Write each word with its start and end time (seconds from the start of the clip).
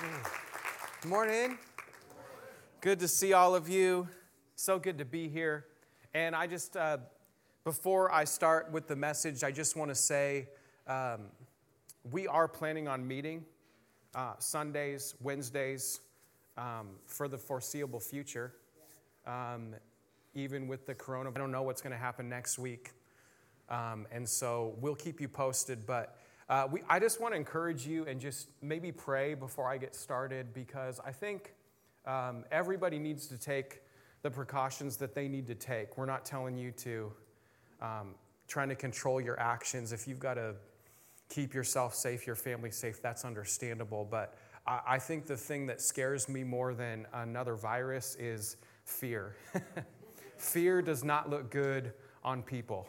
Good 0.00 1.08
morning. 1.08 1.58
Good 2.80 3.00
to 3.00 3.08
see 3.08 3.32
all 3.32 3.56
of 3.56 3.68
you. 3.68 4.06
So 4.54 4.78
good 4.78 4.96
to 4.98 5.04
be 5.04 5.28
here. 5.28 5.64
And 6.14 6.36
I 6.36 6.46
just, 6.46 6.76
uh, 6.76 6.98
before 7.64 8.12
I 8.12 8.22
start 8.22 8.70
with 8.70 8.86
the 8.86 8.94
message, 8.94 9.42
I 9.42 9.50
just 9.50 9.74
want 9.74 9.90
to 9.90 9.96
say 9.96 10.50
um, 10.86 11.22
we 12.12 12.28
are 12.28 12.46
planning 12.46 12.86
on 12.86 13.08
meeting 13.08 13.44
uh, 14.14 14.34
Sundays, 14.38 15.16
Wednesdays 15.20 15.98
um, 16.56 16.90
for 17.06 17.26
the 17.26 17.38
foreseeable 17.38 17.98
future. 17.98 18.54
Um, 19.26 19.74
even 20.36 20.68
with 20.68 20.86
the 20.86 20.94
corona, 20.94 21.30
I 21.34 21.38
don't 21.38 21.50
know 21.50 21.62
what's 21.62 21.82
going 21.82 21.92
to 21.92 21.98
happen 21.98 22.28
next 22.28 22.56
week. 22.56 22.92
Um, 23.68 24.06
and 24.12 24.28
so 24.28 24.76
we'll 24.80 24.94
keep 24.94 25.20
you 25.20 25.28
posted. 25.28 25.86
But 25.86 26.17
uh, 26.48 26.66
we, 26.70 26.80
I 26.88 26.98
just 26.98 27.20
want 27.20 27.34
to 27.34 27.36
encourage 27.36 27.86
you 27.86 28.06
and 28.06 28.20
just 28.20 28.48
maybe 28.62 28.90
pray 28.90 29.34
before 29.34 29.68
I 29.68 29.76
get 29.76 29.94
started 29.94 30.54
because 30.54 31.00
I 31.04 31.12
think 31.12 31.54
um, 32.06 32.44
everybody 32.50 32.98
needs 32.98 33.26
to 33.26 33.36
take 33.36 33.82
the 34.22 34.30
precautions 34.30 34.96
that 34.96 35.14
they 35.14 35.28
need 35.28 35.46
to 35.46 35.54
take. 35.54 35.98
We're 35.98 36.06
not 36.06 36.24
telling 36.24 36.56
you 36.56 36.70
to 36.72 37.12
um, 37.82 38.14
trying 38.48 38.70
to 38.70 38.74
control 38.74 39.20
your 39.20 39.38
actions. 39.38 39.92
If 39.92 40.08
you've 40.08 40.18
got 40.18 40.34
to 40.34 40.54
keep 41.28 41.52
yourself 41.52 41.94
safe, 41.94 42.26
your 42.26 42.36
family 42.36 42.70
safe, 42.70 43.02
that's 43.02 43.24
understandable. 43.24 44.06
But 44.10 44.34
I, 44.66 44.80
I 44.86 44.98
think 44.98 45.26
the 45.26 45.36
thing 45.36 45.66
that 45.66 45.82
scares 45.82 46.28
me 46.28 46.44
more 46.44 46.72
than 46.72 47.06
another 47.12 47.56
virus 47.56 48.16
is 48.18 48.56
fear. 48.84 49.36
fear 50.38 50.80
does 50.80 51.04
not 51.04 51.28
look 51.28 51.50
good 51.50 51.92
on 52.24 52.42
people. 52.42 52.88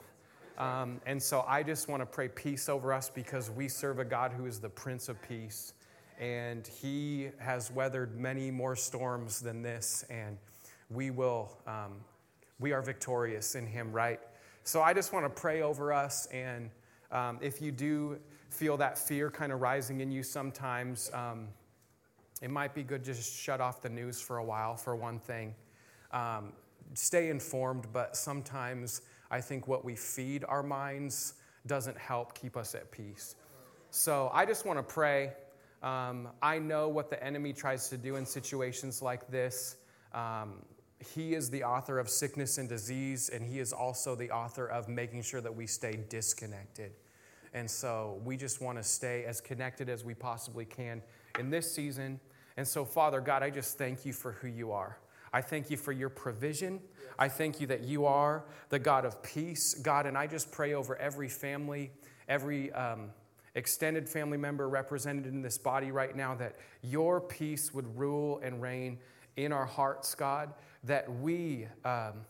Um, 0.60 1.00
and 1.06 1.24
so 1.24 1.46
I 1.48 1.64
just 1.64 1.88
want 1.88 2.02
to 2.02 2.06
pray 2.06 2.28
peace 2.28 2.68
over 2.68 2.92
us 2.92 3.10
because 3.10 3.50
we 3.50 3.70
serve 3.70 4.00
a 4.00 4.06
God 4.06 4.34
who 4.34 4.46
is 4.46 4.60
the 4.60 4.70
Prince 4.70 5.08
of 5.08 5.22
Peace. 5.22 5.74
And 6.20 6.68
he 6.68 7.30
has 7.40 7.72
weathered 7.72 8.20
many 8.20 8.52
more 8.52 8.76
storms 8.76 9.40
than 9.40 9.62
this. 9.62 10.04
And 10.10 10.38
we 10.90 11.12
will, 11.12 11.58
um, 11.66 11.94
we 12.60 12.74
are 12.74 12.82
victorious 12.82 13.56
in 13.56 13.66
him, 13.66 13.94
right? 13.94 14.20
So 14.66 14.82
I 14.82 14.94
just 14.94 15.14
want 15.14 15.26
to 15.26 15.30
pray 15.30 15.62
over 15.62 15.94
us. 15.94 16.26
And 16.26 16.70
um, 17.10 17.40
if 17.42 17.62
you 17.62 17.72
do 17.72 18.20
feel 18.50 18.76
that 18.78 18.98
fear 18.98 19.32
kind 19.32 19.54
of 19.54 19.62
rising 19.62 20.02
in 20.02 20.12
you 20.12 20.24
sometimes, 20.24 21.10
um, 21.14 21.48
it 22.42 22.50
might 22.52 22.74
be 22.74 22.84
good 22.84 23.06
to 23.06 23.14
just 23.14 23.34
shut 23.34 23.62
off 23.62 23.82
the 23.82 23.90
news 23.90 24.20
for 24.20 24.38
a 24.38 24.44
while, 24.44 24.76
for 24.76 24.96
one 24.96 25.20
thing. 25.20 25.56
Um, 26.12 26.52
stay 26.96 27.30
informed, 27.30 27.88
but 27.94 28.18
sometimes 28.18 29.04
I 29.32 29.42
think 29.42 29.68
what 29.68 29.86
we 29.86 29.96
feed 29.96 30.44
our 30.48 30.64
minds 30.64 31.36
doesn't 31.68 31.98
help 31.98 32.34
keep 32.34 32.58
us 32.58 32.76
at 32.76 32.92
peace. 32.92 33.36
So 33.92 34.30
I 34.34 34.46
just 34.46 34.66
want 34.66 34.80
to 34.80 34.84
pray. 34.84 35.34
Um, 35.82 36.30
I 36.42 36.60
know 36.60 36.90
what 36.90 37.10
the 37.10 37.24
enemy 37.24 37.54
tries 37.54 37.90
to 37.90 37.98
do 37.98 38.16
in 38.16 38.26
situations 38.26 39.02
like 39.02 39.30
this. 39.30 39.78
Um, 40.14 40.64
he 41.00 41.34
is 41.34 41.50
the 41.50 41.64
author 41.64 41.98
of 41.98 42.10
sickness 42.10 42.58
and 42.58 42.68
disease, 42.68 43.30
and 43.30 43.46
he 43.46 43.60
is 43.60 43.72
also 43.72 44.16
the 44.16 44.32
author 44.32 44.68
of 44.68 44.90
making 44.90 45.22
sure 45.22 45.42
that 45.42 45.56
we 45.56 45.66
stay 45.66 46.00
disconnected. 46.10 46.92
And 47.54 47.70
so 47.70 48.22
we 48.24 48.38
just 48.38 48.62
want 48.62 48.78
to 48.78 48.84
stay 48.84 49.24
as 49.26 49.42
connected 49.42 49.90
as 49.90 50.04
we 50.04 50.14
possibly 50.14 50.66
can 50.66 51.02
in 51.40 51.50
this 51.50 51.74
season. 51.74 52.20
And 52.58 52.68
so, 52.68 52.84
Father 52.84 53.22
God, 53.22 53.42
I 53.44 53.50
just 53.50 53.78
thank 53.78 54.06
you 54.06 54.14
for 54.14 54.34
who 54.34 54.48
you 54.48 54.72
are. 54.72 54.98
I 55.34 55.42
thank 55.42 55.70
you 55.70 55.78
for 55.78 55.92
your 55.92 56.10
provision. 56.10 56.82
I 57.18 57.28
thank 57.28 57.60
you 57.60 57.68
that 57.68 57.84
you 57.84 58.06
are 58.06 58.46
the 58.70 58.80
God 58.80 59.06
of 59.06 59.22
peace, 59.22 59.74
God. 59.74 60.06
And 60.06 60.18
I 60.18 60.28
just 60.28 60.52
pray 60.52 60.74
over 60.74 60.96
every 60.98 61.30
family, 61.30 61.92
every 62.28 62.72
um, 62.74 63.12
extended 63.56 64.08
family 64.08 64.38
member 64.38 64.70
represented 64.70 65.26
in 65.26 65.42
this 65.42 65.58
body 65.58 65.92
right 65.92 66.16
now, 66.16 66.36
that 66.36 66.56
your 66.82 67.20
peace 67.20 67.74
would 67.74 67.98
rule 67.98 68.40
and 68.44 68.62
reign 68.62 69.00
in 69.36 69.52
our 69.52 69.66
hearts, 69.66 70.16
God, 70.16 70.54
that 70.84 71.12
we. 71.20 71.68
Um, 71.86 72.26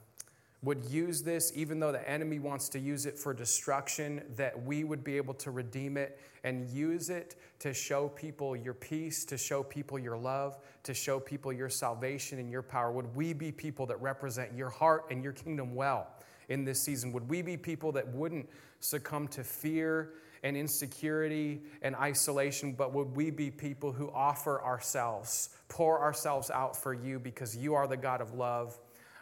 would 0.62 0.84
use 0.86 1.22
this, 1.22 1.54
even 1.56 1.80
though 1.80 1.92
the 1.92 2.10
enemy 2.10 2.38
wants 2.38 2.68
to 2.70 2.80
use 2.80 3.06
it 3.06 3.18
for 3.18 3.34
destruction, 3.34 4.22
that 4.36 4.62
we 4.62 4.84
would 4.84 5.04
be 5.04 5.16
able 5.16 5.34
to 5.36 5.52
redeem 5.52 5.96
it 5.96 6.20
and 6.44 6.70
use 6.70 7.10
it 7.10 7.36
to 7.60 7.74
show 7.74 8.10
people 8.10 8.56
your 8.56 8.74
peace, 8.74 9.24
to 9.26 9.38
show 9.38 9.64
people 9.64 9.98
your 9.98 10.18
love, 10.18 10.58
to 10.84 10.94
show 10.94 11.20
people 11.20 11.54
your 11.54 11.70
salvation 11.70 12.40
and 12.40 12.52
your 12.52 12.62
power. 12.62 12.92
Would 12.92 13.16
we 13.16 13.32
be 13.32 13.52
people 13.52 13.86
that 13.86 14.02
represent 14.02 14.54
your 14.54 14.70
heart 14.70 15.06
and 15.12 15.24
your 15.24 15.34
kingdom 15.34 15.76
well 15.76 16.08
in 16.50 16.66
this 16.66 16.82
season? 16.82 17.14
Would 17.14 17.30
we 17.30 17.42
be 17.42 17.56
people 17.56 17.94
that 17.94 18.08
wouldn't 18.10 18.50
succumb 18.82 19.28
to 19.30 19.44
fear 19.44 20.14
and 20.44 20.56
insecurity 20.56 21.62
and 21.82 21.96
isolation, 21.96 22.74
but 22.74 22.94
would 22.94 23.16
we 23.16 23.30
be 23.30 23.52
people 23.52 23.92
who 23.92 24.10
offer 24.12 24.62
ourselves, 24.62 25.50
pour 25.68 26.02
ourselves 26.02 26.50
out 26.50 26.76
for 26.76 26.94
you 26.94 27.20
because 27.20 27.56
you 27.56 27.76
are 27.76 27.88
the 27.88 27.98
God 27.98 28.22
of 28.22 28.34
love? 28.34 28.78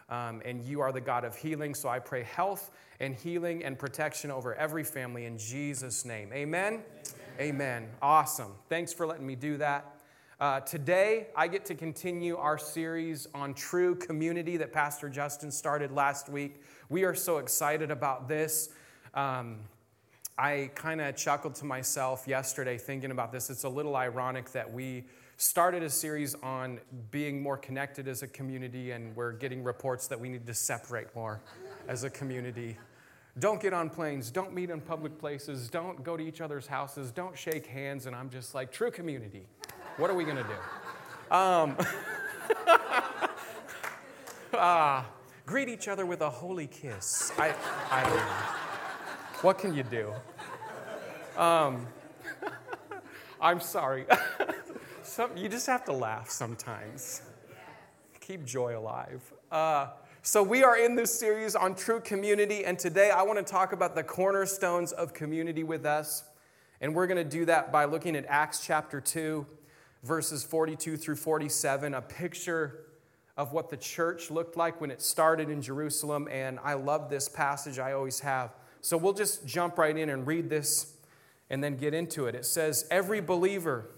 Um, 0.09 0.41
and 0.45 0.63
you 0.63 0.79
are 0.79 0.91
the 0.91 1.01
God 1.01 1.25
of 1.25 1.35
healing. 1.35 1.75
So 1.75 1.89
I 1.89 1.99
pray 1.99 2.23
health 2.23 2.71
and 2.99 3.13
healing 3.15 3.63
and 3.63 3.77
protection 3.77 4.31
over 4.31 4.55
every 4.55 4.83
family 4.83 5.25
in 5.25 5.37
Jesus' 5.37 6.05
name. 6.05 6.31
Amen. 6.33 6.73
Amen. 6.73 6.83
Amen. 7.39 7.87
Awesome. 8.01 8.53
Thanks 8.69 8.93
for 8.93 9.05
letting 9.05 9.27
me 9.27 9.35
do 9.35 9.57
that. 9.57 9.93
Uh, 10.39 10.59
today, 10.59 11.27
I 11.35 11.47
get 11.47 11.65
to 11.65 11.75
continue 11.75 12.37
our 12.37 12.59
series 12.59 13.27
on 13.33 13.55
true 13.55 13.95
community 13.95 14.55
that 14.57 14.71
Pastor 14.71 15.09
Justin 15.09 15.51
started 15.51 15.91
last 15.91 16.29
week. 16.29 16.61
We 16.89 17.05
are 17.05 17.15
so 17.15 17.39
excited 17.39 17.89
about 17.89 18.27
this. 18.27 18.69
Um, 19.15 19.57
I 20.37 20.69
kind 20.75 21.01
of 21.01 21.15
chuckled 21.15 21.55
to 21.55 21.65
myself 21.65 22.27
yesterday 22.27 22.77
thinking 22.77 23.09
about 23.09 23.31
this. 23.31 23.49
It's 23.49 23.63
a 23.63 23.69
little 23.69 23.95
ironic 23.95 24.51
that 24.51 24.71
we 24.71 25.05
started 25.37 25.83
a 25.83 25.89
series 25.89 26.35
on 26.41 26.79
being 27.11 27.41
more 27.41 27.57
connected 27.57 28.07
as 28.07 28.23
a 28.23 28.27
community, 28.27 28.91
and 28.91 29.15
we're 29.15 29.31
getting 29.31 29.63
reports 29.63 30.07
that 30.07 30.19
we 30.19 30.29
need 30.29 30.47
to 30.47 30.53
separate 30.53 31.15
more 31.15 31.39
as 31.87 32.03
a 32.03 32.09
community. 32.09 32.75
Don't 33.37 33.61
get 33.61 33.71
on 33.71 33.91
planes, 33.91 34.31
don't 34.31 34.51
meet 34.51 34.71
in 34.71 34.81
public 34.81 35.19
places, 35.19 35.69
don't 35.69 36.03
go 36.03 36.17
to 36.17 36.23
each 36.23 36.41
other's 36.41 36.65
houses, 36.65 37.11
don't 37.11 37.37
shake 37.37 37.67
hands, 37.67 38.07
and 38.07 38.15
I'm 38.15 38.31
just 38.31 38.55
like, 38.55 38.71
true 38.71 38.89
community. 38.89 39.45
What 39.97 40.09
are 40.09 40.15
we 40.15 40.23
gonna 40.23 40.43
do? 40.43 41.35
Um, 41.35 41.77
uh, 44.53 45.03
greet 45.45 45.69
each 45.69 45.87
other 45.87 46.07
with 46.07 46.21
a 46.21 46.29
holy 46.29 46.65
kiss. 46.65 47.31
I, 47.37 47.53
I 47.91 48.03
don't 48.03 48.15
know. 48.15 48.21
What 49.43 49.59
can 49.59 49.75
you 49.75 49.83
do? 49.83 50.13
Um, 51.39 51.85
I'm 53.41 53.59
sorry. 53.59 54.05
Some, 55.17 55.35
you 55.35 55.49
just 55.49 55.65
have 55.65 55.83
to 55.85 55.93
laugh 55.93 56.29
sometimes. 56.29 57.23
Keep 58.19 58.45
joy 58.45 58.77
alive. 58.77 59.23
Uh, 59.51 59.87
so, 60.21 60.43
we 60.43 60.63
are 60.63 60.77
in 60.77 60.93
this 60.93 61.11
series 61.11 61.55
on 61.55 61.73
true 61.73 61.99
community, 61.99 62.63
and 62.65 62.77
today 62.77 63.09
I 63.09 63.23
want 63.23 63.39
to 63.39 63.43
talk 63.43 63.73
about 63.73 63.95
the 63.95 64.03
cornerstones 64.03 64.91
of 64.91 65.15
community 65.15 65.63
with 65.63 65.87
us. 65.87 66.23
And 66.81 66.93
we're 66.93 67.07
going 67.07 67.17
to 67.17 67.37
do 67.37 67.45
that 67.45 67.71
by 67.71 67.85
looking 67.85 68.15
at 68.15 68.27
Acts 68.27 68.63
chapter 68.63 69.01
2, 69.01 69.43
verses 70.03 70.43
42 70.43 70.97
through 70.97 71.15
47, 71.15 71.95
a 71.95 72.01
picture 72.03 72.83
of 73.37 73.53
what 73.53 73.71
the 73.71 73.77
church 73.77 74.29
looked 74.29 74.55
like 74.55 74.79
when 74.79 74.91
it 74.91 75.01
started 75.01 75.49
in 75.49 75.63
Jerusalem. 75.63 76.27
And 76.29 76.59
I 76.63 76.75
love 76.75 77.09
this 77.09 77.27
passage, 77.27 77.79
I 77.79 77.93
always 77.93 78.19
have. 78.19 78.51
So, 78.81 78.97
we'll 78.97 79.13
just 79.13 79.47
jump 79.47 79.79
right 79.79 79.97
in 79.97 80.11
and 80.11 80.27
read 80.27 80.47
this 80.47 80.93
and 81.49 81.63
then 81.63 81.75
get 81.75 81.95
into 81.95 82.27
it. 82.27 82.35
It 82.35 82.45
says, 82.45 82.85
Every 82.91 83.19
believer 83.19 83.89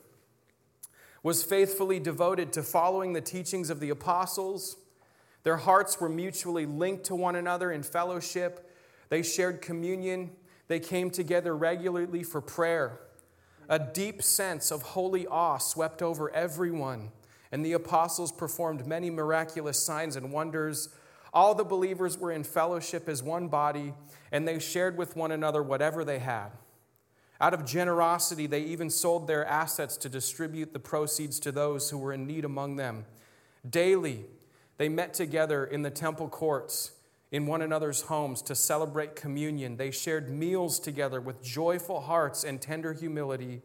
was 1.23 1.43
faithfully 1.43 1.99
devoted 1.99 2.53
to 2.53 2.63
following 2.63 3.13
the 3.13 3.21
teachings 3.21 3.69
of 3.69 3.79
the 3.79 3.89
apostles. 3.89 4.77
Their 5.43 5.57
hearts 5.57 5.99
were 5.99 6.09
mutually 6.09 6.65
linked 6.65 7.05
to 7.05 7.15
one 7.15 7.35
another 7.35 7.71
in 7.71 7.83
fellowship. 7.83 8.69
They 9.09 9.23
shared 9.23 9.61
communion. 9.61 10.31
They 10.67 10.79
came 10.79 11.09
together 11.09 11.55
regularly 11.55 12.23
for 12.23 12.41
prayer. 12.41 12.99
A 13.67 13.79
deep 13.79 14.23
sense 14.23 14.71
of 14.71 14.81
holy 14.81 15.27
awe 15.27 15.57
swept 15.57 16.01
over 16.01 16.31
everyone, 16.31 17.11
and 17.51 17.65
the 17.65 17.73
apostles 17.73 18.31
performed 18.31 18.87
many 18.87 19.09
miraculous 19.09 19.79
signs 19.79 20.15
and 20.15 20.31
wonders. 20.31 20.89
All 21.33 21.53
the 21.53 21.63
believers 21.63 22.17
were 22.17 22.31
in 22.31 22.43
fellowship 22.43 23.07
as 23.07 23.21
one 23.21 23.47
body, 23.47 23.93
and 24.31 24.47
they 24.47 24.59
shared 24.59 24.97
with 24.97 25.15
one 25.15 25.31
another 25.31 25.61
whatever 25.61 26.03
they 26.03 26.19
had. 26.19 26.49
Out 27.41 27.53
of 27.53 27.65
generosity, 27.65 28.47
they 28.47 28.61
even 28.61 28.89
sold 28.89 29.27
their 29.27 29.45
assets 29.45 29.95
to 29.97 30.09
distribute 30.09 30.73
the 30.73 30.79
proceeds 30.79 31.39
to 31.39 31.51
those 31.51 31.89
who 31.89 31.97
were 31.97 32.11
in 32.11 32.27
need 32.27 32.43
among 32.43 32.75
them. 32.75 33.05
Daily, 33.67 34.25
they 34.77 34.89
met 34.89 35.13
together 35.13 35.65
in 35.65 35.81
the 35.81 35.89
temple 35.89 36.27
courts, 36.27 36.91
in 37.31 37.45
one 37.45 37.61
another's 37.61 38.01
homes 38.01 38.41
to 38.41 38.55
celebrate 38.55 39.15
communion. 39.15 39.77
They 39.77 39.91
shared 39.91 40.29
meals 40.29 40.79
together 40.79 41.21
with 41.21 41.43
joyful 41.43 42.01
hearts 42.01 42.43
and 42.43 42.61
tender 42.61 42.93
humility. 42.93 43.61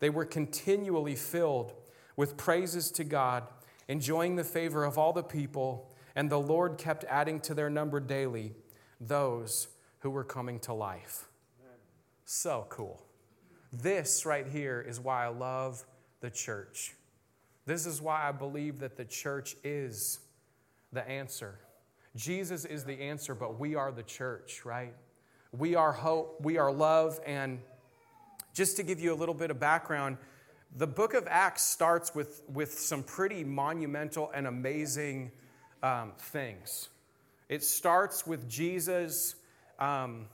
They 0.00 0.10
were 0.10 0.24
continually 0.24 1.14
filled 1.14 1.72
with 2.16 2.36
praises 2.36 2.90
to 2.92 3.04
God, 3.04 3.44
enjoying 3.88 4.36
the 4.36 4.44
favor 4.44 4.84
of 4.84 4.98
all 4.98 5.12
the 5.12 5.22
people, 5.22 5.90
and 6.14 6.28
the 6.28 6.40
Lord 6.40 6.78
kept 6.78 7.04
adding 7.04 7.40
to 7.40 7.54
their 7.54 7.70
number 7.70 8.00
daily 8.00 8.54
those 9.00 9.68
who 10.00 10.10
were 10.10 10.24
coming 10.24 10.58
to 10.60 10.72
life. 10.72 11.28
So 12.24 12.66
cool. 12.68 13.05
This 13.82 14.24
right 14.24 14.46
here 14.46 14.80
is 14.80 14.98
why 14.98 15.24
I 15.24 15.28
love 15.28 15.84
the 16.20 16.30
church. 16.30 16.94
This 17.66 17.84
is 17.84 18.00
why 18.00 18.26
I 18.26 18.32
believe 18.32 18.78
that 18.78 18.96
the 18.96 19.04
church 19.04 19.56
is 19.64 20.20
the 20.92 21.06
answer. 21.06 21.58
Jesus 22.14 22.64
is 22.64 22.84
the 22.84 23.00
answer, 23.02 23.34
but 23.34 23.58
we 23.58 23.74
are 23.74 23.92
the 23.92 24.02
church, 24.02 24.64
right? 24.64 24.94
We 25.52 25.74
are 25.74 25.92
hope, 25.92 26.40
we 26.40 26.56
are 26.56 26.72
love, 26.72 27.20
and 27.26 27.58
just 28.54 28.76
to 28.76 28.82
give 28.82 28.98
you 28.98 29.12
a 29.12 29.16
little 29.16 29.34
bit 29.34 29.50
of 29.50 29.60
background, 29.60 30.16
the 30.76 30.86
book 30.86 31.12
of 31.12 31.26
Acts 31.28 31.62
starts 31.62 32.14
with, 32.14 32.42
with 32.48 32.78
some 32.78 33.02
pretty 33.02 33.44
monumental 33.44 34.30
and 34.34 34.46
amazing 34.46 35.32
um, 35.82 36.12
things. 36.18 36.88
It 37.48 37.62
starts 37.62 38.26
with 38.26 38.48
Jesus. 38.48 39.34
Um, 39.78 40.26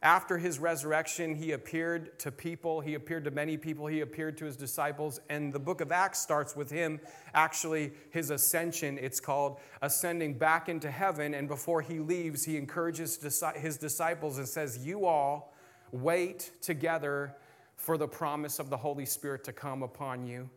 after 0.00 0.38
his 0.38 0.60
resurrection, 0.60 1.34
he 1.34 1.50
appeared 1.50 2.20
to 2.20 2.30
people. 2.30 2.80
He 2.80 2.94
appeared 2.94 3.24
to 3.24 3.32
many 3.32 3.56
people. 3.56 3.88
He 3.88 4.00
appeared 4.00 4.38
to 4.38 4.44
his 4.44 4.56
disciples. 4.56 5.20
And 5.28 5.52
the 5.52 5.58
book 5.58 5.80
of 5.80 5.90
Acts 5.90 6.20
starts 6.20 6.54
with 6.54 6.70
him, 6.70 7.00
actually, 7.34 7.92
his 8.10 8.30
ascension. 8.30 8.96
It's 9.00 9.18
called 9.18 9.58
ascending 9.82 10.34
back 10.34 10.68
into 10.68 10.88
heaven. 10.88 11.34
And 11.34 11.48
before 11.48 11.82
he 11.82 11.98
leaves, 11.98 12.44
he 12.44 12.56
encourages 12.56 13.16
his 13.56 13.76
disciples 13.76 14.38
and 14.38 14.46
says, 14.46 14.86
You 14.86 15.04
all 15.04 15.52
wait 15.90 16.52
together 16.60 17.34
for 17.74 17.98
the 17.98 18.08
promise 18.08 18.60
of 18.60 18.70
the 18.70 18.76
Holy 18.76 19.06
Spirit 19.06 19.42
to 19.44 19.52
come 19.52 19.82
upon 19.82 20.24
you. 20.24 20.48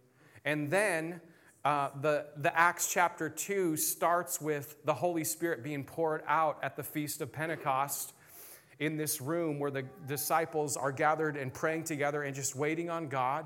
And 0.46 0.70
then 0.70 1.20
uh, 1.66 1.90
the, 2.00 2.28
the 2.38 2.56
Acts 2.56 2.94
chapter 2.94 3.28
2 3.28 3.76
starts 3.76 4.40
with 4.40 4.86
the 4.86 4.94
Holy 4.94 5.24
Spirit 5.24 5.64
being 5.64 5.84
poured 5.84 6.22
out 6.28 6.60
at 6.62 6.76
the 6.76 6.84
Feast 6.84 7.22
of 7.22 7.32
Pentecost 7.32 8.14
in 8.82 8.98
this 8.98 9.22
room 9.22 9.60
where 9.60 9.70
the 9.70 9.84
disciples 10.08 10.76
are 10.76 10.92
gathered 10.92 11.38
and 11.38 11.54
praying 11.54 11.84
together 11.84 12.24
and 12.24 12.36
just 12.36 12.56
waiting 12.56 12.90
on 12.90 13.08
God. 13.08 13.46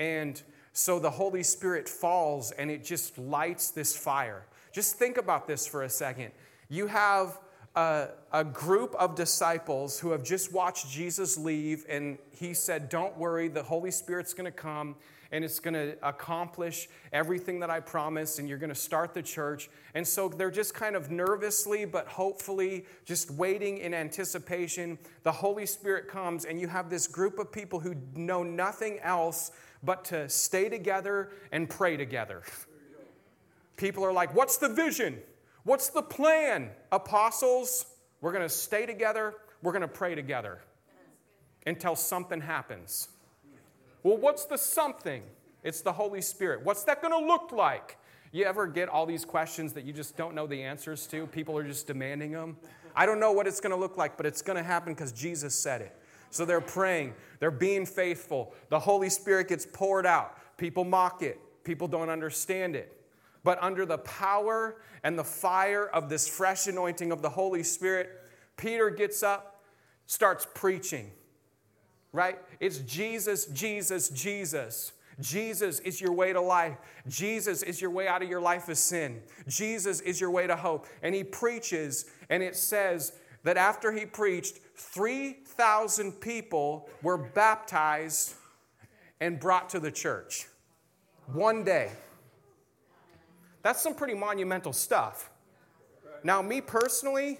And 0.00 0.42
so 0.72 0.98
the 0.98 1.10
Holy 1.10 1.42
Spirit 1.42 1.86
falls 1.86 2.52
and 2.52 2.70
it 2.70 2.82
just 2.82 3.18
lights 3.18 3.70
this 3.70 3.94
fire. 3.94 4.46
Just 4.72 4.96
think 4.96 5.18
about 5.18 5.46
this 5.46 5.66
for 5.66 5.82
a 5.82 5.90
second. 5.90 6.32
You 6.70 6.86
have 6.86 7.38
a, 7.76 8.08
a, 8.32 8.42
group 8.42 8.94
of 8.94 9.14
disciples 9.14 9.98
who 9.98 10.10
have 10.10 10.24
just 10.24 10.54
watched 10.54 10.90
Jesus 10.90 11.36
leave, 11.36 11.84
and 11.88 12.16
he 12.30 12.54
said, 12.54 12.88
Don't 12.88 13.16
worry, 13.18 13.48
the 13.48 13.62
Holy 13.62 13.90
Spirit's 13.90 14.32
gonna 14.32 14.50
come 14.50 14.96
and 15.32 15.44
it's 15.44 15.58
gonna 15.58 15.94
accomplish 16.02 16.88
everything 17.12 17.58
that 17.60 17.70
I 17.70 17.80
promised, 17.80 18.38
and 18.38 18.48
you're 18.48 18.58
gonna 18.58 18.74
start 18.74 19.14
the 19.14 19.22
church. 19.22 19.68
And 19.94 20.06
so 20.06 20.28
they're 20.28 20.50
just 20.50 20.74
kind 20.74 20.94
of 20.94 21.10
nervously, 21.10 21.84
but 21.84 22.06
hopefully, 22.06 22.84
just 23.04 23.30
waiting 23.30 23.78
in 23.78 23.94
anticipation. 23.94 24.98
The 25.24 25.32
Holy 25.32 25.66
Spirit 25.66 26.06
comes, 26.06 26.44
and 26.44 26.60
you 26.60 26.68
have 26.68 26.90
this 26.90 27.06
group 27.06 27.38
of 27.38 27.50
people 27.50 27.80
who 27.80 27.96
know 28.14 28.42
nothing 28.42 29.00
else 29.00 29.50
but 29.82 30.04
to 30.06 30.28
stay 30.28 30.68
together 30.68 31.30
and 31.50 31.68
pray 31.68 31.96
together. 31.96 32.42
People 33.76 34.04
are 34.04 34.12
like, 34.12 34.34
What's 34.34 34.58
the 34.58 34.68
vision? 34.68 35.18
What's 35.64 35.88
the 35.88 36.02
plan? 36.02 36.70
Apostles, 36.90 37.86
we're 38.20 38.32
going 38.32 38.42
to 38.42 38.48
stay 38.48 38.84
together, 38.84 39.34
we're 39.62 39.72
going 39.72 39.82
to 39.82 39.88
pray 39.88 40.14
together 40.14 40.60
until 41.66 41.94
something 41.94 42.40
happens. 42.40 43.08
Well, 44.02 44.16
what's 44.16 44.44
the 44.44 44.56
something? 44.56 45.22
It's 45.62 45.80
the 45.80 45.92
Holy 45.92 46.20
Spirit. 46.20 46.64
What's 46.64 46.84
that 46.84 47.00
going 47.00 47.12
to 47.12 47.26
look 47.26 47.52
like? 47.52 47.98
You 48.32 48.44
ever 48.44 48.66
get 48.66 48.88
all 48.88 49.06
these 49.06 49.24
questions 49.24 49.74
that 49.74 49.84
you 49.84 49.92
just 49.92 50.16
don't 50.16 50.34
know 50.34 50.46
the 50.46 50.62
answers 50.62 51.06
to? 51.08 51.26
People 51.26 51.56
are 51.56 51.64
just 51.64 51.86
demanding 51.86 52.32
them. 52.32 52.56
I 52.96 53.06
don't 53.06 53.20
know 53.20 53.32
what 53.32 53.46
it's 53.46 53.60
going 53.60 53.72
to 53.72 53.76
look 53.76 53.96
like, 53.96 54.16
but 54.16 54.26
it's 54.26 54.42
going 54.42 54.56
to 54.56 54.62
happen 54.62 54.94
because 54.94 55.12
Jesus 55.12 55.54
said 55.54 55.82
it. 55.82 55.96
So 56.30 56.46
they're 56.46 56.62
praying, 56.62 57.14
they're 57.40 57.50
being 57.50 57.84
faithful. 57.84 58.54
The 58.70 58.78
Holy 58.78 59.10
Spirit 59.10 59.48
gets 59.48 59.66
poured 59.70 60.06
out. 60.06 60.56
People 60.56 60.84
mock 60.84 61.22
it, 61.22 61.38
people 61.62 61.86
don't 61.86 62.08
understand 62.08 62.74
it. 62.74 62.96
But 63.44 63.62
under 63.62 63.84
the 63.84 63.98
power 63.98 64.76
and 65.02 65.18
the 65.18 65.24
fire 65.24 65.86
of 65.88 66.08
this 66.08 66.26
fresh 66.26 66.66
anointing 66.68 67.12
of 67.12 67.20
the 67.20 67.28
Holy 67.28 67.62
Spirit, 67.62 68.08
Peter 68.56 68.88
gets 68.88 69.22
up, 69.22 69.62
starts 70.06 70.46
preaching. 70.54 71.10
Right? 72.12 72.38
It's 72.60 72.78
Jesus, 72.78 73.46
Jesus, 73.46 74.10
Jesus. 74.10 74.92
Jesus 75.20 75.78
is 75.80 76.00
your 76.00 76.12
way 76.12 76.32
to 76.32 76.40
life. 76.40 76.76
Jesus 77.08 77.62
is 77.62 77.80
your 77.80 77.90
way 77.90 78.08
out 78.08 78.22
of 78.22 78.28
your 78.28 78.40
life 78.40 78.68
of 78.68 78.78
sin. 78.78 79.22
Jesus 79.48 80.00
is 80.00 80.20
your 80.20 80.30
way 80.30 80.46
to 80.46 80.56
hope. 80.56 80.86
And 81.02 81.14
he 81.14 81.24
preaches, 81.24 82.06
and 82.28 82.42
it 82.42 82.56
says 82.56 83.12
that 83.44 83.56
after 83.56 83.92
he 83.92 84.06
preached, 84.06 84.58
3,000 84.76 86.12
people 86.12 86.88
were 87.02 87.18
baptized 87.18 88.34
and 89.20 89.38
brought 89.38 89.70
to 89.70 89.80
the 89.80 89.90
church. 89.90 90.46
One 91.26 91.64
day. 91.64 91.90
That's 93.62 93.80
some 93.80 93.94
pretty 93.94 94.14
monumental 94.14 94.72
stuff. 94.72 95.30
Now, 96.24 96.42
me 96.42 96.60
personally, 96.60 97.38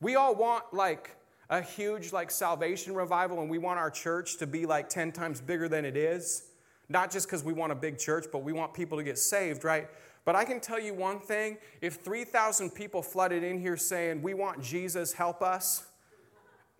we 0.00 0.14
all 0.14 0.34
want 0.34 0.72
like 0.72 1.16
a 1.48 1.62
huge 1.62 2.12
like 2.12 2.30
salvation 2.30 2.94
revival 2.94 3.40
and 3.40 3.48
we 3.48 3.58
want 3.58 3.78
our 3.78 3.90
church 3.90 4.36
to 4.38 4.46
be 4.46 4.66
like 4.66 4.88
10 4.88 5.12
times 5.12 5.40
bigger 5.40 5.68
than 5.68 5.84
it 5.84 5.96
is. 5.96 6.48
Not 6.88 7.10
just 7.10 7.26
because 7.26 7.42
we 7.42 7.52
want 7.52 7.72
a 7.72 7.74
big 7.74 7.98
church, 7.98 8.26
but 8.30 8.42
we 8.44 8.52
want 8.52 8.72
people 8.72 8.98
to 8.98 9.04
get 9.04 9.18
saved, 9.18 9.64
right? 9.64 9.88
But 10.24 10.34
I 10.34 10.44
can 10.44 10.60
tell 10.60 10.80
you 10.80 10.94
one 10.94 11.20
thing 11.20 11.58
if 11.80 11.96
3,000 11.96 12.70
people 12.70 13.02
flooded 13.02 13.42
in 13.42 13.60
here 13.60 13.76
saying, 13.76 14.22
We 14.22 14.34
want 14.34 14.62
Jesus, 14.62 15.12
help 15.12 15.42
us, 15.42 15.86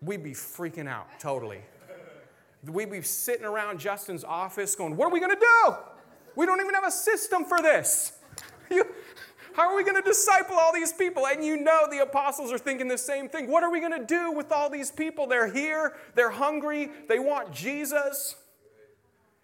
we'd 0.01 0.23
be 0.23 0.31
freaking 0.31 0.87
out 0.87 1.07
totally. 1.19 1.61
We'd 2.65 2.91
be 2.91 3.01
sitting 3.01 3.45
around 3.45 3.79
Justin's 3.79 4.23
office 4.23 4.75
going, 4.75 4.95
What 4.97 5.07
are 5.07 5.11
we 5.11 5.19
going 5.19 5.35
to 5.35 5.39
do? 5.39 5.75
We 6.35 6.45
don't 6.45 6.59
even 6.59 6.73
have 6.73 6.85
a 6.85 6.91
system 6.91 7.45
for 7.45 7.61
this. 7.61 8.13
You, 8.69 8.83
how 9.57 9.71
are 9.71 9.75
we 9.75 9.83
going 9.83 9.95
to 9.95 10.07
disciple 10.07 10.55
all 10.55 10.71
these 10.71 10.93
people? 10.93 11.25
And 11.25 11.43
you 11.43 11.57
know 11.57 11.87
the 11.89 12.03
apostles 12.03 12.51
are 12.51 12.59
thinking 12.59 12.87
the 12.87 12.97
same 12.97 13.27
thing. 13.27 13.49
What 13.49 13.63
are 13.63 13.71
we 13.71 13.79
going 13.79 13.99
to 13.99 14.05
do 14.05 14.31
with 14.31 14.51
all 14.51 14.69
these 14.69 14.91
people? 14.91 15.25
They're 15.25 15.51
here, 15.51 15.97
they're 16.13 16.29
hungry, 16.29 16.91
they 17.09 17.17
want 17.17 17.51
Jesus. 17.51 18.35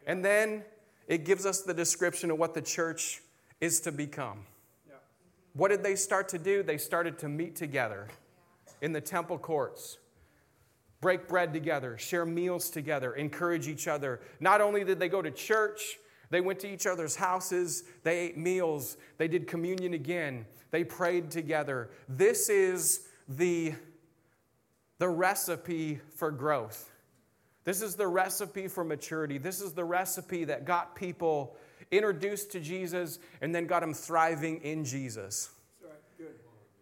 And 0.05 0.23
then 0.23 0.65
it 1.07 1.25
gives 1.25 1.47
us 1.47 1.63
the 1.63 1.73
description 1.73 2.29
of 2.29 2.37
what 2.37 2.53
the 2.53 2.61
church 2.61 3.21
is 3.59 3.79
to 3.81 3.91
become. 3.91 4.45
What 5.53 5.69
did 5.69 5.81
they 5.81 5.95
start 5.95 6.29
to 6.29 6.37
do? 6.37 6.61
They 6.61 6.77
started 6.77 7.17
to 7.19 7.27
meet 7.27 7.55
together 7.55 8.07
in 8.83 8.93
the 8.93 9.01
temple 9.01 9.39
courts, 9.39 9.97
break 11.01 11.27
bread 11.27 11.53
together, 11.53 11.97
share 11.97 12.25
meals 12.25 12.69
together, 12.69 13.13
encourage 13.13 13.67
each 13.67 13.87
other. 13.87 14.21
Not 14.39 14.61
only 14.61 14.83
did 14.83 14.99
they 14.99 15.09
go 15.09 15.23
to 15.23 15.31
church, 15.31 15.97
they 16.33 16.41
went 16.41 16.59
to 16.61 16.67
each 16.67 16.87
other's 16.87 17.15
houses, 17.15 17.83
they 18.01 18.17
ate 18.17 18.37
meals, 18.39 18.97
they 19.19 19.27
did 19.27 19.45
communion 19.45 19.93
again, 19.93 20.47
they 20.71 20.83
prayed 20.83 21.29
together. 21.29 21.91
This 22.09 22.49
is 22.49 23.01
the, 23.29 23.73
the 24.97 25.09
recipe 25.09 25.99
for 26.15 26.31
growth. 26.31 26.89
This 27.65 27.83
is 27.83 27.93
the 27.95 28.07
recipe 28.07 28.67
for 28.67 28.83
maturity. 28.83 29.37
This 29.37 29.61
is 29.61 29.73
the 29.73 29.85
recipe 29.85 30.43
that 30.45 30.65
got 30.65 30.95
people 30.95 31.55
introduced 31.91 32.51
to 32.53 32.59
Jesus 32.59 33.19
and 33.39 33.53
then 33.53 33.67
got 33.67 33.81
them 33.81 33.93
thriving 33.93 34.57
in 34.61 34.83
Jesus. 34.85 35.51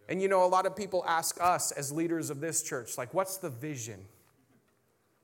And 0.08 0.22
you 0.22 0.28
know, 0.28 0.46
a 0.46 0.48
lot 0.48 0.64
of 0.64 0.74
people 0.74 1.04
ask 1.06 1.36
us 1.42 1.72
as 1.72 1.92
leaders 1.92 2.30
of 2.30 2.40
this 2.40 2.62
church, 2.62 2.96
like, 2.96 3.12
what's 3.12 3.36
the 3.36 3.50
vision? 3.50 4.06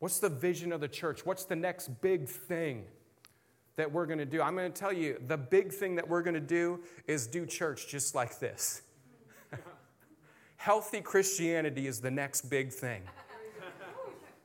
What's 0.00 0.18
the 0.18 0.28
vision 0.28 0.70
of 0.70 0.82
the 0.82 0.88
church? 0.88 1.25
What's 1.25 1.44
the 1.44 1.56
next 1.56 2.02
big 2.02 2.28
thing? 2.28 2.85
That 3.78 3.90
we're 3.92 4.06
going 4.06 4.18
to 4.18 4.26
do. 4.26 4.42
I'm 4.42 4.56
going 4.56 4.70
to 4.70 4.78
tell 4.78 4.92
you 4.92 5.23
the 5.28 5.37
big 5.37 5.73
thing 5.73 5.94
that 5.94 6.08
we're 6.08 6.23
going 6.23 6.35
to 6.35 6.40
do 6.40 6.80
is 7.06 7.28
do 7.28 7.47
church 7.47 7.87
just 7.87 8.12
like 8.12 8.40
this. 8.40 8.82
Healthy 10.56 11.00
Christianity 11.00 11.87
is 11.87 12.00
the 12.00 12.11
next 12.11 12.50
big 12.50 12.73
thing, 12.73 13.02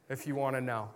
if 0.07 0.27
you 0.27 0.35
want 0.35 0.55
to 0.55 0.61
know. 0.61 0.89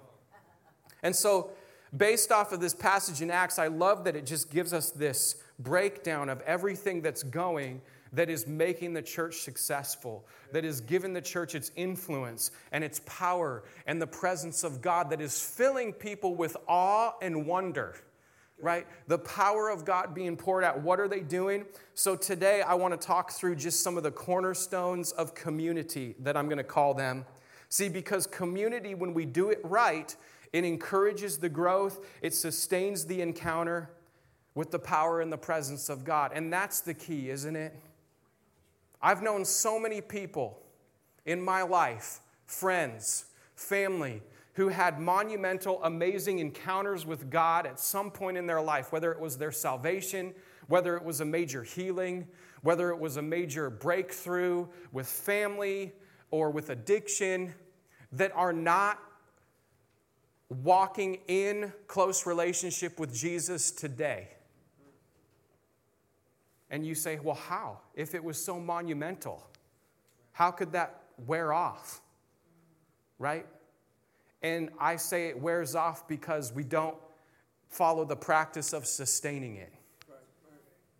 And 1.01 1.15
so, 1.15 1.49
based 1.95 2.31
off 2.31 2.51
of 2.51 2.59
this 2.59 2.75
passage 2.75 3.23
in 3.23 3.31
Acts, 3.31 3.57
I 3.57 3.67
love 3.67 4.03
that 4.03 4.15
it 4.15 4.27
just 4.27 4.51
gives 4.51 4.71
us 4.71 4.91
this 4.91 5.37
breakdown 5.57 6.29
of 6.29 6.39
everything 6.41 7.01
that's 7.01 7.23
going 7.23 7.81
that 8.13 8.29
is 8.29 8.45
making 8.45 8.93
the 8.93 9.01
church 9.01 9.37
successful, 9.37 10.27
that 10.51 10.63
is 10.63 10.79
giving 10.79 11.11
the 11.11 11.21
church 11.21 11.55
its 11.55 11.71
influence 11.75 12.51
and 12.71 12.83
its 12.83 13.01
power 13.07 13.63
and 13.87 13.99
the 13.99 14.07
presence 14.07 14.63
of 14.63 14.79
God 14.79 15.09
that 15.09 15.21
is 15.21 15.41
filling 15.41 15.91
people 15.91 16.35
with 16.35 16.55
awe 16.67 17.13
and 17.19 17.47
wonder 17.47 17.95
right? 18.59 18.87
The 19.07 19.19
power 19.19 19.69
of 19.69 19.85
God 19.85 20.13
being 20.15 20.35
poured 20.35 20.63
out. 20.63 20.81
What 20.81 20.99
are 20.99 21.07
they 21.07 21.19
doing? 21.19 21.65
So 21.93 22.15
today 22.15 22.61
I 22.61 22.73
want 22.73 22.99
to 22.99 23.07
talk 23.07 23.31
through 23.31 23.55
just 23.55 23.81
some 23.81 23.97
of 23.97 24.03
the 24.03 24.11
cornerstones 24.11 25.11
of 25.11 25.35
community 25.35 26.15
that 26.19 26.35
I'm 26.35 26.47
going 26.47 26.57
to 26.57 26.63
call 26.63 26.93
them. 26.93 27.25
See, 27.69 27.89
because 27.89 28.25
community, 28.25 28.95
when 28.95 29.13
we 29.13 29.25
do 29.25 29.49
it 29.49 29.59
right, 29.63 30.15
it 30.53 30.63
encourages 30.63 31.37
the 31.37 31.49
growth, 31.49 32.05
it 32.21 32.33
sustains 32.33 33.05
the 33.05 33.21
encounter 33.21 33.91
with 34.55 34.71
the 34.71 34.79
power 34.79 35.21
and 35.21 35.31
the 35.31 35.37
presence 35.37 35.89
of 35.89 36.03
God. 36.03 36.31
And 36.33 36.51
that's 36.51 36.81
the 36.81 36.93
key, 36.93 37.29
isn't 37.29 37.55
it? 37.55 37.75
I've 39.01 39.21
known 39.21 39.45
so 39.45 39.79
many 39.79 40.01
people 40.01 40.59
in 41.25 41.41
my 41.41 41.61
life, 41.61 42.21
friends, 42.45 43.25
family, 43.55 44.23
who 44.57 44.69
had 44.69 44.99
monumental, 44.99 45.79
amazing 45.83 46.39
encounters 46.39 47.05
with 47.05 47.29
God 47.29 47.67
at 47.67 47.79
some 47.79 48.09
point 48.09 48.37
in 48.37 48.47
their 48.47 48.59
life, 48.59 48.91
whether 48.91 49.11
it 49.11 49.19
was 49.19 49.37
their 49.37 49.51
salvation, 49.51 50.33
whether 50.67 50.97
it 50.97 51.03
was 51.03 51.21
a 51.21 51.25
major 51.25 51.61
healing, 51.61 52.27
whether 52.63 52.89
it 52.89 52.97
was 52.97 53.17
a 53.17 53.21
major 53.21 53.69
breakthrough 53.69 54.67
with 54.91 55.05
family 55.05 55.93
or 56.31 56.49
with 56.49 56.71
addiction, 56.71 57.53
that 58.11 58.31
are 58.33 58.51
not 58.51 58.99
walking 60.49 61.19
in 61.27 61.71
close 61.85 62.25
relationship 62.25 62.99
with 62.99 63.13
Jesus 63.13 63.69
today. 63.69 64.27
And 66.71 66.83
you 66.83 66.95
say, 66.95 67.19
well, 67.21 67.35
how? 67.35 67.81
If 67.93 68.15
it 68.15 68.23
was 68.23 68.43
so 68.43 68.59
monumental, 68.59 69.47
how 70.31 70.49
could 70.49 70.71
that 70.71 70.99
wear 71.27 71.53
off? 71.53 72.01
Right? 73.19 73.45
And 74.41 74.69
I 74.79 74.95
say 74.97 75.27
it 75.27 75.39
wears 75.39 75.75
off 75.75 76.07
because 76.07 76.53
we 76.53 76.63
don't 76.63 76.97
follow 77.69 78.05
the 78.05 78.15
practice 78.15 78.73
of 78.73 78.85
sustaining 78.85 79.55
it. 79.55 79.73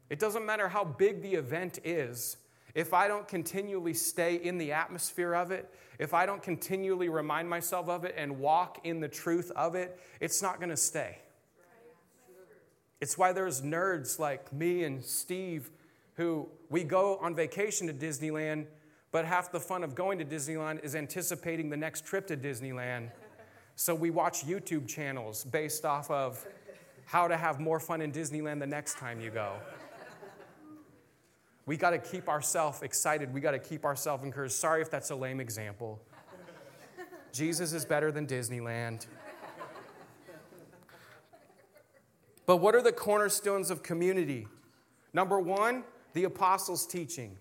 It 0.09 0.19
doesn't 0.19 0.45
matter 0.45 0.67
how 0.67 0.83
big 0.83 1.21
the 1.21 1.35
event 1.35 1.79
is, 1.83 2.37
if 2.73 2.93
I 2.93 3.07
don't 3.07 3.27
continually 3.27 3.93
stay 3.93 4.35
in 4.35 4.57
the 4.57 4.71
atmosphere 4.71 5.33
of 5.33 5.51
it, 5.51 5.73
if 5.99 6.13
I 6.13 6.25
don't 6.25 6.43
continually 6.43 7.09
remind 7.09 7.49
myself 7.49 7.89
of 7.89 8.05
it 8.05 8.13
and 8.17 8.39
walk 8.39 8.81
in 8.83 8.99
the 8.99 9.07
truth 9.07 9.51
of 9.55 9.75
it, 9.75 9.99
it's 10.21 10.41
not 10.41 10.59
going 10.59 10.69
to 10.69 10.77
stay. 10.77 11.17
It's 13.01 13.17
why 13.17 13.33
there's 13.33 13.61
nerds 13.61 14.19
like 14.19 14.51
me 14.53 14.83
and 14.83 15.03
Steve 15.03 15.71
who 16.17 16.49
we 16.69 16.83
go 16.83 17.17
on 17.17 17.35
vacation 17.35 17.87
to 17.87 17.93
Disneyland, 17.93 18.65
but 19.11 19.23
half 19.23 19.51
the 19.51 19.59
fun 19.59 19.83
of 19.83 19.95
going 19.95 20.17
to 20.17 20.25
Disneyland 20.25 20.83
is 20.83 20.95
anticipating 20.95 21.69
the 21.69 21.77
next 21.77 22.05
trip 22.05 22.27
to 22.27 22.35
Disneyland. 22.35 23.11
So 23.79 23.93
we 23.93 24.09
watch 24.09 24.43
YouTube 24.43 24.87
channels 24.87 25.43
based 25.43 25.85
off 25.85 26.09
of 26.09 26.43
how 27.05 27.27
to 27.27 27.37
have 27.37 27.59
more 27.59 27.79
fun 27.79 28.01
in 28.01 28.11
Disneyland 28.11 28.59
the 28.59 28.65
next 28.65 28.97
time 28.97 29.21
you 29.21 29.29
go. 29.29 29.53
We 31.67 31.77
got 31.77 31.91
to 31.91 31.99
keep 31.99 32.27
ourselves 32.27 32.81
excited. 32.81 33.31
We 33.31 33.39
got 33.39 33.51
to 33.51 33.59
keep 33.59 33.85
ourselves 33.85 34.23
encouraged. 34.23 34.55
Sorry 34.55 34.81
if 34.81 34.89
that's 34.89 35.11
a 35.11 35.15
lame 35.15 35.39
example. 35.39 36.01
Jesus 37.31 37.71
is 37.71 37.85
better 37.85 38.11
than 38.11 38.25
Disneyland. 38.25 39.05
But 42.47 42.57
what 42.57 42.73
are 42.73 42.81
the 42.81 42.91
cornerstones 42.91 43.69
of 43.69 43.83
community? 43.83 44.47
Number 45.13 45.39
one, 45.39 45.83
the 46.13 46.23
apostles' 46.23 46.87
teaching, 46.87 47.37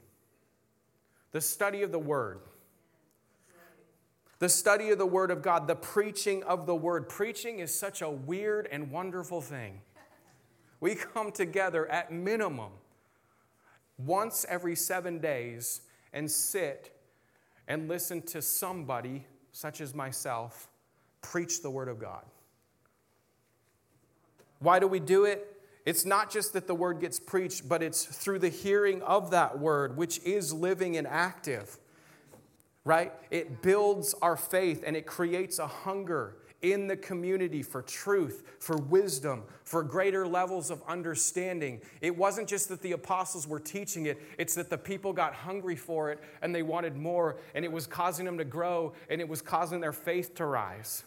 the 1.33 1.41
study 1.41 1.83
of 1.83 1.93
the 1.93 1.99
word. 1.99 2.41
The 4.39 4.49
study 4.49 4.91
of 4.91 4.99
the 4.99 5.07
Word 5.07 5.31
of 5.31 5.41
God, 5.41 5.67
the 5.67 5.77
preaching 5.77 6.43
of 6.43 6.67
the 6.67 6.75
Word. 6.75 7.09
Preaching 7.09 7.61
is 7.61 7.75
such 7.75 8.03
a 8.03 8.11
weird 8.11 8.69
and 8.71 8.91
wonderful 8.91 9.41
thing. 9.41 9.81
We 10.81 10.95
come 10.95 11.33
together 11.33 11.87
at 11.87 12.13
minimum 12.13 12.73
once 13.99 14.45
every 14.49 14.77
seven 14.77 15.21
days 15.21 15.81
and 16.13 16.31
sit 16.31 16.95
and 17.67 17.89
listen 17.89 18.21
to 18.23 18.43
somebody, 18.43 19.27
such 19.53 19.81
as 19.81 19.95
myself, 19.95 20.69
preach 21.23 21.63
the 21.63 21.71
Word 21.71 21.89
of 21.89 21.99
God. 21.99 22.25
Why 24.59 24.79
do 24.79 24.87
we 24.87 25.01
do 25.01 25.25
it? 25.25 25.53
It's 25.87 26.05
not 26.05 26.31
just 26.31 26.53
that 26.53 26.67
the 26.67 26.75
Word 26.75 27.01
gets 27.01 27.19
preached, 27.19 27.69
but 27.69 27.83
it's 27.83 28.05
through 28.05 28.41
the 28.41 28.49
hearing 28.49 29.03
of 29.03 29.31
that 29.31 29.59
Word, 29.59 29.97
which 29.97 30.19
is 30.25 30.53
living 30.53 30.97
and 30.97 31.07
active, 31.07 31.79
right? 32.87 33.13
It 33.33 33.63
builds 33.63 34.15
our 34.23 34.37
faith 34.37 34.85
and 34.87 34.97
it 34.97 35.07
creates 35.07 35.59
a 35.59 35.67
hunger 35.67 36.37
in 36.63 36.87
the 36.87 36.97
community 36.97 37.61
for 37.61 37.83
truth, 37.83 38.45
for 38.61 38.77
wisdom, 38.77 39.43
for 39.65 39.83
greater 39.83 40.27
levels 40.27 40.71
of 40.71 40.83
understanding. 40.87 41.81
It 42.01 42.17
wasn't 42.17 42.49
just 42.49 42.69
that 42.69 42.81
the 42.83 42.93
apostles 42.93 43.47
were 43.47 43.59
teaching 43.59 44.07
it, 44.07 44.23
it's 44.39 44.55
that 44.55 44.71
the 44.71 44.79
people 44.79 45.13
got 45.13 45.35
hungry 45.35 45.75
for 45.75 46.13
it 46.13 46.21
and 46.43 46.55
they 46.55 46.63
wanted 46.63 46.97
more, 46.97 47.39
and 47.57 47.65
it 47.65 47.73
was 47.73 47.89
causing 47.89 48.25
them 48.25 48.39
to 48.39 48.45
grow 48.45 48.95
and 49.11 49.21
it 49.21 49.29
was 49.29 49.43
causing 49.43 49.81
their 49.81 49.93
faith 49.93 50.37
to 50.37 50.47
rise. 50.47 51.03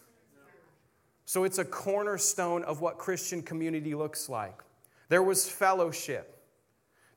So 1.24 1.46
it's 1.46 1.60
a 1.60 1.66
cornerstone 1.66 2.64
of 2.64 2.82
what 2.82 2.98
Christian 2.98 3.42
community 3.42 3.96
looks 3.96 4.28
like. 4.28 4.62
There 5.08 5.24
was 5.24 5.50
fellowship. 5.50 6.44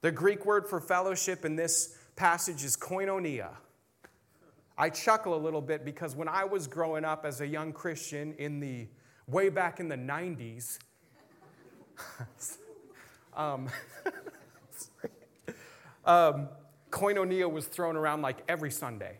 The 0.02 0.12
Greek 0.12 0.46
word 0.46 0.68
for 0.68 0.80
fellowship 0.80 1.44
in 1.44 1.56
this 1.56 1.96
passage 2.14 2.62
is 2.62 2.76
koinonia. 2.76 3.50
I 4.76 4.88
chuckle 4.90 5.34
a 5.34 5.38
little 5.38 5.60
bit 5.60 5.84
because 5.84 6.16
when 6.16 6.28
I 6.28 6.44
was 6.44 6.66
growing 6.66 7.04
up 7.04 7.24
as 7.24 7.40
a 7.40 7.46
young 7.46 7.72
Christian 7.72 8.34
in 8.38 8.60
the 8.60 8.88
way 9.26 9.48
back 9.48 9.80
in 9.80 9.88
the 9.88 9.96
90s, 9.96 10.78
um, 13.36 13.68
um, 16.04 16.48
koinonia 16.90 17.50
was 17.50 17.66
thrown 17.66 17.96
around 17.96 18.22
like 18.22 18.38
every 18.48 18.70
Sunday. 18.70 19.18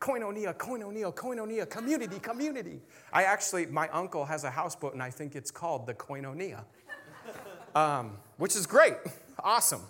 Koinonia, 0.00 0.54
koinonia, 0.54 1.14
koinonia, 1.14 1.68
community, 1.68 2.18
community. 2.18 2.80
I 3.12 3.24
actually, 3.24 3.66
my 3.66 3.88
uncle 3.88 4.24
has 4.26 4.44
a 4.44 4.50
houseboat 4.50 4.92
and 4.92 5.02
I 5.02 5.08
think 5.08 5.34
it's 5.34 5.50
called 5.50 5.86
the 5.86 5.94
koinonia, 5.94 6.64
um, 7.74 8.18
which 8.36 8.54
is 8.54 8.66
great, 8.66 8.96
awesome. 9.38 9.80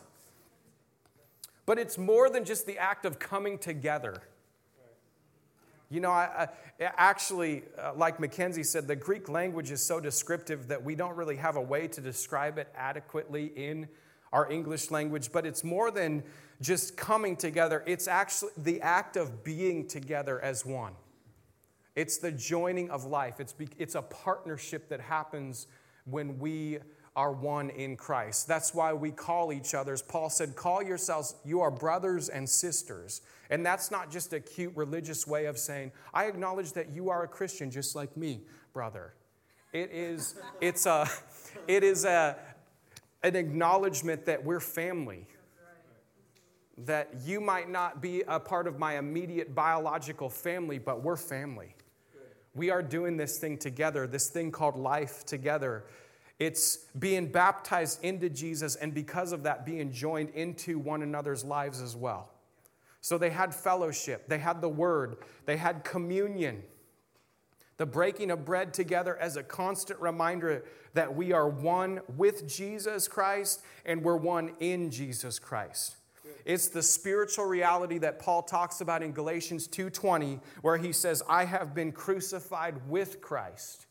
But 1.67 1.79
it's 1.79 1.97
more 1.97 2.29
than 2.29 2.45
just 2.45 2.67
the 2.67 2.79
act 2.79 3.05
of 3.05 3.19
coming 3.19 3.59
together. 3.59 4.23
You 5.91 6.01
know, 6.01 6.11
I, 6.11 6.49
I 6.81 6.91
actually, 6.97 7.63
uh, 7.79 7.93
like 7.95 8.19
Mackenzie 8.19 8.65
said, 8.65 8.89
the 8.89 8.97
Greek 8.97 9.29
language 9.29 9.71
is 9.71 9.85
so 9.85 10.01
descriptive 10.01 10.69
that 10.69 10.83
we 10.83 10.95
don't 10.95 11.15
really 11.15 11.37
have 11.37 11.57
a 11.57 11.61
way 11.61 11.87
to 11.89 12.01
describe 12.01 12.59
it 12.59 12.69
adequately 12.77 13.53
in 13.55 13.89
our 14.33 14.51
English 14.51 14.91
language, 14.91 15.31
but 15.31 15.47
it's 15.47 15.63
more 15.63 15.91
than 15.93 16.25
just 16.61 16.97
coming 16.97 17.37
together. 17.37 17.85
It's 17.87 18.09
actually 18.09 18.51
the 18.57 18.81
act 18.81 19.17
of 19.17 19.45
being 19.45 19.87
together 19.87 20.41
as 20.41 20.67
one. 20.67 20.95
It's 21.95 22.19
the 22.19 22.33
joining 22.33 22.91
of 22.91 23.05
life. 23.05 23.39
It's, 23.39 23.53
be, 23.53 23.69
it's 23.79 23.95
a 23.95 24.03
partnership 24.03 24.89
that 24.89 25.01
happens 25.01 25.69
when 26.05 26.39
we 26.41 26.79
are 27.17 27.33
one 27.33 27.71
in 27.71 27.97
Christ. 27.97 28.49
That's 28.49 28.75
why 28.75 28.93
we 28.93 29.11
call 29.11 29.53
each 29.53 29.75
other. 29.75 29.93
As 29.93 30.03
Paul 30.03 30.31
said, 30.31 30.57
call 30.57 30.83
yourselves, 30.83 31.37
you 31.45 31.61
are 31.61 31.71
brothers 31.71 32.29
and 32.29 32.49
sisters. 32.49 33.23
And 33.51 33.65
that's 33.65 33.91
not 33.91 34.11
just 34.11 34.33
a 34.33 34.41
cute 34.41 34.73
religious 34.75 35.27
way 35.27 35.45
of 35.47 35.59
saying, 35.59 35.93
I 36.13 36.25
acknowledge 36.25 36.73
that 36.73 36.91
you 36.91 37.11
are 37.11 37.23
a 37.23 37.29
Christian 37.29 37.71
just 37.71 37.95
like 37.95 38.17
me, 38.17 38.41
brother. 38.73 39.15
It 39.73 39.91
is, 39.93 40.35
it's 40.61 40.87
a, 40.87 41.09
it 41.69 41.85
is 41.85 42.05
a, 42.05 42.37
an 43.23 43.37
acknowledgement 43.37 44.25
that 44.27 44.45
we're 44.45 44.61
family. 44.61 45.27
That 46.79 47.11
you 47.25 47.41
might 47.41 47.71
not 47.71 48.03
be 48.03 48.23
a 48.27 48.41
part 48.41 48.67
of 48.67 48.81
my 48.81 48.99
immediate 48.99 49.55
biological 49.55 50.29
family, 50.29 50.79
but 50.81 51.05
we're 51.05 51.17
family. 51.17 51.77
We 52.55 52.71
are 52.71 52.83
doing 52.83 53.17
this 53.17 53.39
thing 53.39 53.59
together, 53.59 54.07
this 54.09 54.29
thing 54.29 54.51
called 54.51 54.77
life 54.77 55.25
together. 55.25 55.85
It's 56.39 56.79
being 56.99 57.31
baptized 57.31 58.03
into 58.03 58.29
Jesus, 58.29 58.75
and 58.77 58.93
because 58.93 59.33
of 59.33 59.45
that, 59.45 59.65
being 59.65 59.93
joined 59.93 60.31
into 60.31 60.79
one 60.79 61.03
another's 61.03 61.45
lives 61.45 61.81
as 61.81 61.95
well. 61.95 62.31
So 63.01 63.19
they 63.19 63.31
had 63.31 63.55
fellowship, 63.55 64.29
they 64.29 64.39
had 64.39 64.61
the 64.61 64.69
word, 64.69 65.19
they 65.45 65.57
had 65.57 65.85
communion, 65.85 66.63
the 67.77 67.87
breaking 67.87 68.31
of 68.31 68.45
bread 68.45 68.73
together 68.73 69.17
as 69.19 69.37
a 69.37 69.43
constant 69.43 70.01
reminder 70.01 70.65
that 70.95 71.15
we 71.15 71.33
are 71.33 71.49
one 71.49 72.01
with 72.17 72.49
Jesus 72.49 73.07
Christ 73.09 73.63
and 73.85 74.03
we're 74.03 74.17
one 74.17 74.53
in 74.61 74.91
Jesus 74.91 75.39
Christ. 75.39 75.97
It's 76.45 76.69
the 76.69 76.83
spiritual 76.83 77.47
reality 77.47 77.99
that 77.99 78.19
Paul 78.19 78.43
talks 78.43 78.81
about 78.81 79.03
in 79.03 79.13
Galatians 79.13 79.67
2:20 79.69 80.41
where 80.63 80.77
he 80.77 80.93
says 80.93 81.23
I 81.29 81.45
have 81.45 81.75
been 81.75 81.93
crucified 81.93 82.89
with 82.89 83.21
Christ. 83.21 83.87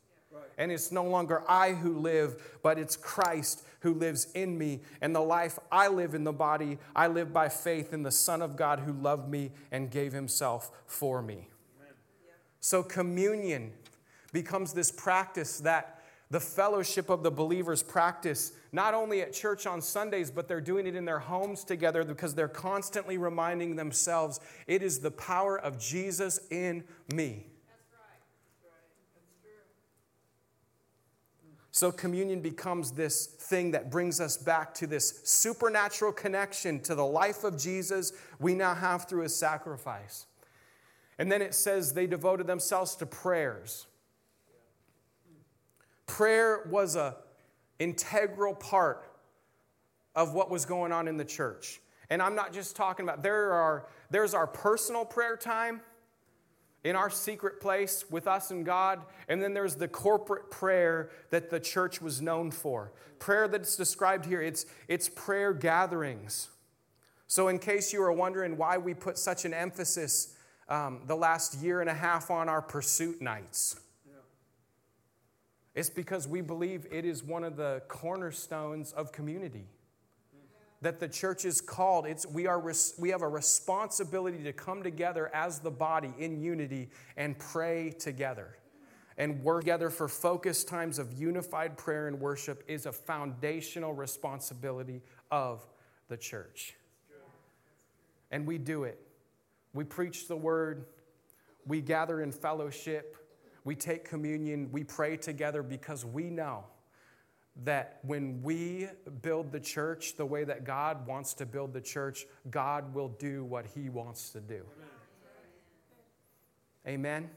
And 0.58 0.72
it's 0.72 0.92
no 0.92 1.04
longer 1.04 1.44
I 1.48 1.72
who 1.72 2.00
live, 2.00 2.60
but 2.62 2.78
it's 2.78 2.96
Christ 2.96 3.66
who 3.82 3.94
lives 3.94 4.28
in 4.34 4.58
me. 4.58 4.82
And 5.02 5.16
the 5.16 5.22
life 5.22 5.60
I 5.72 5.88
live 5.88 6.16
in 6.16 6.24
the 6.24 6.34
body, 6.34 6.78
I 6.96 7.08
live 7.08 7.34
by 7.34 7.50
faith 7.50 7.94
in 7.94 8.04
the 8.04 8.12
Son 8.12 8.42
of 8.42 8.56
God 8.56 8.80
who 8.80 8.94
loved 8.94 9.30
me 9.30 9.52
and 9.72 9.90
gave 9.90 10.14
himself 10.14 10.72
for 10.86 11.22
me. 11.22 11.50
Amen. 11.80 11.94
So, 12.60 12.84
communion 12.84 13.74
becomes 14.32 14.74
this 14.74 14.92
practice 14.92 15.60
that 15.60 16.02
the 16.34 16.40
fellowship 16.40 17.10
of 17.10 17.22
the 17.22 17.30
believers 17.30 17.84
practice 17.84 18.54
not 18.72 18.96
only 18.96 19.22
at 19.22 19.34
church 19.34 19.68
on 19.68 19.82
Sundays, 19.82 20.32
but 20.32 20.48
they're 20.48 20.60
doing 20.60 20.88
it 20.88 20.96
in 20.96 21.06
their 21.06 21.20
homes 21.20 21.64
together 21.64 22.04
because 22.04 22.34
they're 22.34 22.48
constantly 22.48 23.20
reminding 23.20 23.76
themselves 23.76 24.40
it 24.66 24.82
is 24.82 25.00
the 25.00 25.12
power 25.12 25.60
of 25.60 25.78
Jesus 25.78 26.40
in 26.50 26.84
me. 27.14 27.46
So, 31.76 31.92
communion 31.92 32.40
becomes 32.40 32.92
this 32.92 33.26
thing 33.26 33.72
that 33.72 33.90
brings 33.90 34.22
us 34.22 34.38
back 34.38 34.76
to 34.76 34.86
this 34.86 35.22
supernatural 35.24 36.12
connection 36.12 36.80
to 36.82 36.94
the 36.94 37.06
life 37.06 37.44
of 37.44 37.58
Jesus 37.58 38.14
we 38.40 38.54
now 38.54 38.76
have 38.76 39.10
through 39.10 39.24
his 39.24 39.36
sacrifice. 39.36 40.28
And 41.18 41.32
then 41.32 41.42
it 41.42 41.56
says 41.56 41.92
they 41.92 42.06
devoted 42.06 42.46
themselves 42.46 42.96
to 42.98 43.08
prayers. 43.08 43.88
Prayer 46.06 46.68
was 46.70 46.96
a 46.96 47.18
integral 47.80 48.54
part 48.54 49.12
of 50.14 50.36
what 50.36 50.52
was 50.52 50.66
going 50.66 50.92
on 50.92 51.08
in 51.08 51.18
the 51.18 51.26
church. 51.26 51.82
And 52.12 52.22
I'm 52.22 52.36
not 52.36 52.54
just 52.54 52.76
talking 52.76 53.04
about 53.04 53.24
there 53.24 53.52
are 53.52 53.88
there's 54.12 54.36
our 54.36 54.46
personal 54.46 55.06
prayer 55.06 55.36
time 55.36 55.82
in 56.84 56.96
our 56.96 57.10
secret 57.10 57.62
place 57.62 58.06
with 58.10 58.28
us 58.28 58.52
and 58.52 58.66
God, 58.66 59.02
and 59.28 59.42
then 59.42 59.54
there's 59.54 59.76
the 59.76 59.88
corporate 59.88 60.52
prayer 60.52 61.10
that 61.30 61.50
the 61.50 61.60
church 61.60 62.02
was 62.02 62.22
known 62.22 62.52
for. 62.52 62.92
Prayer 63.20 63.48
that's 63.48 63.76
described 63.76 64.26
here, 64.26 64.42
it's 64.42 64.66
it's 64.88 65.08
prayer 65.08 65.54
gatherings. 65.54 66.50
So 67.28 67.48
in 67.48 67.58
case 67.58 67.94
you 67.94 68.04
are 68.04 68.12
wondering 68.12 68.58
why 68.58 68.78
we 68.78 68.94
put 68.94 69.18
such 69.18 69.46
an 69.46 69.54
emphasis 69.54 70.36
um, 70.70 71.02
the 71.08 71.16
last 71.16 71.62
year 71.62 71.82
and 71.82 71.90
a 71.90 71.94
half 71.94 72.30
on 72.30 72.50
our 72.50 72.62
pursuit 72.62 73.22
nights. 73.22 73.80
It's 75.76 75.90
because 75.90 76.28
we 76.28 76.42
believe 76.42 76.86
it 76.92 77.04
is 77.04 77.24
one 77.24 77.44
of 77.44 77.58
the 77.58 77.82
cornerstones 77.88 78.92
of 78.92 79.12
community. 79.12 79.66
That 80.84 81.00
the 81.00 81.08
church 81.08 81.46
is 81.46 81.62
called, 81.62 82.06
it's, 82.06 82.28
we, 82.28 82.46
are, 82.46 82.62
we 83.00 83.10
have 83.10 83.22
a 83.22 83.28
responsibility 83.28 84.44
to 84.44 84.52
come 84.52 84.84
together 84.84 85.32
as 85.34 85.60
the 85.60 85.72
body 85.72 86.14
in 86.20 86.42
unity 86.42 86.90
and 87.16 87.40
pray 87.40 87.92
together. 87.92 88.58
And 89.18 89.42
work 89.44 89.62
together 89.62 89.90
for 89.90 90.10
focused 90.10 90.68
times 90.68 91.00
of 91.00 91.14
unified 91.14 91.78
prayer 91.78 92.08
and 92.08 92.20
worship 92.20 92.66
is 92.68 92.86
a 92.86 92.92
foundational 92.92 93.94
responsibility 93.94 95.02
of 95.32 95.66
the 96.10 96.18
church. 96.18 96.76
And 98.30 98.46
we 98.46 98.58
do 98.58 98.84
it. 98.84 99.00
We 99.74 99.86
preach 99.86 100.28
the 100.28 100.36
word, 100.36 100.86
we 101.66 101.80
gather 101.80 102.22
in 102.22 102.34
fellowship, 102.34 103.16
we 103.64 103.76
take 103.76 104.04
communion, 104.04 104.70
we 104.74 104.84
pray 104.84 105.16
together 105.16 105.64
because 105.64 106.04
we 106.06 106.26
know 106.26 106.66
that 107.64 108.00
when 108.02 108.42
we 108.42 108.88
build 109.22 109.52
the 109.52 109.60
church 109.60 110.16
the 110.18 110.26
way 110.26 110.44
that 110.44 110.64
God 110.64 111.06
wants 111.06 111.34
to 111.36 111.46
build 111.46 111.74
the 111.74 111.82
church, 111.82 112.26
God 112.50 112.94
will 112.94 113.10
do 113.10 113.44
what 113.44 113.66
He 113.76 113.90
wants 113.90 114.32
to 114.32 114.42
do. 114.42 114.64
Amen. 116.86 116.98
Amen. 117.24 117.30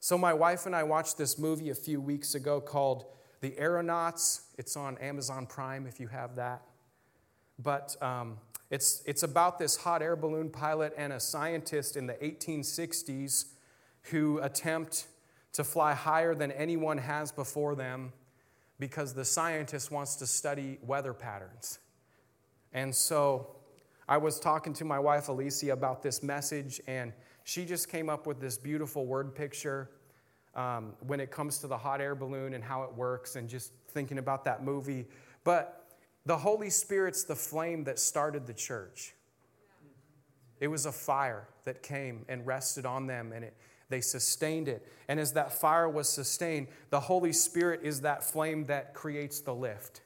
So, 0.00 0.16
my 0.16 0.32
wife 0.32 0.66
and 0.66 0.74
I 0.74 0.84
watched 0.84 1.18
this 1.18 1.38
movie 1.38 1.70
a 1.70 1.74
few 1.74 2.00
weeks 2.00 2.34
ago 2.34 2.60
called 2.60 3.06
The 3.40 3.58
Aeronauts. 3.58 4.42
It's 4.56 4.76
on 4.76 4.96
Amazon 4.98 5.46
Prime 5.46 5.86
if 5.86 5.98
you 5.98 6.06
have 6.08 6.36
that. 6.36 6.62
But 7.58 8.00
um, 8.00 8.38
it's, 8.70 9.02
it's 9.04 9.24
about 9.24 9.58
this 9.58 9.76
hot 9.76 10.00
air 10.00 10.14
balloon 10.14 10.50
pilot 10.50 10.94
and 10.96 11.12
a 11.12 11.18
scientist 11.18 11.96
in 11.96 12.06
the 12.06 12.14
1860s 12.14 13.46
who 14.02 14.38
attempt 14.38 15.08
to 15.52 15.64
fly 15.64 15.94
higher 15.94 16.34
than 16.34 16.52
anyone 16.52 16.98
has 16.98 17.32
before 17.32 17.74
them 17.74 18.12
because 18.78 19.14
the 19.14 19.24
scientist 19.24 19.90
wants 19.90 20.16
to 20.16 20.26
study 20.26 20.78
weather 20.82 21.12
patterns. 21.12 21.78
And 22.72 22.94
so 22.94 23.56
I 24.08 24.18
was 24.18 24.38
talking 24.38 24.72
to 24.74 24.84
my 24.84 24.98
wife, 24.98 25.28
Alicia, 25.28 25.72
about 25.72 26.02
this 26.02 26.22
message, 26.22 26.80
and 26.86 27.12
she 27.44 27.64
just 27.64 27.88
came 27.88 28.08
up 28.08 28.26
with 28.26 28.40
this 28.40 28.56
beautiful 28.56 29.06
word 29.06 29.34
picture 29.34 29.90
um, 30.54 30.94
when 31.06 31.20
it 31.20 31.30
comes 31.30 31.58
to 31.58 31.66
the 31.66 31.76
hot 31.76 32.00
air 32.00 32.14
balloon 32.14 32.54
and 32.54 32.62
how 32.62 32.82
it 32.82 32.94
works, 32.94 33.36
and 33.36 33.48
just 33.48 33.72
thinking 33.88 34.18
about 34.18 34.44
that 34.44 34.64
movie. 34.64 35.06
But 35.44 35.86
the 36.26 36.36
Holy 36.36 36.70
Spirit's 36.70 37.24
the 37.24 37.36
flame 37.36 37.84
that 37.84 37.98
started 37.98 38.46
the 38.46 38.54
church. 38.54 39.14
It 40.60 40.68
was 40.68 40.86
a 40.86 40.92
fire 40.92 41.48
that 41.64 41.82
came 41.82 42.24
and 42.28 42.46
rested 42.46 42.84
on 42.84 43.06
them, 43.06 43.32
and 43.32 43.44
it, 43.44 43.56
they 43.88 44.00
sustained 44.00 44.68
it. 44.68 44.86
And 45.08 45.18
as 45.18 45.32
that 45.32 45.52
fire 45.52 45.88
was 45.88 46.08
sustained, 46.08 46.68
the 46.90 47.00
Holy 47.00 47.32
Spirit 47.32 47.80
is 47.82 48.02
that 48.02 48.24
flame 48.24 48.66
that 48.66 48.94
creates 48.94 49.40
the 49.40 49.54
lift. 49.54 50.02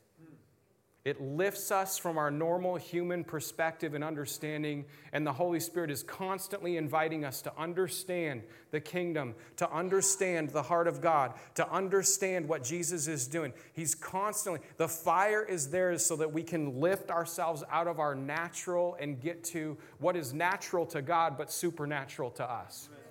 It 1.05 1.21
lifts 1.21 1.73
us 1.73 1.99
from 1.99 2.17
our 2.17 2.31
normal 2.31 2.77
human 2.77 3.25
perspective 3.25 3.95
and 3.95 4.05
understanding, 4.05 4.85
and 5.13 5.27
the 5.27 5.33
Holy 5.33 5.59
Spirit 5.59 5.91
is 5.91 6.05
constantly 6.05 6.77
inviting 6.77 7.25
us 7.25 7.43
to 7.43 7.53
understand 7.59 8.45
the 8.71 8.79
kingdom, 8.79 9.35
to 9.57 9.69
understand 9.73 10.51
the 10.51 10.63
heart 10.63 10.87
of 10.87 11.01
God, 11.01 11.35
to 11.57 11.69
understand 11.69 12.47
what 12.47 12.63
Jesus 12.63 13.09
is 13.09 13.27
doing. 13.27 13.53
He's 13.73 13.97
constantly, 13.97 14.61
the 14.77 14.87
fire 14.87 15.45
is 15.45 15.71
there 15.71 15.99
so 15.99 16.15
that 16.15 16.33
we 16.33 16.45
can 16.45 16.81
lift 16.81 17.11
ourselves 17.11 17.65
out 17.69 17.89
of 17.89 17.99
our 17.99 18.15
natural 18.15 18.97
and 19.01 19.21
get 19.21 19.43
to 19.45 19.77
what 19.99 20.15
is 20.15 20.33
natural 20.33 20.87
to 20.87 21.03
God 21.03 21.37
but 21.37 21.51
supernatural 21.51 22.31
to 22.31 22.49
us. 22.49 22.89
Amen 22.93 23.02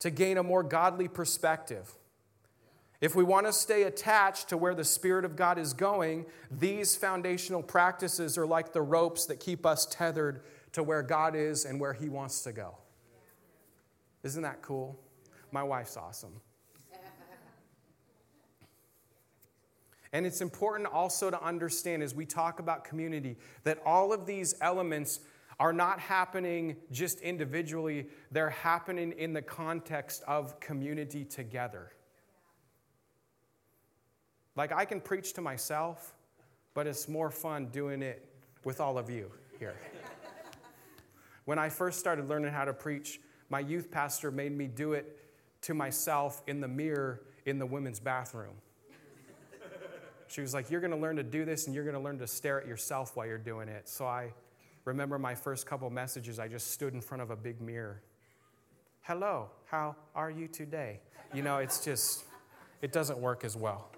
to 0.00 0.10
gain 0.10 0.38
a 0.38 0.42
more 0.42 0.62
godly 0.62 1.08
perspective. 1.08 1.92
If 3.00 3.14
we 3.14 3.24
want 3.24 3.46
to 3.46 3.52
stay 3.52 3.84
attached 3.84 4.48
to 4.50 4.58
where 4.58 4.74
the 4.74 4.84
Spirit 4.84 5.24
of 5.24 5.34
God 5.34 5.58
is 5.58 5.72
going, 5.72 6.26
these 6.50 6.96
foundational 6.96 7.62
practices 7.62 8.36
are 8.36 8.46
like 8.46 8.72
the 8.72 8.82
ropes 8.82 9.24
that 9.26 9.40
keep 9.40 9.64
us 9.64 9.86
tethered 9.86 10.42
to 10.72 10.82
where 10.82 11.02
God 11.02 11.34
is 11.34 11.64
and 11.64 11.80
where 11.80 11.94
He 11.94 12.10
wants 12.10 12.42
to 12.42 12.52
go. 12.52 12.76
Isn't 14.22 14.42
that 14.42 14.60
cool? 14.60 14.98
My 15.50 15.62
wife's 15.62 15.96
awesome. 15.96 16.40
And 20.12 20.26
it's 20.26 20.40
important 20.40 20.88
also 20.92 21.30
to 21.30 21.40
understand 21.40 22.02
as 22.02 22.16
we 22.16 22.26
talk 22.26 22.58
about 22.58 22.82
community 22.82 23.36
that 23.62 23.78
all 23.86 24.12
of 24.12 24.26
these 24.26 24.56
elements 24.60 25.20
are 25.60 25.74
not 25.74 26.00
happening 26.00 26.74
just 26.90 27.20
individually, 27.20 28.06
they're 28.32 28.50
happening 28.50 29.12
in 29.12 29.34
the 29.34 29.42
context 29.42 30.22
of 30.26 30.58
community 30.58 31.22
together. 31.22 31.92
Like, 34.56 34.72
I 34.72 34.86
can 34.86 35.02
preach 35.02 35.34
to 35.34 35.42
myself, 35.42 36.14
but 36.72 36.86
it's 36.86 37.08
more 37.08 37.30
fun 37.30 37.66
doing 37.66 38.02
it 38.02 38.26
with 38.64 38.80
all 38.80 38.96
of 38.96 39.10
you 39.10 39.30
here. 39.58 39.76
when 41.44 41.58
I 41.58 41.68
first 41.68 42.00
started 42.00 42.28
learning 42.28 42.52
how 42.52 42.64
to 42.64 42.72
preach, 42.72 43.20
my 43.50 43.60
youth 43.60 43.90
pastor 43.90 44.30
made 44.30 44.56
me 44.56 44.66
do 44.66 44.94
it 44.94 45.18
to 45.62 45.74
myself 45.74 46.42
in 46.46 46.60
the 46.60 46.68
mirror 46.68 47.20
in 47.44 47.58
the 47.58 47.66
women's 47.66 48.00
bathroom. 48.00 48.54
She 50.28 50.40
was 50.40 50.54
like, 50.54 50.70
You're 50.70 50.80
going 50.80 50.92
to 50.92 50.96
learn 50.96 51.16
to 51.16 51.24
do 51.24 51.44
this 51.44 51.66
and 51.66 51.74
you're 51.74 51.84
going 51.84 51.96
to 51.96 52.00
learn 52.00 52.18
to 52.18 52.26
stare 52.26 52.60
at 52.60 52.68
yourself 52.68 53.16
while 53.16 53.26
you're 53.26 53.36
doing 53.36 53.68
it. 53.68 53.88
So 53.88 54.06
I 54.06 54.32
remember 54.84 55.18
my 55.18 55.34
first 55.34 55.66
couple 55.66 55.88
messages, 55.90 56.38
I 56.38 56.48
just 56.48 56.70
stood 56.70 56.94
in 56.94 57.00
front 57.00 57.22
of 57.22 57.30
a 57.30 57.36
big 57.36 57.60
mirror. 57.60 58.02
Hello, 59.02 59.50
how 59.66 59.96
are 60.14 60.30
you 60.30 60.48
today? 60.48 61.00
You 61.32 61.42
know, 61.42 61.58
it's 61.58 61.84
just, 61.84 62.24
it 62.82 62.92
doesn't 62.92 63.18
work 63.18 63.44
as 63.44 63.56
well. 63.56 63.90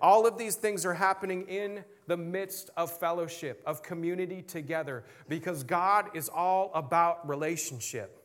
All 0.00 0.26
of 0.26 0.38
these 0.38 0.56
things 0.56 0.86
are 0.86 0.94
happening 0.94 1.46
in 1.46 1.84
the 2.06 2.16
midst 2.16 2.70
of 2.76 2.90
fellowship, 2.90 3.62
of 3.66 3.82
community 3.82 4.42
together, 4.42 5.04
because 5.28 5.62
God 5.62 6.06
is 6.14 6.28
all 6.28 6.70
about 6.74 7.28
relationship. 7.28 8.16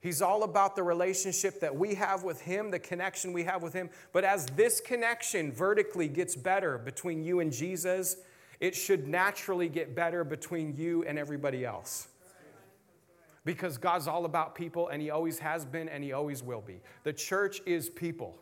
He's 0.00 0.22
all 0.22 0.44
about 0.44 0.76
the 0.76 0.82
relationship 0.82 1.60
that 1.60 1.76
we 1.76 1.94
have 1.94 2.24
with 2.24 2.40
Him, 2.40 2.70
the 2.70 2.78
connection 2.78 3.32
we 3.32 3.44
have 3.44 3.62
with 3.62 3.74
Him. 3.74 3.90
But 4.12 4.24
as 4.24 4.46
this 4.46 4.80
connection 4.80 5.52
vertically 5.52 6.08
gets 6.08 6.34
better 6.34 6.78
between 6.78 7.22
you 7.22 7.40
and 7.40 7.52
Jesus, 7.52 8.16
it 8.60 8.74
should 8.74 9.08
naturally 9.08 9.68
get 9.68 9.94
better 9.94 10.22
between 10.22 10.76
you 10.76 11.02
and 11.04 11.18
everybody 11.18 11.64
else. 11.64 12.08
Because 13.44 13.78
God's 13.78 14.06
all 14.06 14.26
about 14.26 14.54
people, 14.54 14.88
and 14.88 15.00
He 15.00 15.10
always 15.10 15.38
has 15.38 15.64
been, 15.64 15.88
and 15.88 16.04
He 16.04 16.12
always 16.12 16.42
will 16.42 16.60
be. 16.60 16.80
The 17.04 17.12
church 17.12 17.60
is 17.64 17.88
people. 17.88 18.38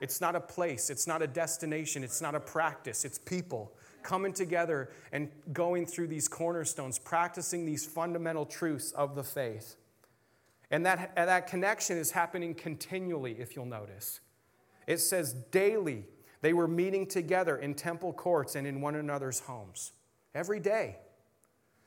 It's 0.00 0.20
not 0.20 0.34
a 0.34 0.40
place, 0.40 0.90
it's 0.90 1.06
not 1.06 1.22
a 1.22 1.26
destination, 1.26 2.02
it's 2.02 2.20
not 2.20 2.34
a 2.34 2.40
practice, 2.40 3.04
it's 3.04 3.18
people 3.18 3.72
coming 4.02 4.32
together 4.32 4.90
and 5.12 5.28
going 5.52 5.84
through 5.84 6.08
these 6.08 6.26
cornerstones, 6.26 6.98
practicing 6.98 7.66
these 7.66 7.84
fundamental 7.84 8.46
truths 8.46 8.92
of 8.92 9.14
the 9.14 9.22
faith. 9.22 9.76
And 10.70 10.86
that, 10.86 11.14
that 11.16 11.46
connection 11.46 11.98
is 11.98 12.10
happening 12.12 12.54
continually, 12.54 13.36
if 13.38 13.54
you'll 13.54 13.66
notice. 13.66 14.20
It 14.86 14.98
says 14.98 15.34
daily 15.50 16.06
they 16.42 16.52
were 16.52 16.68
meeting 16.68 17.06
together 17.06 17.56
in 17.56 17.74
temple 17.74 18.12
courts 18.12 18.54
and 18.54 18.66
in 18.66 18.80
one 18.80 18.94
another's 18.94 19.40
homes 19.40 19.92
every 20.34 20.60
day. 20.60 20.96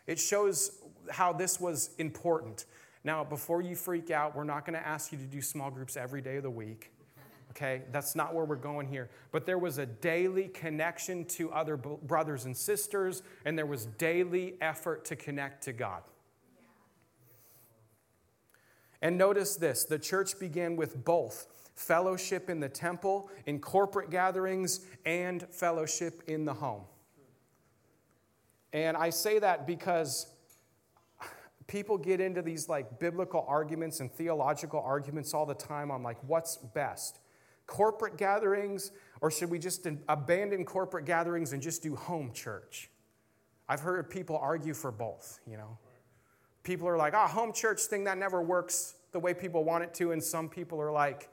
It 0.05 0.19
shows 0.19 0.79
how 1.09 1.33
this 1.33 1.59
was 1.59 1.91
important. 1.97 2.65
Now, 3.03 3.23
before 3.23 3.61
you 3.61 3.75
freak 3.75 4.11
out, 4.11 4.35
we're 4.35 4.43
not 4.43 4.65
going 4.65 4.79
to 4.79 4.85
ask 4.85 5.11
you 5.11 5.17
to 5.17 5.25
do 5.25 5.41
small 5.41 5.71
groups 5.71 5.97
every 5.97 6.21
day 6.21 6.37
of 6.37 6.43
the 6.43 6.49
week. 6.49 6.91
Okay? 7.51 7.83
That's 7.91 8.15
not 8.15 8.33
where 8.33 8.45
we're 8.45 8.55
going 8.55 8.87
here. 8.87 9.09
But 9.31 9.45
there 9.45 9.57
was 9.57 9.77
a 9.77 9.85
daily 9.85 10.47
connection 10.47 11.25
to 11.25 11.51
other 11.51 11.77
brothers 11.77 12.45
and 12.45 12.55
sisters, 12.55 13.21
and 13.45 13.57
there 13.57 13.65
was 13.65 13.85
daily 13.85 14.55
effort 14.61 15.05
to 15.05 15.15
connect 15.15 15.63
to 15.63 15.73
God. 15.73 16.03
And 19.01 19.17
notice 19.17 19.55
this 19.55 19.83
the 19.83 19.99
church 19.99 20.39
began 20.39 20.75
with 20.77 21.03
both 21.03 21.47
fellowship 21.75 22.49
in 22.49 22.59
the 22.59 22.69
temple, 22.69 23.29
in 23.45 23.59
corporate 23.59 24.09
gatherings, 24.09 24.81
and 25.05 25.47
fellowship 25.49 26.21
in 26.27 26.45
the 26.45 26.53
home. 26.53 26.83
And 28.71 28.97
I 28.97 29.09
say 29.09 29.39
that 29.39 29.67
because 29.67 30.27
people 31.67 31.97
get 31.97 32.19
into 32.19 32.41
these 32.41 32.67
like 32.67 32.99
biblical 32.99 33.45
arguments 33.47 33.99
and 33.99 34.12
theological 34.12 34.81
arguments 34.81 35.33
all 35.33 35.45
the 35.45 35.53
time 35.53 35.91
on 35.91 36.03
like 36.03 36.17
what's 36.23 36.57
best 36.57 37.19
corporate 37.65 38.17
gatherings, 38.17 38.91
or 39.21 39.31
should 39.31 39.49
we 39.49 39.59
just 39.59 39.88
abandon 40.09 40.65
corporate 40.65 41.05
gatherings 41.05 41.53
and 41.53 41.62
just 41.62 41.81
do 41.81 41.95
home 41.95 42.31
church? 42.33 42.89
I've 43.69 43.79
heard 43.79 44.09
people 44.09 44.38
argue 44.38 44.73
for 44.73 44.91
both, 44.91 45.39
you 45.47 45.57
know. 45.57 45.77
People 46.63 46.88
are 46.88 46.97
like, 46.97 47.13
oh, 47.13 47.27
home 47.27 47.53
church 47.53 47.81
thing 47.81 48.03
that 48.05 48.17
never 48.17 48.41
works 48.41 48.95
the 49.12 49.19
way 49.19 49.33
people 49.33 49.63
want 49.63 49.83
it 49.83 49.93
to. 49.95 50.12
And 50.12 50.23
some 50.23 50.49
people 50.49 50.81
are 50.81 50.91
like, 50.91 51.29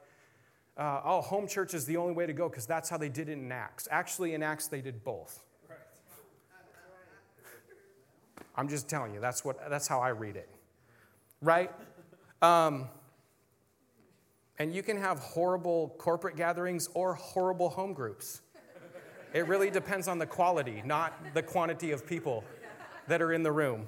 uh, 0.77 1.01
oh, 1.03 1.21
home 1.21 1.47
church 1.47 1.73
is 1.73 1.85
the 1.85 1.97
only 1.97 2.13
way 2.13 2.25
to 2.25 2.33
go 2.33 2.49
because 2.49 2.65
that's 2.65 2.89
how 2.89 2.97
they 2.97 3.09
did 3.09 3.29
it 3.29 3.33
in 3.33 3.51
Acts. 3.51 3.87
Actually, 3.91 4.33
in 4.33 4.41
Acts, 4.43 4.67
they 4.67 4.81
did 4.81 5.03
both. 5.03 5.43
I'm 8.55 8.67
just 8.67 8.89
telling 8.89 9.13
you, 9.13 9.19
that's, 9.19 9.45
what, 9.45 9.57
that's 9.69 9.87
how 9.87 9.99
I 9.99 10.09
read 10.09 10.35
it. 10.35 10.49
Right? 11.41 11.71
Um, 12.41 12.89
and 14.59 14.73
you 14.73 14.83
can 14.83 14.97
have 14.97 15.19
horrible 15.19 15.95
corporate 15.97 16.35
gatherings 16.35 16.89
or 16.93 17.15
horrible 17.15 17.69
home 17.69 17.93
groups. 17.93 18.41
It 19.33 19.47
really 19.47 19.69
depends 19.69 20.07
on 20.07 20.19
the 20.19 20.25
quality, 20.25 20.83
not 20.85 21.13
the 21.33 21.41
quantity 21.41 21.91
of 21.91 22.05
people 22.05 22.43
that 23.07 23.21
are 23.21 23.31
in 23.31 23.43
the 23.43 23.51
room. 23.51 23.87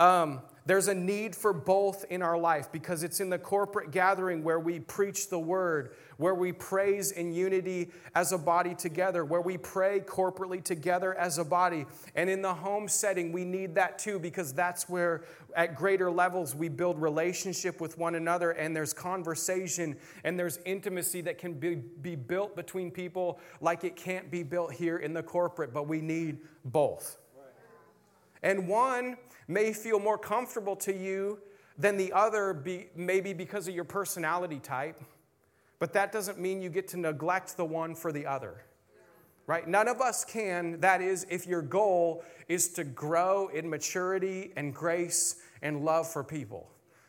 Um, 0.00 0.40
there's 0.68 0.88
a 0.88 0.94
need 0.94 1.34
for 1.34 1.54
both 1.54 2.04
in 2.10 2.20
our 2.20 2.36
life 2.36 2.70
because 2.70 3.02
it's 3.02 3.20
in 3.20 3.30
the 3.30 3.38
corporate 3.38 3.90
gathering 3.90 4.44
where 4.44 4.60
we 4.60 4.78
preach 4.78 5.30
the 5.30 5.38
word, 5.38 5.94
where 6.18 6.34
we 6.34 6.52
praise 6.52 7.10
in 7.10 7.32
unity 7.32 7.90
as 8.14 8.32
a 8.32 8.38
body 8.38 8.74
together, 8.74 9.24
where 9.24 9.40
we 9.40 9.56
pray 9.56 10.00
corporately 10.00 10.62
together 10.62 11.14
as 11.14 11.38
a 11.38 11.44
body. 11.44 11.86
And 12.14 12.28
in 12.28 12.42
the 12.42 12.52
home 12.52 12.86
setting, 12.86 13.32
we 13.32 13.46
need 13.46 13.76
that 13.76 13.98
too 13.98 14.18
because 14.18 14.52
that's 14.52 14.90
where, 14.90 15.24
at 15.56 15.74
greater 15.74 16.10
levels, 16.10 16.54
we 16.54 16.68
build 16.68 17.00
relationship 17.00 17.80
with 17.80 17.96
one 17.96 18.16
another 18.16 18.50
and 18.50 18.76
there's 18.76 18.92
conversation 18.92 19.96
and 20.24 20.38
there's 20.38 20.58
intimacy 20.66 21.22
that 21.22 21.38
can 21.38 21.54
be, 21.54 21.76
be 21.76 22.14
built 22.14 22.54
between 22.54 22.90
people 22.90 23.40
like 23.62 23.84
it 23.84 23.96
can't 23.96 24.30
be 24.30 24.42
built 24.42 24.74
here 24.74 24.98
in 24.98 25.14
the 25.14 25.22
corporate, 25.22 25.72
but 25.72 25.88
we 25.88 26.02
need 26.02 26.40
both. 26.66 27.16
And 28.42 28.68
one 28.68 29.16
may 29.48 29.72
feel 29.72 29.98
more 29.98 30.18
comfortable 30.18 30.76
to 30.76 30.94
you 30.94 31.38
than 31.76 31.96
the 31.96 32.12
other, 32.12 32.52
be, 32.52 32.88
maybe 32.94 33.32
because 33.32 33.66
of 33.66 33.74
your 33.74 33.84
personality 33.84 34.60
type, 34.60 35.00
but 35.78 35.92
that 35.94 36.12
doesn't 36.12 36.38
mean 36.38 36.60
you 36.60 36.68
get 36.70 36.88
to 36.88 36.96
neglect 36.96 37.56
the 37.56 37.64
one 37.64 37.94
for 37.94 38.12
the 38.12 38.26
other. 38.26 38.64
Right? 39.46 39.66
None 39.66 39.88
of 39.88 40.02
us 40.02 40.26
can. 40.26 40.78
That 40.80 41.00
is, 41.00 41.26
if 41.30 41.46
your 41.46 41.62
goal 41.62 42.22
is 42.48 42.68
to 42.74 42.84
grow 42.84 43.48
in 43.48 43.70
maturity 43.70 44.52
and 44.56 44.74
grace 44.74 45.36
and 45.62 45.84
love 45.84 46.06
for 46.06 46.22
people. 46.22 46.68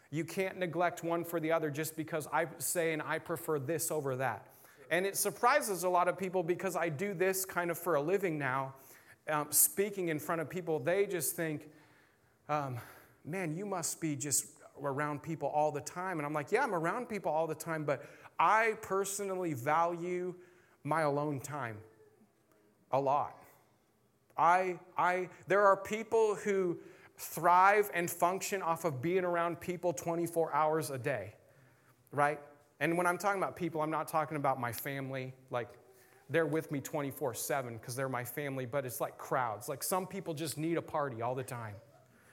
You 0.09 0.23
can't 0.23 0.57
neglect 0.57 1.03
one 1.03 1.25
for 1.25 1.39
the 1.39 1.51
other 1.51 1.69
just 1.69 1.97
because 1.97 2.27
I 2.31 2.47
say 2.57 2.93
and 2.93 3.01
I 3.01 3.19
prefer 3.19 3.59
this 3.59 3.91
over 3.91 4.15
that. 4.15 4.45
And 4.89 5.05
it 5.05 5.17
surprises 5.17 5.83
a 5.83 5.89
lot 5.89 6.07
of 6.07 6.17
people 6.17 6.41
because 6.41 6.75
I 6.75 6.89
do 6.89 7.13
this 7.13 7.45
kind 7.45 7.69
of 7.69 7.77
for 7.77 7.95
a 7.95 8.01
living 8.01 8.39
now, 8.39 8.73
um, 9.27 9.47
speaking 9.51 10.07
in 10.07 10.17
front 10.17 10.41
of 10.41 10.49
people. 10.49 10.79
They 10.79 11.05
just 11.05 11.35
think, 11.35 11.69
um, 12.49 12.77
man, 13.23 13.55
you 13.55 13.65
must 13.65 14.01
be 14.01 14.15
just 14.15 14.47
around 14.81 15.21
people 15.21 15.49
all 15.49 15.71
the 15.71 15.81
time. 15.81 16.17
And 16.17 16.25
I'm 16.25 16.33
like, 16.33 16.51
yeah, 16.51 16.63
I'm 16.63 16.73
around 16.73 17.07
people 17.07 17.31
all 17.31 17.47
the 17.47 17.55
time, 17.55 17.83
but 17.85 18.03
I 18.39 18.73
personally 18.81 19.53
value 19.53 20.33
my 20.83 21.01
alone 21.01 21.39
time 21.39 21.77
a 22.91 22.99
lot. 22.99 23.35
I, 24.37 24.79
I, 24.97 25.29
there 25.47 25.61
are 25.61 25.77
people 25.77 26.35
who 26.35 26.77
thrive 27.17 27.91
and 27.93 28.09
function 28.09 28.61
off 28.61 28.85
of 28.85 29.01
being 29.01 29.25
around 29.25 29.59
people 29.59 29.91
24 29.91 30.53
hours 30.53 30.89
a 30.89 30.97
day, 30.97 31.33
right? 32.11 32.39
And 32.79 32.97
when 32.97 33.05
I'm 33.05 33.17
talking 33.17 33.41
about 33.41 33.57
people, 33.57 33.81
I'm 33.81 33.91
not 33.91 34.07
talking 34.07 34.37
about 34.37 34.59
my 34.59 34.71
family, 34.71 35.33
like 35.51 35.67
they're 36.29 36.45
with 36.45 36.71
me 36.71 36.79
24 36.79 37.33
7 37.33 37.73
because 37.73 37.95
they're 37.95 38.07
my 38.07 38.23
family, 38.23 38.65
but 38.65 38.85
it's 38.85 39.01
like 39.01 39.17
crowds. 39.17 39.67
Like 39.67 39.83
some 39.83 40.07
people 40.07 40.33
just 40.33 40.57
need 40.57 40.77
a 40.77 40.81
party 40.81 41.21
all 41.21 41.35
the 41.35 41.43
time. 41.43 41.75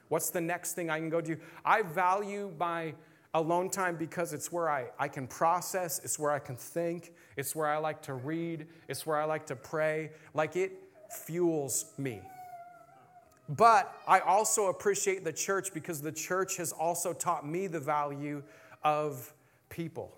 What's 0.08 0.30
the 0.30 0.40
next 0.40 0.74
thing 0.74 0.90
I 0.90 0.98
can 0.98 1.10
go 1.10 1.20
do? 1.20 1.36
I 1.64 1.82
value 1.82 2.52
my 2.58 2.94
alone 3.34 3.68
time 3.68 3.96
because 3.96 4.32
it's 4.32 4.50
where 4.50 4.70
I, 4.70 4.86
I 4.98 5.08
can 5.08 5.26
process, 5.26 6.00
it's 6.02 6.18
where 6.18 6.30
I 6.30 6.38
can 6.38 6.56
think, 6.56 7.12
it's 7.36 7.54
where 7.54 7.66
I 7.66 7.76
like 7.76 8.00
to 8.02 8.14
read, 8.14 8.66
it's 8.88 9.04
where 9.04 9.18
I 9.18 9.24
like 9.24 9.46
to 9.46 9.56
pray. 9.56 10.10
Like 10.32 10.56
it 10.56 10.72
fuels 11.10 11.92
me. 11.98 12.22
But 13.48 13.94
I 14.08 14.20
also 14.20 14.68
appreciate 14.68 15.22
the 15.22 15.32
church 15.32 15.72
because 15.72 16.00
the 16.00 16.10
church 16.10 16.56
has 16.56 16.72
also 16.72 17.12
taught 17.12 17.46
me 17.46 17.66
the 17.66 17.78
value 17.78 18.42
of 18.82 19.32
people. 19.68 20.16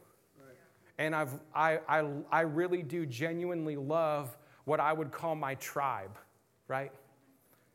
And 0.96 1.14
I've, 1.14 1.38
I, 1.54 1.78
I, 1.88 2.08
I 2.30 2.40
really 2.40 2.82
do 2.82 3.06
genuinely 3.06 3.76
love 3.76 4.36
what 4.64 4.80
I 4.80 4.92
would 4.92 5.12
call 5.12 5.34
my 5.34 5.54
tribe, 5.56 6.18
right? 6.66 6.92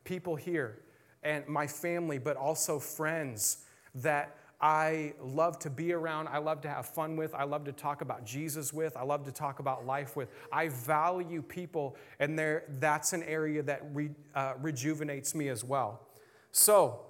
People 0.03 0.35
here 0.35 0.79
and 1.23 1.47
my 1.47 1.67
family, 1.67 2.17
but 2.17 2.37
also 2.37 2.79
friends 2.79 3.65
that 3.95 4.35
I 4.63 5.13
love 5.21 5.59
to 5.59 5.69
be 5.69 5.91
around, 5.91 6.29
I 6.29 6.37
love 6.37 6.61
to 6.61 6.69
have 6.69 6.85
fun 6.85 7.17
with, 7.17 7.35
I 7.35 7.43
love 7.43 7.65
to 7.65 7.73
talk 7.73 8.01
about 8.01 8.25
Jesus 8.25 8.71
with, 8.71 8.95
I 8.95 9.03
love 9.03 9.25
to 9.25 9.31
talk 9.31 9.59
about 9.59 9.85
life 9.85 10.15
with. 10.15 10.29
I 10.53 10.69
value 10.69 11.41
people, 11.41 11.97
and 12.19 12.39
there, 12.39 12.63
that's 12.79 13.11
an 13.11 13.23
area 13.23 13.61
that 13.63 13.81
re, 13.91 14.11
uh, 14.33 14.53
rejuvenates 14.61 15.35
me 15.35 15.49
as 15.49 15.65
well. 15.65 16.07
So, 16.53 17.01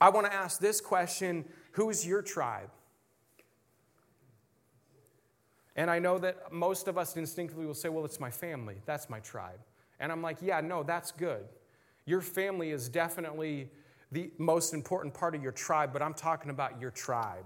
I 0.00 0.10
want 0.10 0.26
to 0.26 0.32
ask 0.32 0.60
this 0.60 0.80
question 0.80 1.44
Who's 1.72 2.06
your 2.06 2.22
tribe? 2.22 2.70
And 5.74 5.90
I 5.90 5.98
know 5.98 6.18
that 6.18 6.52
most 6.52 6.88
of 6.88 6.96
us 6.96 7.16
instinctively 7.16 7.66
will 7.66 7.74
say, 7.74 7.88
Well, 7.88 8.04
it's 8.04 8.20
my 8.20 8.30
family, 8.30 8.76
that's 8.86 9.10
my 9.10 9.20
tribe. 9.20 9.58
And 9.98 10.12
I'm 10.12 10.22
like, 10.22 10.38
Yeah, 10.40 10.60
no, 10.60 10.82
that's 10.82 11.10
good. 11.10 11.44
Your 12.06 12.20
family 12.20 12.70
is 12.70 12.88
definitely 12.88 13.68
the 14.12 14.30
most 14.38 14.72
important 14.72 15.12
part 15.12 15.34
of 15.34 15.42
your 15.42 15.52
tribe, 15.52 15.92
but 15.92 16.00
I'm 16.00 16.14
talking 16.14 16.50
about 16.50 16.80
your 16.80 16.90
tribe. 16.90 17.44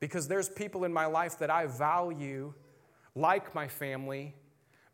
Because 0.00 0.28
there's 0.28 0.48
people 0.48 0.84
in 0.84 0.92
my 0.92 1.06
life 1.06 1.38
that 1.38 1.50
I 1.50 1.66
value 1.66 2.52
like 3.14 3.54
my 3.54 3.66
family 3.66 4.34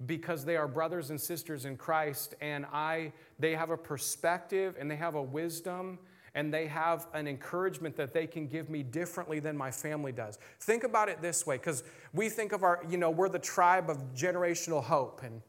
because 0.07 0.45
they 0.45 0.57
are 0.57 0.69
brothers 0.69 1.11
and 1.11 1.21
sisters 1.21 1.65
in 1.65 1.77
Christ 1.77 2.35
and 2.41 2.67
I 2.73 3.13
they 3.39 3.55
have 3.55 3.71
a 3.71 3.77
perspective 3.77 4.77
and 4.79 4.91
they 4.91 4.97
have 4.97 5.15
a 5.15 5.23
wisdom 5.23 5.99
and 6.35 6.53
they 6.53 6.67
have 6.67 7.09
an 7.13 7.29
encouragement 7.29 7.97
that 7.97 8.13
they 8.13 8.27
can 8.27 8.47
give 8.47 8.71
me 8.71 8.83
differently 8.83 9.39
than 9.39 9.57
my 9.57 9.71
family 9.71 10.13
does. 10.13 10.39
Think 10.61 10.85
about 10.85 11.09
it 11.09 11.21
this 11.21 11.47
way 11.47 11.59
cuz 11.59 11.83
we 12.13 12.29
think 12.29 12.53
of 12.53 12.63
our 12.63 12.83
you 12.89 12.97
know 12.97 13.11
we're 13.11 13.29
the 13.29 13.39
tribe 13.39 13.91
of 13.91 13.99
generational 14.15 14.83
hope 14.83 15.23
and 15.23 15.43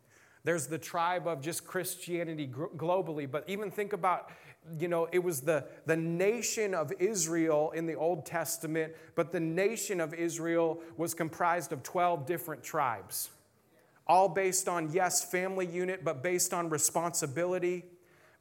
there's 0.43 0.67
the 0.67 0.77
tribe 0.77 1.27
of 1.27 1.41
just 1.41 1.65
Christianity 1.65 2.47
globally, 2.47 3.29
but 3.29 3.45
even 3.47 3.71
think 3.71 3.93
about, 3.93 4.29
you 4.77 4.87
know, 4.87 5.07
it 5.11 5.23
was 5.23 5.41
the, 5.41 5.65
the 5.85 5.95
nation 5.95 6.73
of 6.73 6.91
Israel 6.99 7.71
in 7.71 7.85
the 7.85 7.95
Old 7.95 8.25
Testament, 8.25 8.93
but 9.15 9.31
the 9.31 9.39
nation 9.39 10.01
of 10.01 10.13
Israel 10.13 10.81
was 10.97 11.13
comprised 11.13 11.71
of 11.71 11.81
12 11.81 12.25
different 12.25 12.61
tribes, 12.61 13.29
all 14.05 14.27
based 14.27 14.67
on, 14.67 14.91
yes, 14.91 15.23
family 15.23 15.65
unit, 15.65 16.03
but 16.03 16.21
based 16.21 16.53
on 16.53 16.69
responsibility 16.69 17.85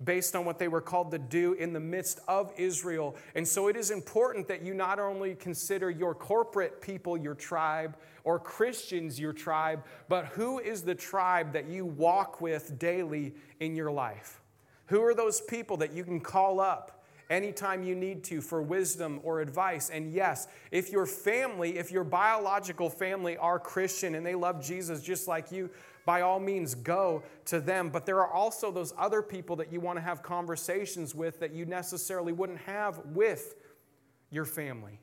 based 0.05 0.35
on 0.35 0.45
what 0.45 0.59
they 0.59 0.69
were 0.69 0.81
called 0.81 1.11
to 1.11 1.19
do 1.19 1.53
in 1.55 1.73
the 1.73 1.81
midst 1.81 2.21
of 2.29 2.53
Israel. 2.57 3.17
And 3.35 3.47
so 3.47 3.69
it 3.69 3.77
is 3.77 3.91
important 3.91 4.49
that 4.49 4.63
you 4.63 4.75
not 4.75 4.99
only 4.99 5.35
consider 5.35 5.91
your 5.91 6.15
corporate 6.15 6.81
people 6.81 7.17
your 7.17 7.35
tribe 7.35 7.97
or 8.25 8.39
Christians 8.39 9.19
your 9.19 9.33
tribe, 9.33 9.85
but 10.09 10.27
who 10.27 10.59
is 10.59 10.83
the 10.83 10.95
tribe 10.95 11.53
that 11.53 11.69
you 11.69 11.85
walk 11.85 12.41
with 12.41 12.79
daily 12.79 13.35
in 13.61 13.75
your 13.75 13.91
life? 13.91 14.41
Who 14.87 15.03
are 15.03 15.15
those 15.15 15.41
people 15.41 15.77
that 15.79 15.93
you 15.93 16.05
can 16.05 16.21
call 16.21 16.61
up? 16.61 17.03
anytime 17.31 17.83
you 17.83 17.95
need 17.95 18.23
to 18.23 18.43
for 18.43 18.63
wisdom 18.63 19.19
or 19.25 19.41
advice. 19.41 19.89
And 19.89 20.13
yes, 20.13 20.47
if 20.71 20.93
your 20.93 21.07
family, 21.07 21.79
if 21.79 21.91
your 21.91 22.05
biological 22.05 22.91
family 22.91 23.39
are 23.39 23.59
Christian 23.59 24.15
and 24.15 24.25
they 24.25 24.35
love 24.35 24.63
Jesus 24.63 25.03
just 25.03 25.27
like 25.27 25.51
you, 25.51 25.71
by 26.05 26.23
all 26.23 26.41
means 26.41 26.75
go 26.75 27.23
to 27.47 27.61
them. 27.61 27.91
But 27.91 28.07
there 28.07 28.19
are 28.21 28.33
also 28.33 28.71
those 28.71 28.93
other 28.99 29.23
people 29.23 29.57
that 29.57 29.73
you 29.73 29.81
want 29.81 29.99
to 29.99 30.03
have 30.03 30.23
conversations 30.23 31.15
with 31.15 31.41
that 31.41 31.53
you 31.53 31.65
necessarily 31.65 32.33
wouldn't 32.33 32.61
have 32.61 32.99
with 33.07 33.55
your 34.31 34.45
family. 34.45 34.99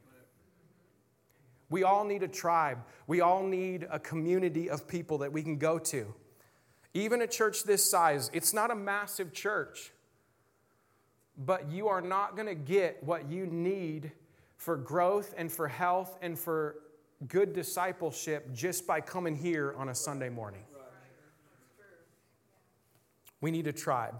We 1.70 1.84
all 1.84 2.04
need 2.04 2.24
a 2.24 2.28
tribe. 2.28 2.80
We 3.08 3.22
all 3.22 3.44
need 3.44 3.88
a 3.92 4.00
community 4.00 4.70
of 4.70 4.88
people 4.88 5.20
that 5.20 5.32
we 5.32 5.44
can 5.44 5.58
go 5.58 5.78
to. 5.80 6.14
Even 6.94 7.22
a 7.22 7.28
church 7.28 7.64
this 7.64 7.90
size, 7.90 8.32
it's 8.34 8.54
not 8.54 8.72
a 8.72 8.76
massive 8.76 9.32
church, 9.32 9.92
but 11.38 11.72
you 11.72 11.88
are 11.88 12.02
not 12.02 12.36
going 12.36 12.48
to 12.48 12.56
get 12.56 13.04
what 13.04 13.30
you 13.30 13.46
need 13.46 14.12
for 14.58 14.76
growth 14.76 15.34
and 15.38 15.52
for 15.52 15.68
health 15.68 16.18
and 16.22 16.38
for 16.38 16.78
good 17.28 17.54
discipleship 17.54 18.52
just 18.54 18.88
by 18.88 19.00
coming 19.00 19.36
here 19.36 19.76
on 19.78 19.90
a 19.90 19.96
Sunday 19.96 20.30
morning. 20.30 20.64
We 23.42 23.52
need 23.52 23.68
a 23.68 23.74
tribe. 23.74 24.16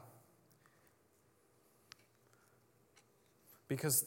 Because, 3.68 4.06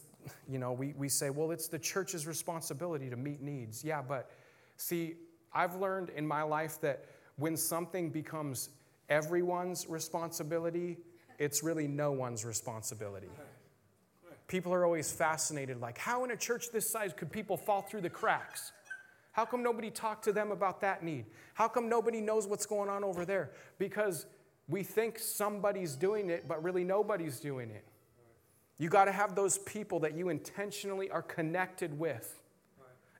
you 0.48 0.58
know, 0.58 0.72
we, 0.72 0.94
we 0.96 1.08
say, 1.08 1.30
well, 1.30 1.50
it's 1.50 1.68
the 1.68 1.78
church's 1.78 2.26
responsibility 2.26 3.10
to 3.10 3.16
meet 3.16 3.40
needs. 3.40 3.84
Yeah, 3.84 4.02
but 4.02 4.30
See, 4.82 5.14
I've 5.52 5.76
learned 5.76 6.10
in 6.10 6.26
my 6.26 6.42
life 6.42 6.80
that 6.80 7.04
when 7.36 7.56
something 7.56 8.10
becomes 8.10 8.70
everyone's 9.08 9.86
responsibility, 9.88 10.98
it's 11.38 11.62
really 11.62 11.86
no 11.86 12.10
one's 12.10 12.44
responsibility. 12.44 13.30
People 14.48 14.74
are 14.74 14.84
always 14.84 15.12
fascinated 15.12 15.80
like, 15.80 15.98
how 15.98 16.24
in 16.24 16.32
a 16.32 16.36
church 16.36 16.70
this 16.72 16.90
size 16.90 17.12
could 17.12 17.30
people 17.30 17.56
fall 17.56 17.82
through 17.82 18.00
the 18.00 18.10
cracks? 18.10 18.72
How 19.30 19.44
come 19.44 19.62
nobody 19.62 19.88
talked 19.88 20.24
to 20.24 20.32
them 20.32 20.50
about 20.50 20.80
that 20.80 21.04
need? 21.04 21.26
How 21.54 21.68
come 21.68 21.88
nobody 21.88 22.20
knows 22.20 22.48
what's 22.48 22.66
going 22.66 22.90
on 22.90 23.04
over 23.04 23.24
there? 23.24 23.50
Because 23.78 24.26
we 24.72 24.82
think 24.82 25.18
somebody's 25.18 25.94
doing 25.94 26.30
it, 26.30 26.48
but 26.48 26.62
really 26.64 26.82
nobody's 26.82 27.38
doing 27.38 27.70
it. 27.70 27.84
You 28.78 28.88
got 28.88 29.04
to 29.04 29.12
have 29.12 29.34
those 29.34 29.58
people 29.58 30.00
that 30.00 30.16
you 30.16 30.30
intentionally 30.30 31.10
are 31.10 31.22
connected 31.22 31.96
with. 31.98 32.40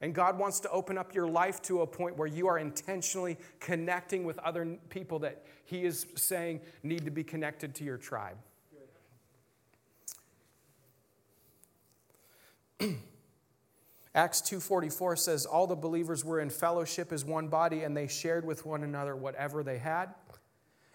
And 0.01 0.15
God 0.15 0.39
wants 0.39 0.59
to 0.61 0.71
open 0.71 0.99
up 0.99 1.15
your 1.15 1.29
life 1.29 1.63
to 1.63 1.83
a 1.83 1.87
point 1.87 2.17
where 2.17 2.27
you 2.27 2.49
are 2.49 2.59
intentionally 2.59 3.37
connecting 3.61 4.25
with 4.25 4.39
other 4.41 4.79
people 4.89 5.21
that 5.21 5.45
He 5.65 5.85
is 5.85 6.07
saying 6.17 6.63
need 6.83 7.05
to 7.05 7.13
be 7.13 7.23
connected 7.23 7.75
to 7.77 7.85
your 7.85 7.99
tribe. 7.99 8.37
Acts 14.15 14.43
2:44 14.43 15.19
says 15.19 15.47
all 15.47 15.69
the 15.69 15.77
believers 15.77 16.25
were 16.25 16.41
in 16.41 16.51
fellowship 16.51 17.13
as 17.13 17.25
one 17.25 17.47
body 17.47 17.85
and 17.85 17.97
they 17.97 18.09
shared 18.09 18.45
with 18.45 18.67
one 18.67 18.83
another 18.83 19.15
whatever 19.15 19.63
they 19.63 19.79
had. 19.79 20.15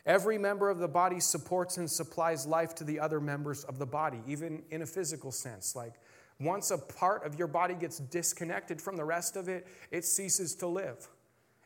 Every 0.07 0.37
member 0.37 0.69
of 0.69 0.79
the 0.79 0.87
body 0.87 1.19
supports 1.19 1.75
and 1.75 1.91
supplies 1.91 2.47
life 2.47 2.73
to 2.75 2.85
the 2.85 2.97
other 2.99 3.19
members 3.19 3.65
of 3.65 3.77
the 3.77 3.85
body, 3.85 4.21
even 4.25 4.63
in 4.71 4.81
a 4.81 4.85
physical 4.85 5.33
sense. 5.33 5.75
Like 5.75 5.95
once 6.39 6.71
a 6.71 6.77
part 6.77 7.25
of 7.25 7.37
your 7.37 7.47
body 7.47 7.75
gets 7.75 7.97
disconnected 7.99 8.81
from 8.81 8.95
the 8.95 9.03
rest 9.03 9.35
of 9.35 9.49
it, 9.49 9.67
it 9.91 10.05
ceases 10.05 10.55
to 10.55 10.67
live. 10.67 11.09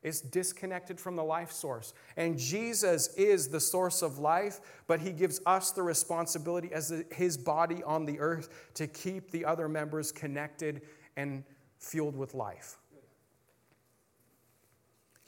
It's 0.02 0.22
disconnected 0.22 1.00
from 1.00 1.16
the 1.16 1.24
life 1.24 1.52
source. 1.52 1.94
And 2.18 2.36
Jesus 2.36 3.14
is 3.16 3.50
the 3.50 3.60
source 3.60 4.02
of 4.02 4.18
life, 4.18 4.60
but 4.88 5.00
he 5.00 5.12
gives 5.12 5.40
us 5.46 5.70
the 5.70 5.84
responsibility 5.84 6.74
as 6.74 6.92
his 7.12 7.38
body 7.38 7.84
on 7.84 8.06
the 8.08 8.20
earth 8.20 8.72
to 8.74 8.88
keep 8.88 9.30
the 9.30 9.46
other 9.46 9.70
members 9.70 10.12
connected 10.12 10.82
and 11.16 11.44
fueled 11.78 12.16
with 12.16 12.34
life. 12.34 12.80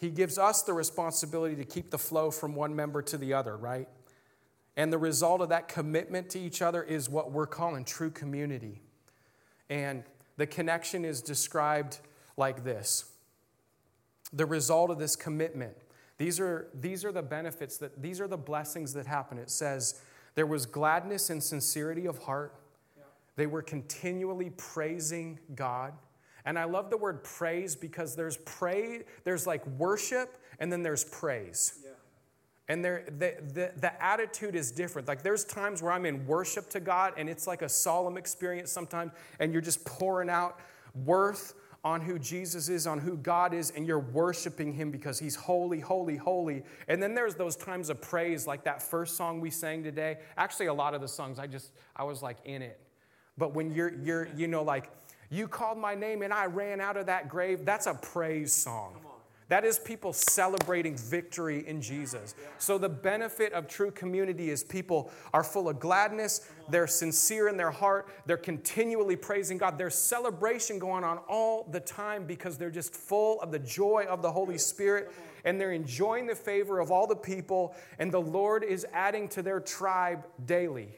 He 0.03 0.09
gives 0.09 0.37
us 0.37 0.63
the 0.63 0.73
responsibility 0.73 1.55
to 1.55 1.63
keep 1.63 1.89
the 1.89 1.97
flow 1.97 2.29
from 2.29 2.55
one 2.55 2.75
member 2.75 3.01
to 3.03 3.17
the 3.17 3.33
other, 3.33 3.55
right? 3.55 3.87
And 4.75 4.91
the 4.91 4.97
result 4.97 5.39
of 5.39 5.47
that 5.47 5.69
commitment 5.69 6.29
to 6.31 6.39
each 6.39 6.61
other 6.61 6.83
is 6.83 7.09
what 7.09 7.31
we're 7.31 7.47
calling 7.47 7.85
true 7.85 8.09
community. 8.09 8.81
And 9.69 10.03
the 10.35 10.45
connection 10.45 11.05
is 11.05 11.21
described 11.21 11.99
like 12.35 12.65
this 12.65 13.13
the 14.33 14.45
result 14.45 14.91
of 14.91 14.99
this 14.99 15.15
commitment. 15.15 15.77
These 16.17 16.37
are, 16.37 16.67
these 16.73 17.05
are 17.05 17.13
the 17.13 17.23
benefits 17.23 17.77
that 17.77 18.01
these 18.01 18.19
are 18.19 18.27
the 18.27 18.35
blessings 18.35 18.91
that 18.95 19.05
happen. 19.05 19.37
It 19.37 19.49
says 19.49 20.01
there 20.35 20.45
was 20.45 20.65
gladness 20.65 21.29
and 21.29 21.41
sincerity 21.41 22.07
of 22.07 22.17
heart. 22.17 22.53
They 23.37 23.47
were 23.47 23.61
continually 23.61 24.49
praising 24.57 25.39
God. 25.55 25.93
And 26.45 26.59
I 26.59 26.65
love 26.65 26.89
the 26.89 26.97
word 26.97 27.23
praise 27.23 27.75
because 27.75 28.15
there's 28.15 28.37
pray, 28.37 29.03
there's 29.23 29.47
like 29.47 29.65
worship, 29.67 30.37
and 30.59 30.71
then 30.71 30.83
there's 30.83 31.03
praise. 31.05 31.79
Yeah. 31.83 31.91
And 32.69 32.83
there, 32.83 33.05
the, 33.07 33.35
the, 33.53 33.71
the 33.79 34.03
attitude 34.03 34.55
is 34.55 34.71
different. 34.71 35.07
Like 35.07 35.21
there's 35.21 35.45
times 35.45 35.81
where 35.81 35.91
I'm 35.91 36.05
in 36.05 36.25
worship 36.25 36.69
to 36.71 36.79
God, 36.79 37.13
and 37.17 37.29
it's 37.29 37.47
like 37.47 37.61
a 37.61 37.69
solemn 37.69 38.17
experience 38.17 38.71
sometimes, 38.71 39.11
and 39.39 39.51
you're 39.51 39.61
just 39.61 39.85
pouring 39.85 40.29
out 40.29 40.59
worth 41.05 41.53
on 41.83 41.99
who 41.99 42.17
Jesus 42.17 42.69
is, 42.69 42.87
on 42.87 42.99
who 42.99 43.17
God 43.17 43.53
is, 43.53 43.71
and 43.71 43.85
you're 43.85 43.99
worshiping 43.99 44.71
Him 44.71 44.89
because 44.89 45.19
He's 45.19 45.35
holy, 45.35 45.81
holy, 45.81 46.15
holy. 46.15 46.63
And 46.87 47.03
then 47.03 47.13
there's 47.13 47.35
those 47.35 47.57
times 47.57 47.89
of 47.89 48.01
praise, 48.01 48.47
like 48.47 48.63
that 48.63 48.81
first 48.81 49.17
song 49.17 49.41
we 49.41 49.49
sang 49.49 49.83
today. 49.83 50.19
Actually, 50.37 50.67
a 50.67 50.73
lot 50.73 50.93
of 50.93 51.01
the 51.01 51.07
songs, 51.09 51.39
I 51.39 51.47
just, 51.47 51.71
I 51.95 52.03
was 52.05 52.21
like 52.21 52.37
in 52.45 52.61
it. 52.61 52.79
But 53.37 53.53
when 53.53 53.71
you're, 53.71 53.93
you're, 54.01 54.29
you 54.37 54.47
know, 54.47 54.63
like, 54.63 54.89
you 55.33 55.47
called 55.47 55.77
my 55.77 55.95
name 55.95 56.21
and 56.21 56.31
I 56.31 56.45
ran 56.45 56.79
out 56.79 56.95
of 56.95 57.07
that 57.07 57.27
grave, 57.27 57.65
that's 57.65 57.87
a 57.87 57.95
praise 57.95 58.53
song. 58.53 58.95
That 59.49 59.65
is 59.65 59.77
people 59.77 60.13
celebrating 60.13 60.95
victory 60.95 61.67
in 61.67 61.81
Jesus. 61.81 62.33
So, 62.57 62.77
the 62.77 62.89
benefit 62.89 63.51
of 63.53 63.67
true 63.67 63.91
community 63.91 64.49
is 64.49 64.63
people 64.63 65.11
are 65.33 65.43
full 65.43 65.69
of 65.69 65.79
gladness, 65.79 66.49
they're 66.69 66.87
sincere 66.87 67.49
in 67.49 67.57
their 67.57 67.69
heart, 67.69 68.07
they're 68.25 68.37
continually 68.37 69.15
praising 69.15 69.57
God. 69.57 69.77
There's 69.77 69.95
celebration 69.95 70.79
going 70.79 71.03
on 71.03 71.19
all 71.27 71.67
the 71.69 71.81
time 71.81 72.25
because 72.25 72.57
they're 72.57 72.71
just 72.71 72.95
full 72.95 73.41
of 73.41 73.51
the 73.51 73.59
joy 73.59 74.05
of 74.09 74.21
the 74.21 74.31
Holy 74.31 74.57
Spirit 74.57 75.11
and 75.45 75.59
they're 75.59 75.73
enjoying 75.73 76.25
the 76.25 76.35
favor 76.35 76.79
of 76.79 76.89
all 76.89 77.05
the 77.05 77.15
people, 77.15 77.75
and 77.99 78.11
the 78.11 78.21
Lord 78.21 78.63
is 78.63 78.85
adding 78.93 79.27
to 79.29 79.41
their 79.41 79.59
tribe 79.59 80.25
daily 80.45 80.97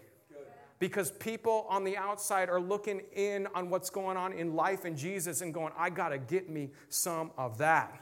because 0.80 1.12
people 1.12 1.66
on 1.70 1.84
the 1.84 1.98
outside 1.98 2.50
are 2.50 2.60
looking 2.60 3.02
in 3.14 3.48
on 3.56 3.70
what's 3.70 3.90
going 3.90 4.18
on 4.18 4.34
in 4.34 4.56
life 4.56 4.86
and 4.86 4.98
Jesus 4.98 5.42
and 5.42 5.54
going, 5.54 5.72
I 5.78 5.90
got 5.90 6.10
to 6.10 6.18
get 6.18 6.50
me 6.50 6.72
some 6.90 7.32
of 7.38 7.58
that. 7.60 8.02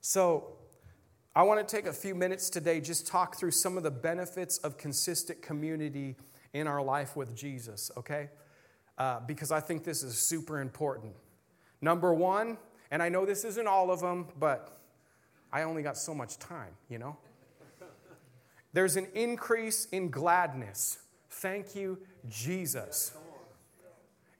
So, 0.00 0.54
I 1.36 1.42
want 1.42 1.66
to 1.66 1.76
take 1.76 1.86
a 1.86 1.92
few 1.92 2.14
minutes 2.14 2.48
today 2.48 2.80
just 2.80 3.08
talk 3.08 3.36
through 3.36 3.50
some 3.50 3.76
of 3.76 3.82
the 3.82 3.90
benefits 3.90 4.58
of 4.58 4.78
consistent 4.78 5.42
community 5.42 6.14
in 6.52 6.68
our 6.68 6.80
life 6.80 7.16
with 7.16 7.34
Jesus, 7.34 7.90
okay? 7.96 8.30
Uh, 8.96 9.18
because 9.26 9.50
I 9.50 9.58
think 9.58 9.82
this 9.82 10.04
is 10.04 10.16
super 10.16 10.60
important. 10.60 11.12
Number 11.80 12.14
one, 12.14 12.56
and 12.92 13.02
I 13.02 13.08
know 13.08 13.26
this 13.26 13.44
isn't 13.44 13.66
all 13.66 13.90
of 13.90 14.00
them, 14.00 14.28
but 14.38 14.80
I 15.52 15.62
only 15.62 15.82
got 15.82 15.96
so 15.96 16.14
much 16.14 16.38
time, 16.38 16.70
you 16.88 16.98
know? 16.98 17.16
There's 18.74 18.96
an 18.96 19.06
increase 19.14 19.86
in 19.86 20.10
gladness. 20.10 20.98
Thank 21.30 21.74
you, 21.76 21.98
Jesus. 22.28 23.12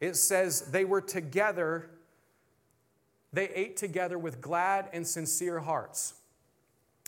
It 0.00 0.16
says 0.16 0.72
they 0.72 0.84
were 0.84 1.00
together, 1.00 1.88
they 3.32 3.48
ate 3.50 3.76
together 3.76 4.18
with 4.18 4.40
glad 4.40 4.90
and 4.92 5.06
sincere 5.06 5.60
hearts. 5.60 6.14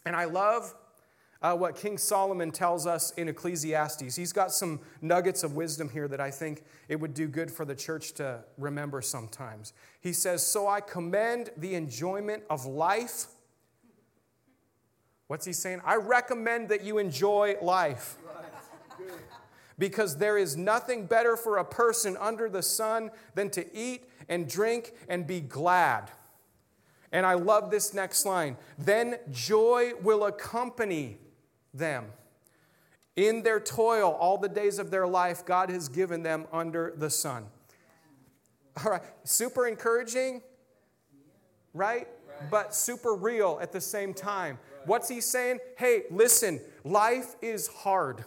And 0.07 0.15
I 0.15 0.25
love 0.27 0.73
uh, 1.43 1.55
what 1.55 1.75
King 1.75 1.99
Solomon 1.99 2.53
tells 2.53 2.87
us 2.87 3.11
in 3.12 3.29
Ecclesiastes. 3.29 4.15
He's 4.15 4.33
got 4.33 4.53
some 4.53 4.81
nuggets 5.03 5.43
of 5.43 5.57
wisdom 5.57 5.89
here 5.89 6.07
that 6.07 6.21
I 6.21 6.31
think 6.31 6.62
it 6.89 6.99
would 6.99 7.12
do 7.12 7.27
good 7.27 7.51
for 7.51 7.65
the 7.65 7.75
church 7.75 8.12
to 8.15 8.45
remember 8.57 9.03
sometimes. 9.03 9.73
He 10.01 10.12
says, 10.12 10.47
So 10.47 10.69
I 10.69 10.81
commend 10.81 11.51
the 11.57 11.75
enjoyment 11.75 12.45
of 12.49 12.67
life 12.67 13.27
What's 15.29 15.45
he 15.45 15.53
saying? 15.53 15.81
I 15.85 15.97
recommend 15.97 16.69
that 16.69 16.85
you 16.85 16.99
enjoy 16.99 17.57
life. 17.61 18.17
Because 19.79 20.17
there 20.17 20.39
is 20.39 20.57
nothing 20.57 21.07
better 21.07 21.37
for 21.37 21.59
a 21.59 21.65
person 21.65 22.17
under 22.19 22.49
the 22.49 22.62
sun 22.62 23.11
than 23.35 23.51
to 23.51 23.77
eat 23.77 24.05
and 24.29 24.49
drink 24.49 24.95
and 25.09 25.27
be 25.27 25.41
glad. 25.41 26.11
And 27.12 27.27
I 27.27 27.35
love 27.35 27.71
this 27.71 27.93
next 27.93 28.25
line. 28.25 28.57
Then 28.79 29.19
joy 29.31 29.93
will 30.03 30.25
accompany 30.25 31.19
them. 31.75 32.07
In 33.17 33.43
their 33.43 33.61
toil, 33.61 34.12
all 34.12 34.39
the 34.39 34.49
days 34.49 34.79
of 34.79 34.91
their 34.91 35.07
life, 35.07 35.45
God 35.45 35.71
has 35.71 35.89
given 35.89 36.23
them 36.23 36.47
under 36.53 36.93
the 36.97 37.11
sun. 37.11 37.47
All 38.85 38.93
right, 38.93 39.03
super 39.25 39.67
encouraging, 39.67 40.43
right? 41.73 42.09
But 42.51 42.75
super 42.75 43.15
real 43.15 43.59
at 43.62 43.73
the 43.73 43.81
same 43.81 44.12
time. 44.12 44.59
What's 44.87 45.09
he 45.09 45.20
saying? 45.20 45.59
Hey, 45.77 46.05
listen, 46.11 46.61
life 46.85 47.35
is 47.42 47.66
hard. 47.68 48.25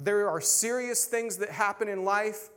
There 0.00 0.28
are 0.28 0.40
serious 0.40 1.04
things 1.04 1.36
that 1.36 1.50
happen 1.50 1.88
in 1.88 2.04
life, 2.04 2.48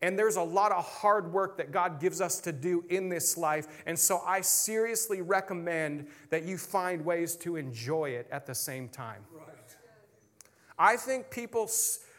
and 0.00 0.18
there's 0.18 0.36
a 0.36 0.42
lot 0.42 0.72
of 0.72 0.84
hard 0.84 1.32
work 1.32 1.58
that 1.58 1.70
God 1.70 2.00
gives 2.00 2.20
us 2.20 2.40
to 2.40 2.52
do 2.52 2.84
in 2.88 3.08
this 3.08 3.36
life. 3.36 3.66
And 3.86 3.98
so 3.98 4.22
I 4.24 4.40
seriously 4.40 5.20
recommend 5.20 6.06
that 6.30 6.44
you 6.44 6.56
find 6.56 7.04
ways 7.04 7.36
to 7.36 7.56
enjoy 7.56 8.10
it 8.10 8.26
at 8.30 8.46
the 8.46 8.54
same 8.54 8.88
time. 8.88 9.22
Right. 9.32 9.44
I 10.78 10.96
think 10.96 11.30
people, 11.30 11.70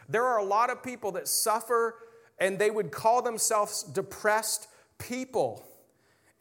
there 0.07 0.25
are 0.25 0.37
a 0.39 0.43
lot 0.43 0.69
of 0.69 0.83
people 0.83 1.11
that 1.13 1.27
suffer 1.27 1.95
and 2.39 2.59
they 2.59 2.69
would 2.69 2.91
call 2.91 3.21
themselves 3.21 3.83
depressed 3.83 4.67
people. 4.97 5.65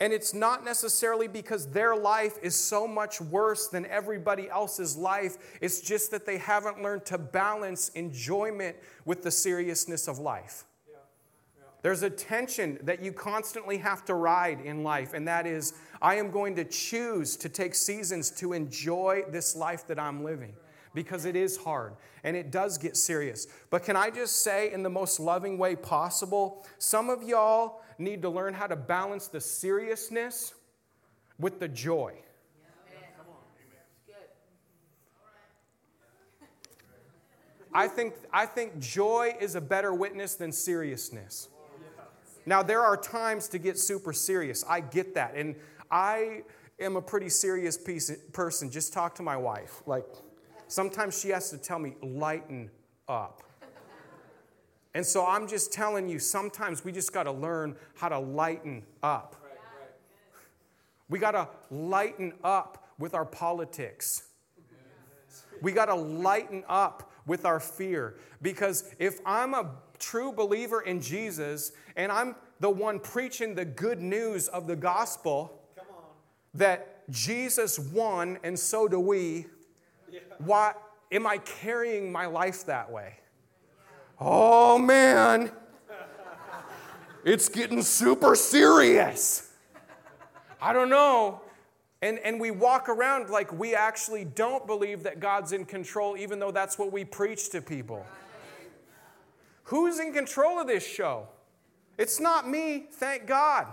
And 0.00 0.12
it's 0.12 0.34
not 0.34 0.64
necessarily 0.64 1.28
because 1.28 1.68
their 1.68 1.94
life 1.94 2.38
is 2.42 2.56
so 2.56 2.88
much 2.88 3.20
worse 3.20 3.68
than 3.68 3.86
everybody 3.86 4.50
else's 4.50 4.96
life. 4.96 5.58
It's 5.60 5.80
just 5.80 6.10
that 6.10 6.26
they 6.26 6.38
haven't 6.38 6.82
learned 6.82 7.06
to 7.06 7.18
balance 7.18 7.90
enjoyment 7.90 8.76
with 9.04 9.22
the 9.22 9.30
seriousness 9.30 10.08
of 10.08 10.18
life. 10.18 10.64
There's 11.82 12.02
a 12.02 12.08
tension 12.08 12.78
that 12.84 13.02
you 13.02 13.12
constantly 13.12 13.76
have 13.76 14.06
to 14.06 14.14
ride 14.14 14.62
in 14.62 14.82
life, 14.82 15.12
and 15.12 15.28
that 15.28 15.46
is 15.46 15.74
I 16.00 16.14
am 16.14 16.30
going 16.30 16.56
to 16.56 16.64
choose 16.64 17.36
to 17.36 17.50
take 17.50 17.74
seasons 17.74 18.30
to 18.32 18.54
enjoy 18.54 19.24
this 19.28 19.54
life 19.54 19.86
that 19.88 19.98
I'm 19.98 20.24
living 20.24 20.54
because 20.94 21.24
it 21.24 21.36
is 21.36 21.56
hard 21.56 21.94
and 22.22 22.36
it 22.36 22.50
does 22.50 22.78
get 22.78 22.96
serious. 22.96 23.46
But 23.70 23.84
can 23.84 23.96
I 23.96 24.10
just 24.10 24.42
say, 24.42 24.72
in 24.72 24.82
the 24.82 24.90
most 24.90 25.20
loving 25.20 25.58
way 25.58 25.76
possible, 25.76 26.64
some 26.78 27.10
of 27.10 27.22
y'all 27.22 27.82
need 27.98 28.22
to 28.22 28.28
learn 28.28 28.54
how 28.54 28.66
to 28.66 28.76
balance 28.76 29.28
the 29.28 29.40
seriousness 29.40 30.54
with 31.38 31.60
the 31.60 31.68
joy. 31.68 32.14
I 37.76 37.88
think, 37.88 38.14
I 38.32 38.46
think 38.46 38.78
joy 38.78 39.34
is 39.40 39.56
a 39.56 39.60
better 39.60 39.92
witness 39.92 40.36
than 40.36 40.52
seriousness. 40.52 41.48
Now, 42.46 42.62
there 42.62 42.82
are 42.82 42.96
times 42.96 43.48
to 43.48 43.58
get 43.58 43.78
super 43.78 44.12
serious. 44.12 44.64
I 44.68 44.80
get 44.80 45.14
that. 45.14 45.34
And 45.34 45.56
I 45.90 46.42
am 46.78 46.94
a 46.94 47.02
pretty 47.02 47.28
serious 47.30 47.76
piece, 47.76 48.12
person. 48.32 48.70
Just 48.70 48.92
talk 48.92 49.16
to 49.16 49.22
my 49.22 49.36
wife. 49.36 49.82
Like, 49.86 50.04
sometimes 50.68 51.20
she 51.20 51.28
has 51.30 51.50
to 51.50 51.58
tell 51.58 51.78
me, 51.78 51.94
lighten 52.02 52.70
up. 53.08 53.42
And 54.94 55.04
so 55.04 55.26
I'm 55.26 55.48
just 55.48 55.72
telling 55.72 56.08
you, 56.08 56.18
sometimes 56.18 56.84
we 56.84 56.92
just 56.92 57.12
got 57.12 57.24
to 57.24 57.32
learn 57.32 57.76
how 57.96 58.08
to 58.08 58.18
lighten 58.18 58.84
up. 59.02 59.36
We 61.08 61.18
got 61.18 61.32
to 61.32 61.48
lighten 61.70 62.32
up 62.44 62.88
with 62.98 63.14
our 63.14 63.24
politics. 63.24 64.24
We 65.60 65.72
got 65.72 65.86
to 65.86 65.94
lighten 65.94 66.64
up 66.68 67.12
with 67.26 67.44
our 67.44 67.58
fear. 67.58 68.16
Because 68.40 68.94
if 68.98 69.18
I'm 69.26 69.54
a 69.54 69.70
true 69.98 70.32
believer 70.32 70.82
in 70.82 71.00
Jesus 71.00 71.72
and 71.96 72.12
I'm 72.12 72.36
the 72.60 72.70
one 72.70 73.00
preaching 73.00 73.54
the 73.54 73.64
good 73.64 74.00
news 74.00 74.48
of 74.48 74.66
the 74.66 74.76
gospel 74.76 75.60
that 76.54 77.08
Jesus 77.10 77.78
won 77.78 78.38
and 78.44 78.58
so 78.58 78.88
do 78.88 79.00
we. 79.00 79.46
Why 80.38 80.74
am 81.10 81.26
I 81.26 81.38
carrying 81.38 82.10
my 82.10 82.26
life 82.26 82.66
that 82.66 82.90
way? 82.90 83.16
Oh 84.20 84.78
man, 84.78 85.50
it's 87.24 87.48
getting 87.48 87.82
super 87.82 88.34
serious. 88.34 89.50
I 90.60 90.72
don't 90.72 90.88
know. 90.88 91.40
And, 92.00 92.18
and 92.18 92.38
we 92.38 92.50
walk 92.50 92.88
around 92.90 93.30
like 93.30 93.50
we 93.52 93.74
actually 93.74 94.24
don't 94.24 94.66
believe 94.66 95.04
that 95.04 95.20
God's 95.20 95.52
in 95.52 95.64
control, 95.64 96.16
even 96.18 96.38
though 96.38 96.50
that's 96.50 96.78
what 96.78 96.92
we 96.92 97.04
preach 97.04 97.50
to 97.50 97.62
people. 97.62 98.04
Who's 99.64 99.98
in 99.98 100.12
control 100.12 100.60
of 100.60 100.66
this 100.66 100.86
show? 100.86 101.28
It's 101.96 102.20
not 102.20 102.48
me, 102.48 102.86
thank 102.92 103.26
God. 103.26 103.72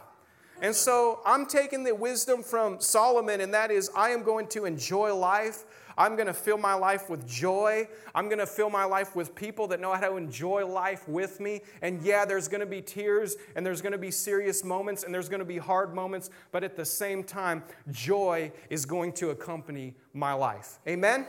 And 0.62 0.76
so 0.76 1.22
I'm 1.26 1.48
taking 1.48 1.84
the 1.84 1.96
wisdom 1.96 2.44
from 2.44 2.80
Solomon, 2.80 3.42
and 3.42 3.52
that 3.54 3.72
is 3.72 3.90
I 3.96 4.12
am 4.12 4.22
going 4.22 4.48
to 4.50 4.66
enjoy 4.66 5.14
life. 5.14 5.66
I'm 5.98 6.16
going 6.16 6.28
to 6.28 6.34
fill 6.34 6.58
my 6.58 6.76
life 6.76 7.10
with 7.10 7.28
joy. 7.28 7.88
I'm 8.16 8.28
going 8.28 8.40
to 8.40 8.46
fill 8.46 8.70
my 8.70 8.86
life 8.86 9.16
with 9.16 9.36
people 9.36 9.68
that 9.68 9.80
know 9.80 9.94
how 9.94 10.10
to 10.10 10.18
enjoy 10.18 10.66
life 10.66 11.08
with 11.08 11.40
me. 11.40 11.62
And 11.82 12.02
yeah, 12.02 12.26
there's 12.26 12.48
going 12.48 12.62
to 12.62 12.68
be 12.68 12.82
tears 12.82 13.36
and 13.56 13.66
there's 13.66 13.82
going 13.82 13.92
to 13.92 13.98
be 13.98 14.12
serious 14.12 14.64
moments 14.64 15.04
and 15.04 15.14
there's 15.14 15.30
going 15.30 15.40
to 15.40 15.46
be 15.46 15.58
hard 15.58 15.94
moments, 15.94 16.30
but 16.52 16.64
at 16.64 16.76
the 16.76 16.86
same 16.86 17.24
time, 17.24 17.64
joy 17.92 18.52
is 18.70 18.86
going 18.86 19.14
to 19.14 19.32
accompany 19.32 19.96
my 20.14 20.34
life. 20.34 20.80
Amen? 20.88 21.26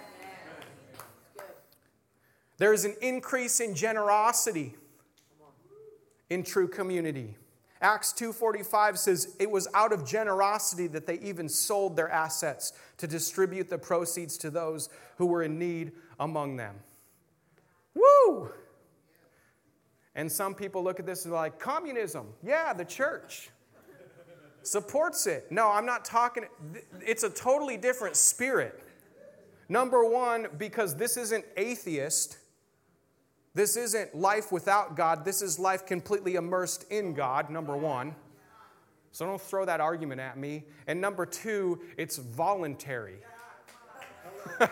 There 2.59 2.73
is 2.73 2.85
an 2.85 2.95
increase 3.01 3.61
in 3.61 3.75
generosity 3.75 4.77
in 6.31 6.45
true 6.45 6.69
community. 6.69 7.37
Acts 7.83 8.13
2:45 8.13 8.97
says 8.97 9.37
it 9.41 9.51
was 9.51 9.67
out 9.75 9.93
of 9.93 10.07
generosity 10.07 10.87
that 10.87 11.07
they 11.07 11.19
even 11.19 11.49
sold 11.49 11.97
their 11.97 12.09
assets 12.09 12.73
to 12.99 13.09
distribute 13.09 13.69
the 13.69 13.77
proceeds 13.77 14.39
to 14.39 14.51
those 14.51 14.89
who 15.19 15.27
were 15.27 15.43
in 15.43 15.59
need 15.59 15.93
among 16.21 16.57
them. 16.57 16.77
Woo! 17.95 18.53
And 20.15 20.31
some 20.31 20.55
people 20.55 20.85
look 20.85 21.01
at 21.01 21.07
this 21.07 21.25
and 21.25 21.35
like, 21.35 21.59
communism. 21.59 22.29
Yeah, 22.43 22.73
the 22.73 22.85
church 22.85 23.51
supports 24.63 25.27
it. 25.27 25.51
No, 25.51 25.69
I'm 25.69 25.87
not 25.87 26.05
talking, 26.05 26.45
it's 27.01 27.25
a 27.25 27.31
totally 27.31 27.77
different 27.77 28.17
spirit. 28.17 28.83
Number 29.69 30.05
one, 30.05 30.49
because 30.59 30.97
this 30.97 31.17
isn't 31.17 31.45
atheist. 31.57 32.39
This 33.55 33.77
isn't 33.77 34.15
life 34.15 34.51
without 34.51 34.97
God. 34.97 35.25
This 35.25 35.43
is 35.43 35.59
life 35.59 35.85
completely 35.85 36.37
immersed 36.37 36.91
in 36.91 37.13
God, 37.13 37.51
number 37.51 37.77
one. 37.77 38.15
So 39.13 39.27
don't 39.27 39.41
throw 39.41 39.67
that 39.67 39.81
argument 39.81 40.21
at 40.21 40.39
me. 40.39 40.65
And 40.87 41.01
number 41.01 41.27
two, 41.27 41.81
it's 41.99 42.17
voluntary. 42.17 43.19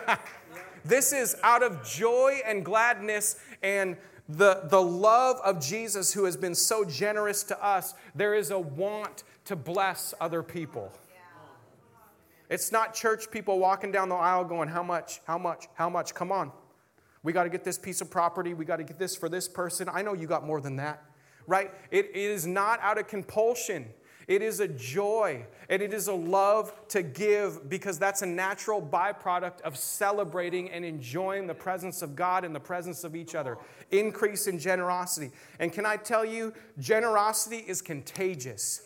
this 0.83 1.13
is 1.13 1.35
out 1.43 1.61
of 1.61 1.85
joy 1.87 2.39
and 2.45 2.65
gladness 2.65 3.39
and 3.61 3.97
the, 4.27 4.61
the 4.65 4.81
love 4.81 5.37
of 5.43 5.61
Jesus 5.61 6.13
who 6.13 6.25
has 6.25 6.35
been 6.35 6.55
so 6.55 6.83
generous 6.83 7.43
to 7.43 7.63
us. 7.63 7.93
There 8.15 8.33
is 8.33 8.49
a 8.49 8.59
want 8.59 9.23
to 9.45 9.55
bless 9.55 10.13
other 10.19 10.41
people. 10.41 10.91
It's 12.49 12.71
not 12.71 12.93
church 12.93 13.31
people 13.31 13.59
walking 13.59 13.91
down 13.91 14.09
the 14.09 14.15
aisle 14.15 14.43
going, 14.43 14.69
How 14.69 14.83
much? 14.83 15.21
How 15.25 15.37
much? 15.37 15.67
How 15.75 15.89
much? 15.89 16.13
Come 16.13 16.31
on. 16.31 16.51
We 17.23 17.33
got 17.33 17.43
to 17.43 17.49
get 17.49 17.63
this 17.63 17.77
piece 17.77 18.01
of 18.01 18.09
property. 18.09 18.53
We 18.53 18.65
got 18.65 18.77
to 18.77 18.83
get 18.83 18.97
this 18.97 19.15
for 19.15 19.29
this 19.29 19.47
person. 19.47 19.87
I 19.91 20.01
know 20.01 20.13
you 20.13 20.27
got 20.27 20.45
more 20.45 20.59
than 20.59 20.77
that, 20.77 21.03
right? 21.47 21.71
It 21.91 22.15
is 22.15 22.47
not 22.47 22.79
out 22.81 22.97
of 22.97 23.07
compulsion. 23.07 23.89
It 24.27 24.41
is 24.41 24.59
a 24.59 24.67
joy 24.67 25.45
and 25.69 25.81
it 25.81 25.93
is 25.93 26.07
a 26.07 26.13
love 26.13 26.73
to 26.89 27.03
give 27.03 27.69
because 27.69 27.99
that's 27.99 28.21
a 28.21 28.25
natural 28.25 28.81
byproduct 28.81 29.61
of 29.61 29.75
celebrating 29.75 30.69
and 30.69 30.85
enjoying 30.85 31.47
the 31.47 31.53
presence 31.53 32.01
of 32.01 32.15
God 32.15 32.45
and 32.45 32.55
the 32.55 32.59
presence 32.59 33.03
of 33.03 33.15
each 33.15 33.35
other. 33.35 33.57
Increase 33.89 34.47
in 34.47 34.57
generosity. 34.57 35.31
And 35.59 35.73
can 35.73 35.85
I 35.85 35.97
tell 35.97 36.23
you, 36.23 36.53
generosity 36.79 37.57
is 37.57 37.81
contagious. 37.81 38.83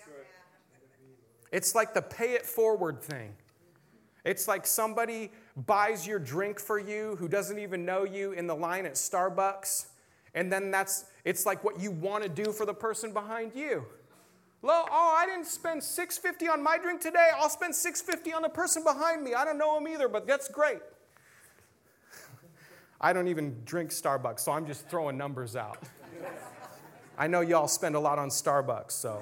It's 1.51 1.75
like 1.75 1.93
the 1.93 2.01
pay 2.01 2.33
it 2.33 2.45
forward 2.45 3.01
thing. 3.01 3.35
It's 4.23 4.47
like 4.47 4.65
somebody 4.65 5.31
buys 5.55 6.05
your 6.05 6.19
drink 6.19 6.59
for 6.59 6.77
you 6.77 7.15
who 7.17 7.27
doesn't 7.27 7.59
even 7.59 7.85
know 7.85 8.03
you 8.03 8.33
in 8.33 8.47
the 8.47 8.55
line 8.55 8.85
at 8.85 8.93
Starbucks, 8.93 9.87
and 10.33 10.51
then 10.51 10.71
that's 10.71 11.05
it's 11.23 11.45
like 11.45 11.63
what 11.63 11.79
you 11.79 11.91
want 11.91 12.23
to 12.23 12.29
do 12.29 12.51
for 12.51 12.65
the 12.65 12.73
person 12.73 13.13
behind 13.13 13.53
you. 13.55 13.85
Well, 14.61 14.87
oh, 14.91 15.15
I 15.15 15.27
didn't 15.27 15.45
spend 15.45 15.83
650 15.83 16.47
on 16.47 16.63
my 16.63 16.77
drink 16.77 16.99
today. 16.99 17.29
I'll 17.37 17.49
spend 17.49 17.75
650 17.75 18.33
on 18.33 18.41
the 18.41 18.49
person 18.49 18.83
behind 18.83 19.23
me. 19.23 19.33
I 19.35 19.45
don't 19.45 19.59
know 19.59 19.77
him 19.77 19.87
either, 19.87 20.07
but 20.07 20.25
that's 20.25 20.47
great. 20.47 20.79
I 22.99 23.13
don't 23.13 23.27
even 23.27 23.61
drink 23.65 23.91
Starbucks, 23.91 24.39
so 24.39 24.51
I'm 24.51 24.65
just 24.65 24.89
throwing 24.89 25.17
numbers 25.17 25.55
out. 25.55 25.77
I 27.17 27.27
know 27.27 27.41
y'all 27.41 27.67
spend 27.67 27.95
a 27.95 27.99
lot 27.99 28.17
on 28.17 28.29
Starbucks, 28.29 28.91
so 28.91 29.21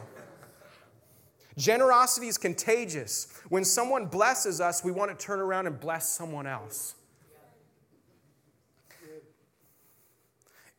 Generosity 1.57 2.27
is 2.27 2.37
contagious. 2.37 3.27
When 3.49 3.63
someone 3.63 4.07
blesses 4.07 4.59
us, 4.59 4.83
we 4.83 4.91
want 4.91 5.17
to 5.17 5.25
turn 5.25 5.39
around 5.39 5.67
and 5.67 5.79
bless 5.79 6.07
someone 6.09 6.47
else. 6.47 6.95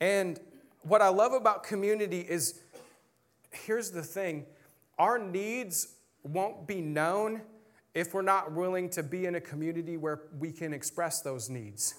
And 0.01 0.41
what 0.83 1.01
I 1.01 1.09
love 1.09 1.33
about 1.33 1.63
community 1.63 2.21
is 2.21 2.61
here's 3.51 3.91
the 3.91 4.03
thing 4.03 4.47
our 4.99 5.19
needs 5.19 5.95
won't 6.25 6.67
be 6.67 6.81
known 6.81 7.43
if 7.95 8.13
we're 8.13 8.23
not 8.23 8.53
willing 8.53 8.89
to 8.91 9.03
be 9.03 9.27
in 9.27 9.37
a 9.37 9.41
community 9.41 9.97
where 9.97 10.23
we 10.39 10.51
can 10.51 10.73
express 10.73 11.21
those 11.21 11.49
needs. 11.49 11.95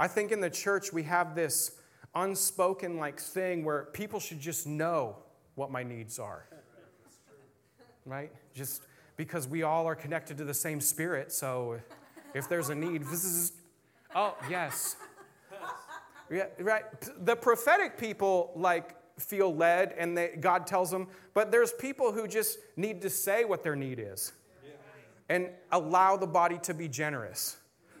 I 0.00 0.08
think 0.08 0.32
in 0.32 0.40
the 0.40 0.50
church 0.50 0.92
we 0.92 1.02
have 1.04 1.34
this 1.34 1.78
unspoken 2.14 2.96
like 2.96 3.20
thing 3.20 3.64
where 3.64 3.84
people 3.92 4.18
should 4.20 4.40
just 4.40 4.66
know 4.66 5.16
what 5.54 5.70
my 5.70 5.82
needs 5.82 6.18
are 6.18 6.46
right? 8.06 8.30
Just 8.54 8.82
because 9.16 9.48
we 9.48 9.62
all 9.62 9.86
are 9.86 9.94
connected 9.94 10.38
to 10.38 10.44
the 10.44 10.54
same 10.54 10.80
spirit. 10.80 11.32
So 11.32 11.80
if 12.34 12.48
there's 12.48 12.70
a 12.70 12.74
need, 12.74 13.02
this 13.10 13.24
is, 13.24 13.52
oh, 14.14 14.36
yes. 14.48 14.96
Yeah, 16.30 16.46
right. 16.58 16.84
The 17.24 17.36
prophetic 17.36 17.98
people 17.98 18.52
like 18.56 18.96
feel 19.18 19.54
led 19.54 19.94
and 19.96 20.16
they, 20.16 20.36
God 20.40 20.66
tells 20.66 20.90
them, 20.90 21.08
but 21.34 21.50
there's 21.50 21.72
people 21.72 22.12
who 22.12 22.26
just 22.26 22.58
need 22.76 23.02
to 23.02 23.10
say 23.10 23.44
what 23.44 23.62
their 23.62 23.76
need 23.76 23.98
is 24.00 24.32
and 25.28 25.50
allow 25.72 26.16
the 26.16 26.26
body 26.26 26.58
to 26.62 26.74
be 26.74 26.88
generous. 26.88 27.56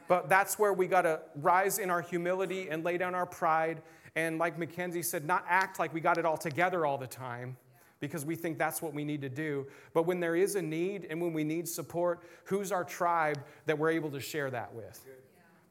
But 0.08 0.28
that's 0.28 0.58
where 0.58 0.72
we 0.72 0.86
got 0.86 1.02
to 1.02 1.20
rise 1.36 1.78
in 1.78 1.90
our 1.90 2.00
humility 2.00 2.68
and 2.68 2.84
lay 2.84 2.96
down 2.98 3.14
our 3.14 3.26
pride. 3.26 3.82
And 4.14 4.38
like 4.38 4.58
Mackenzie 4.58 5.02
said, 5.02 5.24
not 5.24 5.44
act 5.48 5.78
like 5.78 5.92
we 5.92 6.00
got 6.00 6.18
it 6.18 6.24
all 6.24 6.36
together 6.36 6.86
all 6.86 6.98
the 6.98 7.08
time 7.08 7.56
because 8.00 8.24
we 8.24 8.36
think 8.36 8.58
that's 8.58 8.82
what 8.82 8.94
we 8.94 9.04
need 9.04 9.22
to 9.22 9.28
do. 9.28 9.66
But 9.94 10.04
when 10.04 10.20
there 10.20 10.36
is 10.36 10.54
a 10.54 10.62
need 10.62 11.06
and 11.08 11.20
when 11.20 11.32
we 11.32 11.44
need 11.44 11.66
support, 11.68 12.22
who's 12.44 12.72
our 12.72 12.84
tribe 12.84 13.42
that 13.66 13.78
we're 13.78 13.90
able 13.90 14.10
to 14.10 14.20
share 14.20 14.50
that 14.50 14.74
with? 14.74 15.04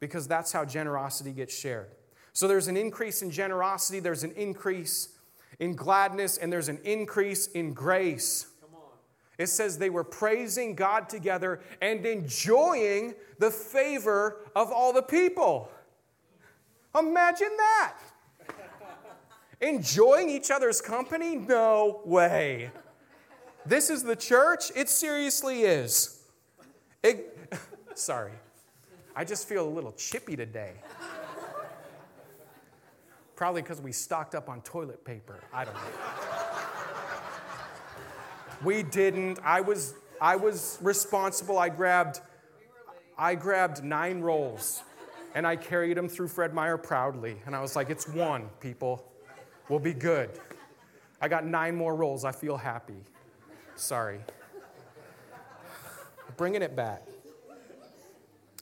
Because 0.00 0.26
that's 0.26 0.52
how 0.52 0.64
generosity 0.64 1.32
gets 1.32 1.56
shared. 1.56 1.88
So 2.32 2.48
there's 2.48 2.68
an 2.68 2.76
increase 2.76 3.22
in 3.22 3.30
generosity, 3.30 4.00
there's 4.00 4.24
an 4.24 4.32
increase 4.32 5.10
in 5.58 5.74
gladness, 5.74 6.36
and 6.36 6.52
there's 6.52 6.68
an 6.68 6.80
increase 6.84 7.46
in 7.48 7.72
grace. 7.72 8.46
It 9.38 9.48
says 9.48 9.78
they 9.78 9.90
were 9.90 10.04
praising 10.04 10.74
God 10.74 11.08
together 11.08 11.60
and 11.80 12.04
enjoying 12.04 13.14
the 13.38 13.50
favor 13.50 14.38
of 14.54 14.72
all 14.72 14.92
the 14.92 15.02
people. 15.02 15.70
Imagine 16.98 17.54
that. 17.56 17.94
Enjoying 19.60 20.28
each 20.28 20.50
other's 20.50 20.80
company? 20.80 21.36
No 21.36 22.00
way. 22.04 22.70
This 23.64 23.90
is 23.90 24.02
the 24.02 24.16
church? 24.16 24.70
It 24.76 24.88
seriously 24.88 25.62
is. 25.62 26.20
It, 27.02 27.36
sorry. 27.94 28.32
I 29.14 29.24
just 29.24 29.48
feel 29.48 29.66
a 29.66 29.70
little 29.70 29.92
chippy 29.92 30.36
today. 30.36 30.74
Probably 33.34 33.62
because 33.62 33.80
we 33.80 33.92
stocked 33.92 34.34
up 34.34 34.48
on 34.48 34.60
toilet 34.62 35.04
paper. 35.04 35.40
I 35.52 35.64
don't 35.64 35.74
know. 35.74 35.80
We 38.64 38.82
didn't. 38.82 39.38
I 39.44 39.60
was 39.60 39.94
I 40.20 40.36
was 40.36 40.78
responsible. 40.80 41.58
I 41.58 41.68
grabbed 41.68 42.20
I 43.18 43.34
grabbed 43.34 43.84
nine 43.84 44.20
rolls 44.20 44.82
and 45.34 45.46
I 45.46 45.56
carried 45.56 45.96
them 45.96 46.08
through 46.08 46.28
Fred 46.28 46.54
Meyer 46.54 46.78
proudly. 46.78 47.36
And 47.44 47.54
I 47.54 47.60
was 47.60 47.76
like, 47.76 47.90
it's 47.90 48.08
one, 48.08 48.48
people. 48.60 49.04
We'll 49.68 49.80
be 49.80 49.94
good. 49.94 50.30
I 51.20 51.28
got 51.28 51.44
nine 51.44 51.74
more 51.74 51.96
rolls. 51.96 52.24
I 52.24 52.32
feel 52.32 52.56
happy. 52.56 53.02
Sorry. 53.74 54.20
Bringing 56.36 56.62
it 56.62 56.76
back. 56.76 57.02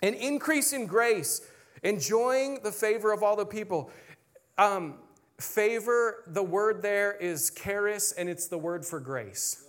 An 0.02 0.14
increase 0.14 0.72
in 0.72 0.86
grace, 0.86 1.42
enjoying 1.82 2.60
the 2.62 2.72
favor 2.72 3.12
of 3.12 3.22
all 3.22 3.36
the 3.36 3.46
people. 3.46 3.90
Um, 4.58 4.94
favor, 5.38 6.24
the 6.26 6.42
word 6.42 6.82
there 6.82 7.12
is 7.14 7.50
charis, 7.50 8.12
and 8.12 8.28
it's 8.28 8.46
the 8.46 8.58
word 8.58 8.84
for 8.84 9.00
grace. 9.00 9.64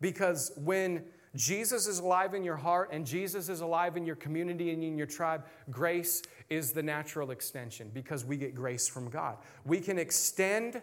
Because 0.00 0.52
when 0.56 1.04
Jesus 1.36 1.86
is 1.86 2.00
alive 2.00 2.34
in 2.34 2.42
your 2.42 2.56
heart 2.56 2.90
and 2.92 3.06
Jesus 3.06 3.48
is 3.48 3.60
alive 3.60 3.96
in 3.96 4.04
your 4.04 4.16
community 4.16 4.72
and 4.72 4.82
in 4.82 4.98
your 4.98 5.06
tribe, 5.06 5.44
grace 5.70 6.22
is 6.48 6.72
the 6.72 6.82
natural 6.82 7.30
extension 7.30 7.90
because 7.94 8.24
we 8.24 8.36
get 8.36 8.54
grace 8.54 8.88
from 8.88 9.08
God. 9.08 9.36
We 9.64 9.80
can 9.80 9.98
extend 9.98 10.82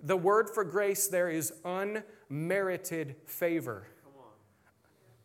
the 0.00 0.16
word 0.16 0.48
for 0.48 0.62
grace 0.62 1.08
there 1.08 1.28
is 1.28 1.52
unmerited 1.64 3.16
favor. 3.26 3.88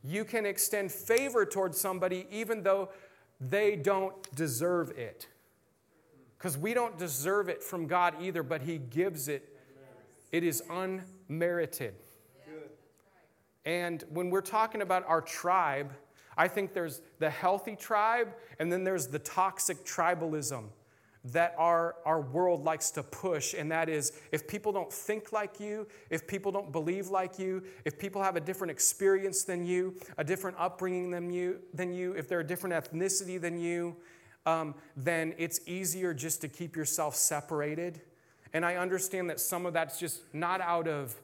You 0.03 0.25
can 0.25 0.45
extend 0.45 0.91
favor 0.91 1.45
towards 1.45 1.79
somebody 1.79 2.25
even 2.31 2.63
though 2.63 2.89
they 3.39 3.75
don't 3.75 4.15
deserve 4.35 4.91
it. 4.91 5.27
Because 6.37 6.57
we 6.57 6.73
don't 6.73 6.97
deserve 6.97 7.47
it 7.47 7.63
from 7.63 7.87
God 7.87 8.15
either, 8.19 8.43
but 8.43 8.63
He 8.63 8.77
gives 8.77 9.27
it. 9.27 9.55
It 10.31 10.43
is 10.43 10.63
unmerited. 10.69 11.93
And 13.65 14.03
when 14.09 14.29
we're 14.29 14.41
talking 14.41 14.81
about 14.81 15.07
our 15.07 15.21
tribe, 15.21 15.93
I 16.37 16.47
think 16.47 16.73
there's 16.73 17.01
the 17.19 17.29
healthy 17.29 17.75
tribe 17.75 18.33
and 18.59 18.71
then 18.71 18.83
there's 18.83 19.07
the 19.07 19.19
toxic 19.19 19.85
tribalism 19.85 20.65
that 21.25 21.55
our, 21.57 21.95
our 22.05 22.19
world 22.19 22.65
likes 22.65 22.91
to 22.91 23.03
push. 23.03 23.53
And 23.53 23.71
that 23.71 23.87
is 23.87 24.11
if 24.31 24.45
people 24.45 24.73
don't 24.73 24.91
think 24.91 25.31
like 25.31 25.59
you, 25.59 25.87
if 26.09 26.27
people 26.27 26.51
don't 26.51 26.71
believe 26.71 27.07
like 27.07 27.39
you, 27.39 27.63
if 27.85 27.97
people 27.97 28.21
have 28.21 28.35
a 28.35 28.41
different 28.41 28.71
experience 28.71 29.43
than 29.43 29.65
you, 29.65 29.95
a 30.17 30.23
different 30.23 30.57
upbringing 30.59 31.11
than 31.11 31.29
you, 31.29 31.59
than 31.73 31.93
you 31.93 32.13
if 32.13 32.27
they're 32.27 32.41
a 32.41 32.47
different 32.47 32.75
ethnicity 32.75 33.39
than 33.39 33.57
you, 33.57 33.95
um, 34.45 34.75
then 34.97 35.33
it's 35.37 35.61
easier 35.65 36.13
just 36.13 36.41
to 36.41 36.49
keep 36.49 36.75
yourself 36.75 37.15
separated. 37.15 38.01
And 38.51 38.65
I 38.65 38.75
understand 38.75 39.29
that 39.29 39.39
some 39.39 39.65
of 39.65 39.73
that's 39.73 39.97
just 39.99 40.21
not 40.33 40.59
out 40.59 40.87
of, 40.89 41.15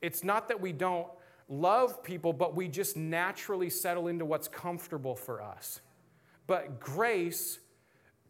it's 0.00 0.24
not 0.24 0.48
that 0.48 0.60
we 0.60 0.72
don't 0.72 1.06
love 1.48 2.02
people, 2.02 2.32
but 2.32 2.54
we 2.54 2.68
just 2.68 2.96
naturally 2.96 3.70
settle 3.70 4.08
into 4.08 4.24
what's 4.24 4.48
comfortable 4.48 5.14
for 5.14 5.42
us. 5.42 5.80
But 6.46 6.80
grace 6.80 7.58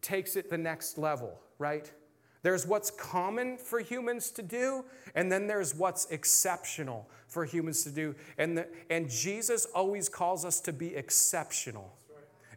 takes 0.01 0.35
it 0.35 0.49
the 0.49 0.57
next 0.57 0.97
level, 0.97 1.39
right? 1.57 1.91
There's 2.43 2.67
what's 2.67 2.91
common 2.91 3.57
for 3.57 3.79
humans 3.79 4.29
to 4.31 4.43
do, 4.43 4.85
and 5.15 5.31
then 5.31 5.47
there's 5.47 5.73
what's 5.73 6.05
exceptional 6.11 7.09
for 7.27 7.43
humans 7.43 7.83
to 7.85 7.89
do. 7.89 8.15
And, 8.37 8.57
the, 8.57 8.67
and 8.89 9.09
Jesus 9.09 9.65
always 9.73 10.07
calls 10.07 10.45
us 10.45 10.59
to 10.61 10.71
be 10.71 10.95
exceptional. 10.95 11.97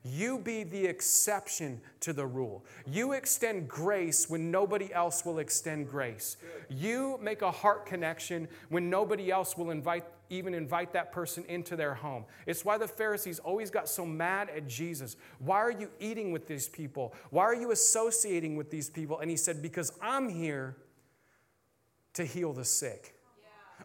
You 0.09 0.39
be 0.39 0.65
the 0.65 0.87
exception 0.87 1.81
to 2.01 2.13
the 2.13 2.27
rule. 2.27 2.65
You 2.87 3.13
extend 3.13 3.69
grace 3.69 4.29
when 4.29 4.51
nobody 4.51 4.93
else 4.93 5.25
will 5.25 5.39
extend 5.39 5.89
grace. 5.89 6.37
You 6.69 7.19
make 7.23 7.43
a 7.43 7.51
heart 7.51 7.87
connection 7.87 8.49
when 8.69 8.89
nobody 8.89 9.31
else 9.31 9.57
will 9.57 9.71
invite 9.71 10.05
even 10.31 10.53
invite 10.53 10.93
that 10.93 11.11
person 11.11 11.43
into 11.49 11.75
their 11.75 11.95
home. 11.95 12.25
It's 12.47 12.63
why 12.63 12.77
the 12.77 12.87
Pharisees 12.87 13.39
always 13.39 13.71
got 13.71 13.89
so 13.89 14.05
mad 14.05 14.51
at 14.55 14.69
Jesus. 14.69 15.17
Why 15.39 15.57
are 15.57 15.71
you 15.71 15.89
eating 16.01 16.33
with 16.33 16.47
these 16.47 16.69
people? 16.69 17.15
Why 17.31 17.45
are 17.45 17.55
you 17.55 17.71
associating 17.71 18.55
with 18.55 18.71
these 18.71 18.91
people? 18.91 19.21
And 19.21 19.31
he 19.31 19.39
said, 19.39 19.63
Because 19.63 19.91
I'm 20.03 20.29
here 20.29 20.77
to 22.15 22.25
heal 22.25 22.53
the 22.53 22.65
sick. 22.65 23.15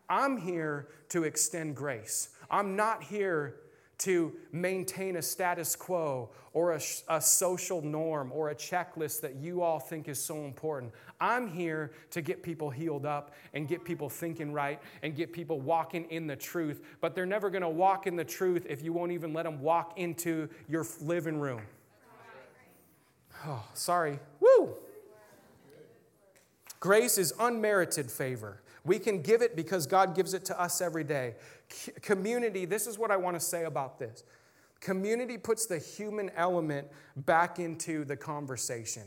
I'm 0.09 0.37
here 0.37 0.89
to 1.09 1.23
extend 1.23 1.75
grace. 1.75 2.29
I'm 2.49 2.75
not 2.75 3.03
here 3.03 3.55
to 3.99 4.33
maintain 4.51 5.17
a 5.17 5.21
status 5.21 5.75
quo 5.75 6.29
or 6.53 6.73
a, 6.73 6.81
a, 7.09 7.21
social 7.21 7.81
norm 7.81 8.31
or 8.31 8.49
a 8.49 8.55
checklist 8.55 9.21
that 9.21 9.35
you 9.35 9.61
all 9.61 9.79
think 9.79 10.07
is 10.07 10.19
so 10.19 10.45
important. 10.45 10.91
I'm 11.19 11.47
here 11.47 11.91
to 12.11 12.21
get 12.21 12.43
people 12.43 12.69
healed 12.69 13.05
up 13.05 13.33
and 13.53 13.67
get 13.67 13.83
people 13.83 14.09
thinking 14.09 14.53
right 14.53 14.79
and 15.01 15.15
get 15.15 15.33
people 15.33 15.59
walking 15.59 16.05
in 16.11 16.27
the 16.27 16.35
truth. 16.35 16.81
But 17.01 17.15
they're 17.15 17.25
never 17.25 17.49
to 17.61 17.69
walk 17.69 18.05
in 18.05 18.15
the 18.15 18.25
truth 18.25 18.65
if 18.69 18.83
you 18.83 18.93
won't 18.93 19.11
even 19.11 19.33
let 19.33 19.43
them 19.43 19.61
walk 19.61 19.97
into 19.97 20.49
your 20.67 20.85
living 21.01 21.39
room. 21.39 21.61
Oh, 23.45 23.63
sorry. 23.73 24.19
Woo! 24.39 24.75
Grace 26.79 27.17
is 27.17 27.33
unmerited 27.39 28.11
favor. 28.11 28.61
We 28.85 28.99
can 28.99 29.21
give 29.21 29.41
it 29.41 29.55
because 29.55 29.87
God 29.87 30.15
gives 30.15 30.33
it 30.33 30.43
to 30.45 30.61
us 30.61 30.81
every 30.81 31.05
day. 31.05 31.35
Community, 32.01 32.65
this 32.65 32.87
is 32.87 32.97
what 32.97 33.11
I 33.11 33.17
want 33.17 33.35
to 33.35 33.39
say 33.39 33.65
about 33.65 33.99
this. 33.99 34.23
Community 34.79 35.37
puts 35.37 35.65
the 35.65 35.79
human 35.79 36.29
element 36.35 36.87
back 37.15 37.59
into 37.59 38.03
the 38.03 38.17
conversation. 38.17 39.03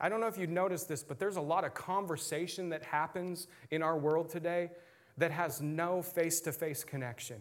I 0.00 0.08
don't 0.08 0.20
know 0.20 0.26
if 0.26 0.38
you've 0.38 0.50
noticed 0.50 0.88
this, 0.88 1.02
but 1.02 1.18
there's 1.18 1.36
a 1.36 1.42
lot 1.42 1.64
of 1.64 1.74
conversation 1.74 2.70
that 2.70 2.82
happens 2.82 3.48
in 3.70 3.82
our 3.82 3.98
world 3.98 4.30
today 4.30 4.70
that 5.18 5.30
has 5.30 5.60
no 5.60 6.00
face 6.00 6.40
to 6.40 6.52
face 6.52 6.82
connection. 6.84 7.36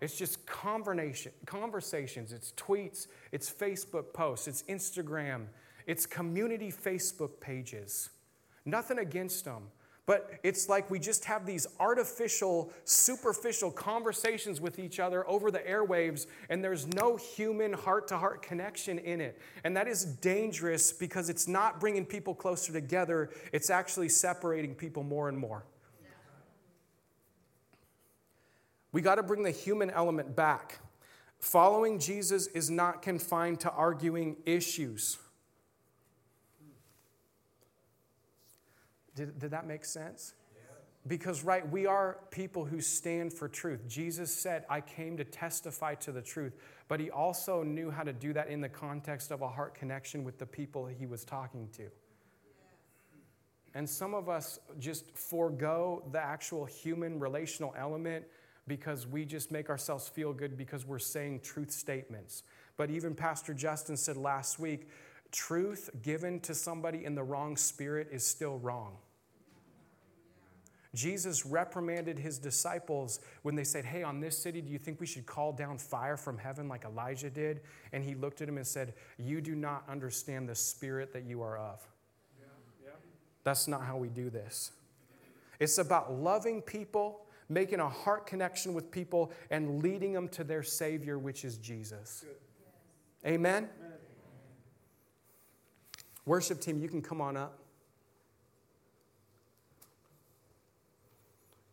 It's 0.00 0.16
just 0.16 0.46
conversation, 0.46 1.32
conversations, 1.44 2.32
it's 2.32 2.52
tweets, 2.52 3.06
it's 3.32 3.50
Facebook 3.52 4.14
posts, 4.14 4.48
it's 4.48 4.62
Instagram, 4.62 5.46
it's 5.86 6.06
community 6.06 6.72
Facebook 6.72 7.38
pages. 7.40 8.08
Nothing 8.64 8.98
against 8.98 9.44
them. 9.44 9.64
But 10.10 10.40
it's 10.42 10.68
like 10.68 10.90
we 10.90 10.98
just 10.98 11.24
have 11.26 11.46
these 11.46 11.68
artificial, 11.78 12.72
superficial 12.82 13.70
conversations 13.70 14.60
with 14.60 14.80
each 14.80 14.98
other 14.98 15.24
over 15.30 15.52
the 15.52 15.60
airwaves, 15.60 16.26
and 16.48 16.64
there's 16.64 16.88
no 16.88 17.14
human 17.14 17.72
heart 17.72 18.08
to 18.08 18.18
heart 18.18 18.42
connection 18.42 18.98
in 18.98 19.20
it. 19.20 19.40
And 19.62 19.76
that 19.76 19.86
is 19.86 20.04
dangerous 20.04 20.92
because 20.92 21.28
it's 21.28 21.46
not 21.46 21.78
bringing 21.78 22.04
people 22.04 22.34
closer 22.34 22.72
together, 22.72 23.30
it's 23.52 23.70
actually 23.70 24.08
separating 24.08 24.74
people 24.74 25.04
more 25.04 25.28
and 25.28 25.38
more. 25.38 25.64
We 28.90 29.02
got 29.02 29.14
to 29.14 29.22
bring 29.22 29.44
the 29.44 29.52
human 29.52 29.90
element 29.90 30.34
back. 30.34 30.80
Following 31.38 32.00
Jesus 32.00 32.48
is 32.48 32.68
not 32.68 33.00
confined 33.00 33.60
to 33.60 33.70
arguing 33.70 34.38
issues. 34.44 35.18
Did, 39.14 39.38
did 39.38 39.50
that 39.50 39.66
make 39.66 39.84
sense? 39.84 40.34
Because, 41.06 41.42
right, 41.42 41.66
we 41.68 41.86
are 41.86 42.18
people 42.30 42.66
who 42.66 42.80
stand 42.80 43.32
for 43.32 43.48
truth. 43.48 43.88
Jesus 43.88 44.34
said, 44.34 44.66
I 44.68 44.82
came 44.82 45.16
to 45.16 45.24
testify 45.24 45.94
to 45.96 46.12
the 46.12 46.20
truth, 46.20 46.52
but 46.88 47.00
he 47.00 47.10
also 47.10 47.62
knew 47.62 47.90
how 47.90 48.02
to 48.02 48.12
do 48.12 48.34
that 48.34 48.48
in 48.48 48.60
the 48.60 48.68
context 48.68 49.30
of 49.30 49.40
a 49.40 49.48
heart 49.48 49.74
connection 49.74 50.24
with 50.24 50.38
the 50.38 50.44
people 50.44 50.86
he 50.86 51.06
was 51.06 51.24
talking 51.24 51.68
to. 51.76 51.88
And 53.74 53.88
some 53.88 54.14
of 54.14 54.28
us 54.28 54.58
just 54.78 55.16
forego 55.16 56.02
the 56.12 56.20
actual 56.20 56.66
human 56.66 57.18
relational 57.18 57.74
element 57.78 58.26
because 58.66 59.06
we 59.06 59.24
just 59.24 59.50
make 59.50 59.70
ourselves 59.70 60.08
feel 60.08 60.32
good 60.32 60.56
because 60.56 60.84
we're 60.84 60.98
saying 60.98 61.40
truth 61.40 61.70
statements. 61.70 62.42
But 62.76 62.90
even 62.90 63.14
Pastor 63.14 63.54
Justin 63.54 63.96
said 63.96 64.16
last 64.16 64.58
week 64.58 64.88
truth 65.32 65.90
given 66.02 66.40
to 66.40 66.54
somebody 66.54 67.04
in 67.04 67.14
the 67.14 67.22
wrong 67.22 67.56
spirit 67.56 68.08
is 68.10 68.26
still 68.26 68.58
wrong. 68.58 68.96
Jesus 70.94 71.46
reprimanded 71.46 72.18
his 72.18 72.38
disciples 72.38 73.20
when 73.42 73.54
they 73.54 73.62
said, 73.62 73.84
Hey, 73.84 74.02
on 74.02 74.20
this 74.20 74.36
city, 74.36 74.60
do 74.60 74.72
you 74.72 74.78
think 74.78 75.00
we 75.00 75.06
should 75.06 75.24
call 75.24 75.52
down 75.52 75.78
fire 75.78 76.16
from 76.16 76.36
heaven 76.36 76.68
like 76.68 76.84
Elijah 76.84 77.30
did? 77.30 77.60
And 77.92 78.02
he 78.02 78.14
looked 78.14 78.42
at 78.42 78.48
him 78.48 78.56
and 78.56 78.66
said, 78.66 78.94
You 79.16 79.40
do 79.40 79.54
not 79.54 79.84
understand 79.88 80.48
the 80.48 80.54
spirit 80.54 81.12
that 81.12 81.24
you 81.24 81.42
are 81.42 81.56
of. 81.58 81.80
That's 83.44 83.68
not 83.68 83.82
how 83.82 83.96
we 83.96 84.08
do 84.08 84.30
this. 84.30 84.72
It's 85.60 85.78
about 85.78 86.12
loving 86.12 86.60
people, 86.60 87.26
making 87.48 87.78
a 87.80 87.88
heart 87.88 88.26
connection 88.26 88.74
with 88.74 88.90
people, 88.90 89.30
and 89.50 89.82
leading 89.82 90.12
them 90.12 90.28
to 90.30 90.42
their 90.42 90.62
Savior, 90.62 91.18
which 91.18 91.44
is 91.44 91.56
Jesus. 91.58 92.24
Amen? 93.24 93.68
Worship 96.26 96.60
team, 96.60 96.78
you 96.80 96.88
can 96.88 97.02
come 97.02 97.20
on 97.20 97.36
up. 97.36 97.58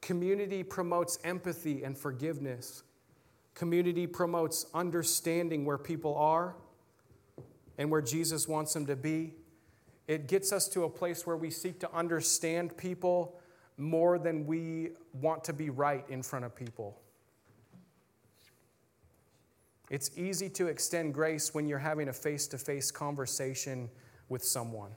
Community 0.02 0.64
promotes 0.64 1.20
empathy 1.24 1.84
and 1.84 1.98
forgiveness. 1.98 2.84
Community 3.56 4.08
promotes 4.08 4.66
understanding 4.74 5.66
where 5.66 5.78
people 5.78 6.16
are 6.16 6.56
and 7.78 7.92
where 7.92 8.02
Jesus 8.02 8.48
wants 8.48 8.74
them 8.74 8.86
to 8.86 8.96
be. 8.96 9.34
It 10.08 10.28
gets 10.28 10.54
us 10.54 10.70
to 10.70 10.86
a 10.86 10.90
place 10.90 11.28
where 11.28 11.36
we 11.36 11.50
seek 11.50 11.80
to 11.82 11.94
understand 11.94 12.78
people 12.78 13.40
more 13.78 14.18
than 14.18 14.48
we 14.48 14.92
want 15.14 15.44
to 15.44 15.54
be 15.54 15.70
right 15.70 16.06
in 16.10 16.24
front 16.24 16.46
of 16.46 16.56
people. 16.56 17.02
It's 19.90 20.12
easy 20.18 20.50
to 20.52 20.68
extend 20.68 21.14
grace 21.14 21.54
when 21.54 21.68
you're 21.68 21.80
having 21.80 22.08
a 22.10 22.14
face 22.14 22.48
to 22.48 22.58
face 22.58 22.92
conversation 22.92 23.90
with 24.30 24.44
someone. 24.44 24.92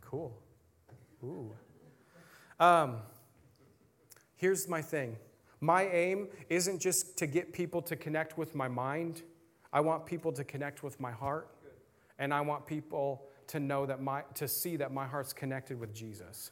Cool. 0.00 0.36
Ooh. 1.22 1.52
Um, 2.58 2.96
here's 4.36 4.68
my 4.68 4.82
thing 4.82 5.16
my 5.60 5.86
aim 5.88 6.28
isn't 6.48 6.80
just 6.80 7.16
to 7.18 7.26
get 7.26 7.52
people 7.52 7.82
to 7.82 7.96
connect 7.96 8.38
with 8.38 8.54
my 8.54 8.68
mind, 8.68 9.22
I 9.72 9.80
want 9.80 10.06
people 10.06 10.32
to 10.32 10.44
connect 10.44 10.82
with 10.82 10.98
my 10.98 11.12
heart, 11.12 11.48
and 12.18 12.32
I 12.32 12.40
want 12.40 12.66
people 12.66 13.22
to 13.48 13.60
know 13.60 13.84
that 13.86 14.00
my, 14.00 14.22
to 14.34 14.48
see 14.48 14.76
that 14.76 14.92
my 14.92 15.06
heart's 15.06 15.32
connected 15.32 15.78
with 15.78 15.94
Jesus. 15.94 16.50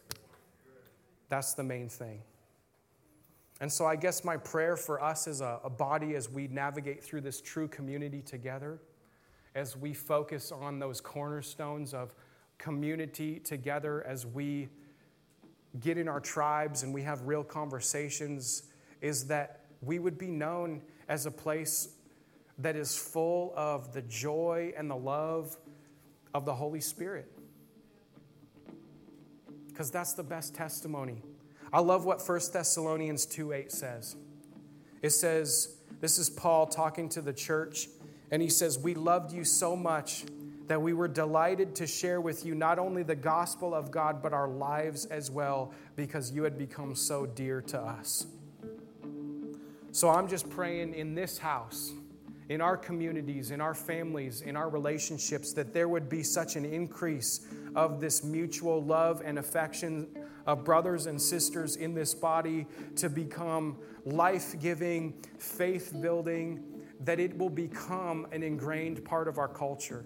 That's 1.28 1.54
the 1.54 1.62
main 1.62 1.88
thing. 1.88 2.22
And 3.60 3.72
so 3.72 3.86
I 3.86 3.96
guess 3.96 4.24
my 4.24 4.36
prayer 4.36 4.76
for 4.76 5.02
us 5.02 5.26
as 5.26 5.40
a, 5.40 5.60
a 5.64 5.70
body 5.70 6.14
as 6.14 6.30
we 6.30 6.46
navigate 6.46 7.02
through 7.02 7.22
this 7.22 7.40
true 7.40 7.66
community 7.66 8.22
together, 8.22 8.80
as 9.54 9.76
we 9.76 9.92
focus 9.92 10.52
on 10.52 10.78
those 10.78 11.00
cornerstones 11.00 11.92
of 11.92 12.14
community 12.58 13.40
together, 13.40 14.04
as 14.06 14.24
we 14.26 14.68
get 15.80 15.98
in 15.98 16.08
our 16.08 16.20
tribes 16.20 16.82
and 16.82 16.94
we 16.94 17.02
have 17.02 17.22
real 17.22 17.42
conversations, 17.42 18.64
is 19.00 19.26
that 19.26 19.64
we 19.82 19.98
would 19.98 20.18
be 20.18 20.28
known 20.28 20.82
as 21.08 21.26
a 21.26 21.30
place 21.30 21.88
that 22.58 22.76
is 22.76 22.96
full 22.96 23.52
of 23.56 23.92
the 23.92 24.02
joy 24.02 24.72
and 24.76 24.90
the 24.90 24.96
love 24.96 25.56
of 26.34 26.44
the 26.44 26.54
Holy 26.54 26.80
Spirit. 26.80 27.30
Because 29.68 29.90
that's 29.90 30.14
the 30.14 30.24
best 30.24 30.54
testimony. 30.54 31.22
I 31.72 31.80
love 31.80 32.04
what 32.04 32.26
1 32.26 32.40
Thessalonians 32.52 33.26
2 33.26 33.52
8 33.52 33.72
says. 33.72 34.16
It 35.02 35.10
says, 35.10 35.76
This 36.00 36.18
is 36.18 36.30
Paul 36.30 36.66
talking 36.66 37.08
to 37.10 37.20
the 37.20 37.32
church, 37.32 37.88
and 38.30 38.40
he 38.42 38.48
says, 38.48 38.78
We 38.78 38.94
loved 38.94 39.32
you 39.32 39.44
so 39.44 39.76
much 39.76 40.24
that 40.68 40.80
we 40.80 40.92
were 40.92 41.08
delighted 41.08 41.74
to 41.76 41.86
share 41.86 42.20
with 42.20 42.44
you 42.44 42.54
not 42.54 42.78
only 42.78 43.02
the 43.02 43.16
gospel 43.16 43.74
of 43.74 43.90
God, 43.90 44.22
but 44.22 44.32
our 44.32 44.48
lives 44.48 45.06
as 45.06 45.30
well, 45.30 45.72
because 45.96 46.30
you 46.30 46.42
had 46.42 46.58
become 46.58 46.94
so 46.94 47.26
dear 47.26 47.60
to 47.62 47.80
us. 47.80 48.26
So 49.92 50.10
I'm 50.10 50.28
just 50.28 50.48
praying 50.50 50.94
in 50.94 51.14
this 51.14 51.38
house, 51.38 51.92
in 52.48 52.60
our 52.60 52.76
communities, 52.76 53.50
in 53.50 53.60
our 53.60 53.74
families, 53.74 54.40
in 54.40 54.56
our 54.56 54.68
relationships, 54.68 55.52
that 55.52 55.74
there 55.74 55.88
would 55.88 56.08
be 56.08 56.22
such 56.22 56.56
an 56.56 56.64
increase 56.64 57.46
of 57.74 58.00
this 58.00 58.24
mutual 58.24 58.82
love 58.82 59.22
and 59.24 59.38
affection 59.38 60.08
of 60.46 60.64
brothers 60.64 61.06
and 61.06 61.20
sisters 61.20 61.76
in 61.76 61.92
this 61.92 62.14
body 62.14 62.66
to 62.96 63.10
become 63.10 63.76
life 64.06 64.58
giving, 64.60 65.12
faith 65.38 65.92
building, 66.00 66.64
that 67.00 67.20
it 67.20 67.36
will 67.36 67.50
become 67.50 68.26
an 68.32 68.42
ingrained 68.42 69.04
part 69.04 69.28
of 69.28 69.38
our 69.38 69.48
culture. 69.48 70.04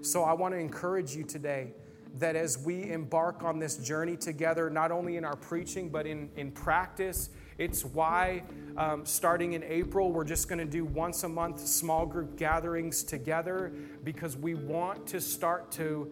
So 0.00 0.24
I 0.24 0.32
want 0.32 0.52
to 0.54 0.58
encourage 0.58 1.14
you 1.14 1.22
today 1.22 1.74
that 2.18 2.34
as 2.34 2.58
we 2.58 2.90
embark 2.90 3.44
on 3.44 3.60
this 3.60 3.76
journey 3.76 4.16
together, 4.16 4.68
not 4.68 4.90
only 4.90 5.16
in 5.16 5.24
our 5.24 5.36
preaching, 5.36 5.88
but 5.88 6.06
in, 6.06 6.28
in 6.36 6.50
practice, 6.50 7.30
it's 7.58 7.84
why 7.84 8.42
um, 8.76 9.04
starting 9.04 9.52
in 9.52 9.62
April, 9.62 10.10
we're 10.10 10.24
just 10.24 10.48
going 10.48 10.58
to 10.58 10.64
do 10.64 10.84
once 10.84 11.24
a 11.24 11.28
month 11.28 11.60
small 11.60 12.06
group 12.06 12.36
gatherings 12.36 13.02
together 13.02 13.72
because 14.04 14.36
we 14.36 14.54
want 14.54 15.06
to 15.08 15.20
start 15.20 15.70
to 15.72 16.10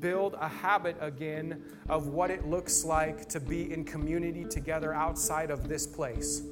build 0.00 0.34
a 0.40 0.48
habit 0.48 0.96
again 1.00 1.62
of 1.88 2.08
what 2.08 2.30
it 2.30 2.46
looks 2.46 2.84
like 2.84 3.28
to 3.28 3.40
be 3.40 3.72
in 3.72 3.84
community 3.84 4.44
together 4.44 4.94
outside 4.94 5.50
of 5.50 5.68
this 5.68 5.86
place. 5.86 6.42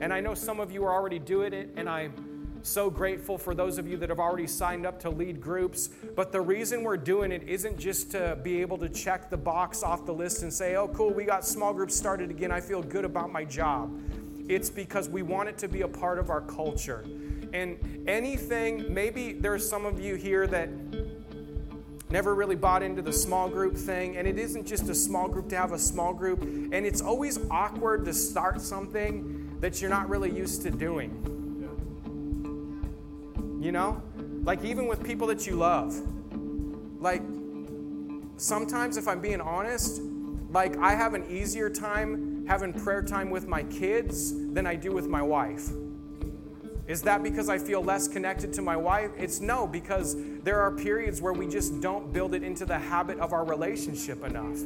And 0.00 0.12
I 0.12 0.20
know 0.20 0.34
some 0.34 0.60
of 0.60 0.72
you 0.72 0.84
are 0.84 0.92
already 0.92 1.18
doing 1.18 1.52
it, 1.52 1.70
and 1.76 1.88
I'm 1.88 2.33
so 2.64 2.88
grateful 2.88 3.36
for 3.36 3.54
those 3.54 3.76
of 3.78 3.86
you 3.86 3.96
that 3.98 4.08
have 4.08 4.18
already 4.18 4.46
signed 4.46 4.86
up 4.86 4.98
to 5.00 5.10
lead 5.10 5.40
groups. 5.40 5.88
But 6.16 6.32
the 6.32 6.40
reason 6.40 6.82
we're 6.82 6.96
doing 6.96 7.30
it 7.30 7.42
isn't 7.46 7.78
just 7.78 8.10
to 8.12 8.38
be 8.42 8.62
able 8.62 8.78
to 8.78 8.88
check 8.88 9.28
the 9.28 9.36
box 9.36 9.82
off 9.82 10.06
the 10.06 10.14
list 10.14 10.42
and 10.42 10.52
say, 10.52 10.74
oh, 10.76 10.88
cool, 10.88 11.12
we 11.12 11.24
got 11.24 11.44
small 11.44 11.74
groups 11.74 11.94
started 11.94 12.30
again. 12.30 12.50
I 12.50 12.60
feel 12.60 12.82
good 12.82 13.04
about 13.04 13.30
my 13.30 13.44
job. 13.44 14.00
It's 14.48 14.70
because 14.70 15.08
we 15.08 15.22
want 15.22 15.48
it 15.50 15.58
to 15.58 15.68
be 15.68 15.82
a 15.82 15.88
part 15.88 16.18
of 16.18 16.30
our 16.30 16.40
culture. 16.40 17.04
And 17.52 18.04
anything, 18.08 18.92
maybe 18.92 19.32
there's 19.32 19.68
some 19.68 19.84
of 19.84 20.00
you 20.00 20.14
here 20.14 20.46
that 20.46 20.70
never 22.10 22.34
really 22.34 22.56
bought 22.56 22.82
into 22.82 23.02
the 23.02 23.12
small 23.12 23.48
group 23.48 23.76
thing. 23.76 24.16
And 24.16 24.26
it 24.26 24.38
isn't 24.38 24.66
just 24.66 24.88
a 24.88 24.94
small 24.94 25.28
group 25.28 25.50
to 25.50 25.56
have 25.56 25.72
a 25.72 25.78
small 25.78 26.14
group. 26.14 26.42
And 26.42 26.86
it's 26.86 27.02
always 27.02 27.38
awkward 27.50 28.06
to 28.06 28.14
start 28.14 28.60
something 28.60 29.58
that 29.60 29.80
you're 29.80 29.90
not 29.90 30.08
really 30.08 30.30
used 30.30 30.62
to 30.62 30.70
doing 30.70 31.43
you 33.64 33.72
know? 33.72 34.00
Like, 34.42 34.62
even 34.62 34.86
with 34.86 35.02
people 35.02 35.26
that 35.28 35.46
you 35.46 35.56
love. 35.56 35.98
Like, 37.00 37.22
sometimes, 38.36 38.98
if 38.98 39.08
I'm 39.08 39.20
being 39.20 39.40
honest, 39.40 40.02
like, 40.50 40.76
I 40.76 40.94
have 40.94 41.14
an 41.14 41.24
easier 41.30 41.70
time 41.70 42.46
having 42.46 42.74
prayer 42.74 43.02
time 43.02 43.30
with 43.30 43.48
my 43.48 43.62
kids 43.64 44.34
than 44.52 44.66
I 44.66 44.74
do 44.76 44.92
with 44.92 45.08
my 45.08 45.22
wife. 45.22 45.70
Is 46.86 47.00
that 47.02 47.22
because 47.22 47.48
I 47.48 47.56
feel 47.56 47.82
less 47.82 48.06
connected 48.06 48.52
to 48.52 48.62
my 48.62 48.76
wife? 48.76 49.10
It's 49.16 49.40
no, 49.40 49.66
because 49.66 50.14
there 50.42 50.60
are 50.60 50.70
periods 50.70 51.22
where 51.22 51.32
we 51.32 51.46
just 51.46 51.80
don't 51.80 52.12
build 52.12 52.34
it 52.34 52.42
into 52.42 52.66
the 52.66 52.78
habit 52.78 53.18
of 53.18 53.32
our 53.32 53.46
relationship 53.46 54.22
enough. 54.22 54.58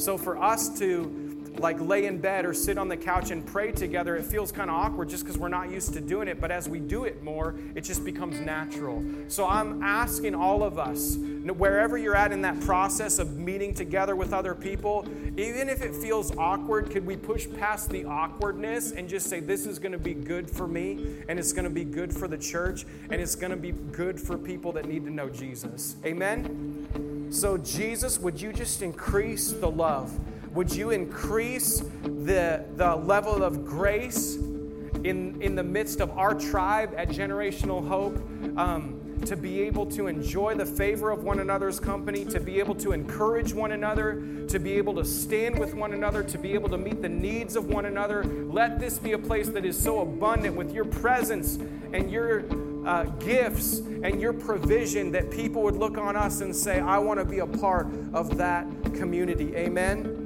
So 0.00 0.16
for 0.16 0.40
us 0.40 0.78
to 0.78 1.41
like 1.58 1.80
lay 1.80 2.06
in 2.06 2.18
bed 2.18 2.44
or 2.44 2.54
sit 2.54 2.78
on 2.78 2.88
the 2.88 2.96
couch 2.96 3.30
and 3.30 3.44
pray 3.46 3.72
together, 3.72 4.16
it 4.16 4.24
feels 4.24 4.52
kind 4.52 4.70
of 4.70 4.76
awkward 4.76 5.08
just 5.08 5.24
because 5.24 5.38
we're 5.38 5.48
not 5.48 5.70
used 5.70 5.92
to 5.94 6.00
doing 6.00 6.28
it. 6.28 6.40
But 6.40 6.50
as 6.50 6.68
we 6.68 6.80
do 6.80 7.04
it 7.04 7.22
more, 7.22 7.54
it 7.74 7.82
just 7.82 8.04
becomes 8.04 8.40
natural. 8.40 9.04
So 9.28 9.46
I'm 9.46 9.82
asking 9.82 10.34
all 10.34 10.62
of 10.62 10.78
us, 10.78 11.16
wherever 11.16 11.98
you're 11.98 12.16
at 12.16 12.32
in 12.32 12.42
that 12.42 12.60
process 12.60 13.18
of 13.18 13.38
meeting 13.38 13.74
together 13.74 14.14
with 14.14 14.32
other 14.32 14.54
people, 14.54 15.06
even 15.36 15.68
if 15.68 15.82
it 15.82 15.94
feels 15.94 16.36
awkward, 16.36 16.90
could 16.90 17.06
we 17.06 17.16
push 17.16 17.48
past 17.58 17.90
the 17.90 18.04
awkwardness 18.04 18.92
and 18.92 19.08
just 19.08 19.28
say, 19.28 19.40
This 19.40 19.66
is 19.66 19.78
going 19.78 19.92
to 19.92 19.98
be 19.98 20.14
good 20.14 20.50
for 20.50 20.66
me, 20.66 21.22
and 21.28 21.38
it's 21.38 21.52
going 21.52 21.64
to 21.64 21.70
be 21.70 21.84
good 21.84 22.12
for 22.12 22.28
the 22.28 22.38
church, 22.38 22.84
and 23.10 23.20
it's 23.20 23.34
going 23.34 23.50
to 23.50 23.56
be 23.56 23.72
good 23.72 24.20
for 24.20 24.38
people 24.38 24.72
that 24.72 24.86
need 24.86 25.04
to 25.04 25.10
know 25.10 25.28
Jesus? 25.28 25.96
Amen? 26.04 27.28
So, 27.30 27.56
Jesus, 27.56 28.18
would 28.18 28.40
you 28.40 28.52
just 28.52 28.82
increase 28.82 29.52
the 29.52 29.70
love? 29.70 30.18
Would 30.54 30.74
you 30.74 30.90
increase 30.90 31.80
the, 32.02 32.64
the 32.76 32.96
level 32.96 33.42
of 33.42 33.64
grace 33.64 34.36
in, 34.36 35.40
in 35.40 35.54
the 35.54 35.62
midst 35.62 36.00
of 36.00 36.10
our 36.18 36.34
tribe 36.34 36.94
at 36.96 37.08
Generational 37.08 37.86
Hope? 37.86 38.16
Um, 38.58 38.98
to 39.26 39.36
be 39.36 39.62
able 39.62 39.86
to 39.86 40.08
enjoy 40.08 40.54
the 40.54 40.66
favor 40.66 41.10
of 41.10 41.22
one 41.22 41.38
another's 41.38 41.78
company, 41.78 42.24
to 42.24 42.40
be 42.40 42.58
able 42.58 42.74
to 42.74 42.92
encourage 42.92 43.52
one 43.52 43.72
another, 43.72 44.20
to 44.48 44.58
be 44.58 44.72
able 44.72 44.94
to 44.94 45.04
stand 45.04 45.58
with 45.58 45.74
one 45.74 45.92
another, 45.92 46.22
to 46.22 46.38
be 46.38 46.54
able 46.54 46.68
to 46.68 46.78
meet 46.78 47.00
the 47.02 47.08
needs 47.08 47.56
of 47.56 47.66
one 47.68 47.86
another. 47.86 48.24
Let 48.24 48.80
this 48.80 48.98
be 48.98 49.12
a 49.12 49.18
place 49.18 49.48
that 49.50 49.64
is 49.64 49.80
so 49.80 50.00
abundant 50.00 50.56
with 50.56 50.72
your 50.72 50.84
presence 50.84 51.56
and 51.92 52.10
your 52.10 52.44
uh, 52.86 53.04
gifts 53.04 53.78
and 53.78 54.20
your 54.20 54.32
provision 54.32 55.12
that 55.12 55.30
people 55.30 55.62
would 55.62 55.76
look 55.76 55.98
on 55.98 56.16
us 56.16 56.40
and 56.40 56.54
say, 56.54 56.80
I 56.80 56.98
want 56.98 57.20
to 57.20 57.24
be 57.24 57.38
a 57.38 57.46
part 57.46 57.86
of 58.12 58.36
that 58.38 58.66
community. 58.94 59.54
Amen. 59.54 60.21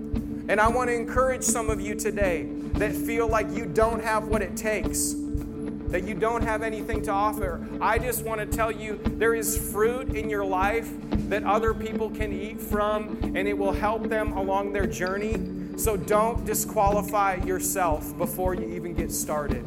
And 0.48 0.60
I 0.60 0.68
want 0.68 0.90
to 0.90 0.94
encourage 0.94 1.42
some 1.42 1.70
of 1.70 1.80
you 1.80 1.96
today 1.96 2.44
that 2.74 2.92
feel 2.92 3.26
like 3.26 3.50
you 3.50 3.66
don't 3.66 4.02
have 4.02 4.28
what 4.28 4.42
it 4.42 4.56
takes, 4.56 5.14
that 5.88 6.04
you 6.04 6.14
don't 6.14 6.42
have 6.42 6.62
anything 6.62 7.02
to 7.02 7.10
offer. 7.10 7.66
I 7.80 7.98
just 7.98 8.24
want 8.24 8.40
to 8.40 8.46
tell 8.46 8.70
you 8.70 9.00
there 9.02 9.34
is 9.34 9.72
fruit 9.72 10.14
in 10.14 10.30
your 10.30 10.44
life 10.44 10.88
that 11.28 11.42
other 11.42 11.74
people 11.74 12.10
can 12.10 12.32
eat 12.32 12.60
from, 12.60 13.18
and 13.22 13.48
it 13.48 13.58
will 13.58 13.72
help 13.72 14.08
them 14.08 14.34
along 14.34 14.72
their 14.72 14.86
journey. 14.86 15.34
So 15.76 15.96
don't 15.96 16.44
disqualify 16.44 17.36
yourself 17.44 18.16
before 18.16 18.54
you 18.54 18.68
even 18.68 18.94
get 18.94 19.10
started. 19.10 19.64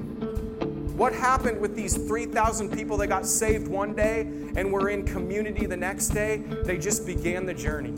What 0.98 1.14
happened 1.14 1.60
with 1.60 1.76
these 1.76 1.96
3,000 1.96 2.72
people 2.72 2.96
that 2.98 3.08
got 3.08 3.26
saved 3.26 3.68
one 3.68 3.94
day 3.94 4.22
and 4.56 4.72
were 4.72 4.90
in 4.90 5.06
community 5.06 5.66
the 5.66 5.78
next 5.78 6.10
day? 6.10 6.38
They 6.38 6.78
just 6.78 7.06
began 7.06 7.46
the 7.46 7.54
journey. 7.54 7.96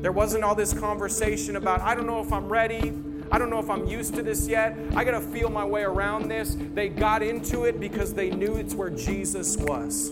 There 0.00 0.12
wasn't 0.12 0.44
all 0.44 0.54
this 0.54 0.72
conversation 0.72 1.56
about, 1.56 1.82
I 1.82 1.94
don't 1.94 2.06
know 2.06 2.20
if 2.20 2.32
I'm 2.32 2.48
ready. 2.48 2.92
I 3.30 3.38
don't 3.38 3.50
know 3.50 3.58
if 3.58 3.68
I'm 3.68 3.86
used 3.86 4.14
to 4.14 4.22
this 4.22 4.48
yet. 4.48 4.76
I 4.96 5.04
got 5.04 5.12
to 5.12 5.20
feel 5.20 5.50
my 5.50 5.64
way 5.64 5.82
around 5.82 6.28
this. 6.28 6.56
They 6.58 6.88
got 6.88 7.22
into 7.22 7.64
it 7.64 7.78
because 7.78 8.14
they 8.14 8.30
knew 8.30 8.56
it's 8.56 8.74
where 8.74 8.90
Jesus 8.90 9.56
was. 9.58 10.10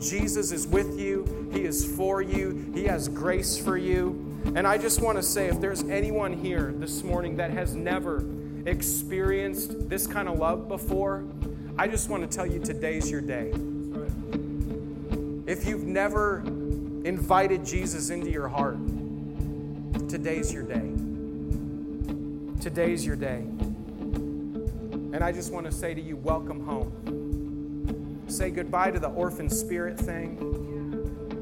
Jesus 0.00 0.50
is 0.52 0.66
with 0.66 0.98
you, 0.98 1.48
He 1.52 1.64
is 1.64 1.84
for 1.84 2.22
you, 2.22 2.72
He 2.74 2.84
has 2.84 3.08
grace 3.08 3.58
for 3.58 3.76
you. 3.76 4.40
And 4.54 4.66
I 4.66 4.78
just 4.78 5.00
want 5.00 5.18
to 5.18 5.22
say 5.22 5.48
if 5.48 5.60
there's 5.60 5.82
anyone 5.84 6.32
here 6.32 6.72
this 6.76 7.02
morning 7.02 7.36
that 7.36 7.50
has 7.50 7.74
never 7.74 8.24
experienced 8.66 9.88
this 9.88 10.06
kind 10.06 10.28
of 10.28 10.38
love 10.38 10.68
before, 10.68 11.24
I 11.78 11.86
just 11.86 12.08
want 12.08 12.28
to 12.28 12.34
tell 12.34 12.46
you 12.46 12.60
today's 12.60 13.10
your 13.10 13.20
day. 13.20 13.52
If 15.46 15.66
you've 15.66 15.84
never 15.84 16.42
invited 17.04 17.64
Jesus 17.64 18.10
into 18.10 18.30
your 18.30 18.48
heart, 18.48 18.78
today's 20.08 20.52
your 20.52 20.62
day. 20.62 20.92
Today's 22.60 23.04
your 23.04 23.16
day. 23.16 23.44
And 25.14 25.22
I 25.22 25.32
just 25.32 25.52
want 25.52 25.66
to 25.66 25.72
say 25.72 25.94
to 25.94 26.00
you, 26.00 26.16
welcome 26.16 26.64
home. 26.64 28.22
Say 28.28 28.50
goodbye 28.50 28.92
to 28.92 29.00
the 29.00 29.10
orphan 29.10 29.50
spirit 29.50 29.98
thing 29.98 30.62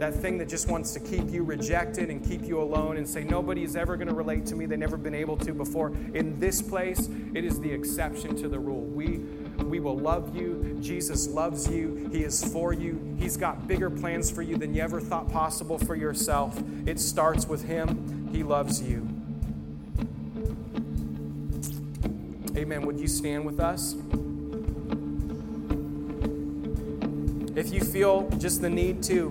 that 0.01 0.15
thing 0.15 0.39
that 0.39 0.49
just 0.49 0.67
wants 0.67 0.95
to 0.95 1.01
keep 1.01 1.31
you 1.31 1.45
rejected 1.45 2.09
and 2.09 2.27
keep 2.27 2.43
you 2.45 2.61
alone 2.61 2.97
and 2.97 3.07
say, 3.07 3.23
nobody 3.23 3.63
is 3.63 3.77
ever 3.77 3.97
going 3.97 4.09
to 4.09 4.15
relate 4.15 4.47
to 4.47 4.57
me. 4.57 4.65
They've 4.65 4.79
never 4.79 4.97
been 4.97 5.15
able 5.15 5.37
to 5.37 5.53
before. 5.53 5.89
In 6.15 6.41
this 6.41 6.63
place, 6.63 7.11
it 7.35 7.45
is 7.45 7.61
the 7.61 7.71
exception 7.71 8.35
to 8.37 8.49
the 8.49 8.59
rule. 8.59 8.81
We, 8.81 9.21
we 9.65 9.81
will 9.81 9.99
love 9.99 10.37
you. 10.37 10.79
Jesus 10.81 11.29
loves 11.29 11.69
you. 11.69 12.09
He 12.13 12.25
is 12.25 12.45
for 12.53 12.73
you. 12.73 13.17
He's 13.19 13.37
got 13.37 13.67
bigger 13.67 13.91
plans 13.91 14.31
for 14.31 14.43
you 14.43 14.57
than 14.57 14.75
you 14.75 14.83
ever 14.83 15.01
thought 15.01 15.31
possible 15.31 15.79
for 15.79 15.95
yourself. 15.95 16.61
It 16.87 16.99
starts 16.99 17.47
with 17.47 17.65
Him. 17.65 18.29
He 18.33 18.43
loves 18.43 18.83
you. 18.83 19.09
Amen. 22.57 22.83
Would 22.83 22.99
you 22.99 23.09
stand 23.09 23.45
with 23.45 23.61
us? 23.61 23.95
If 27.57 27.73
you 27.73 27.81
feel 27.81 28.29
just 28.39 28.61
the 28.63 28.71
need 28.71 29.03
to, 29.05 29.31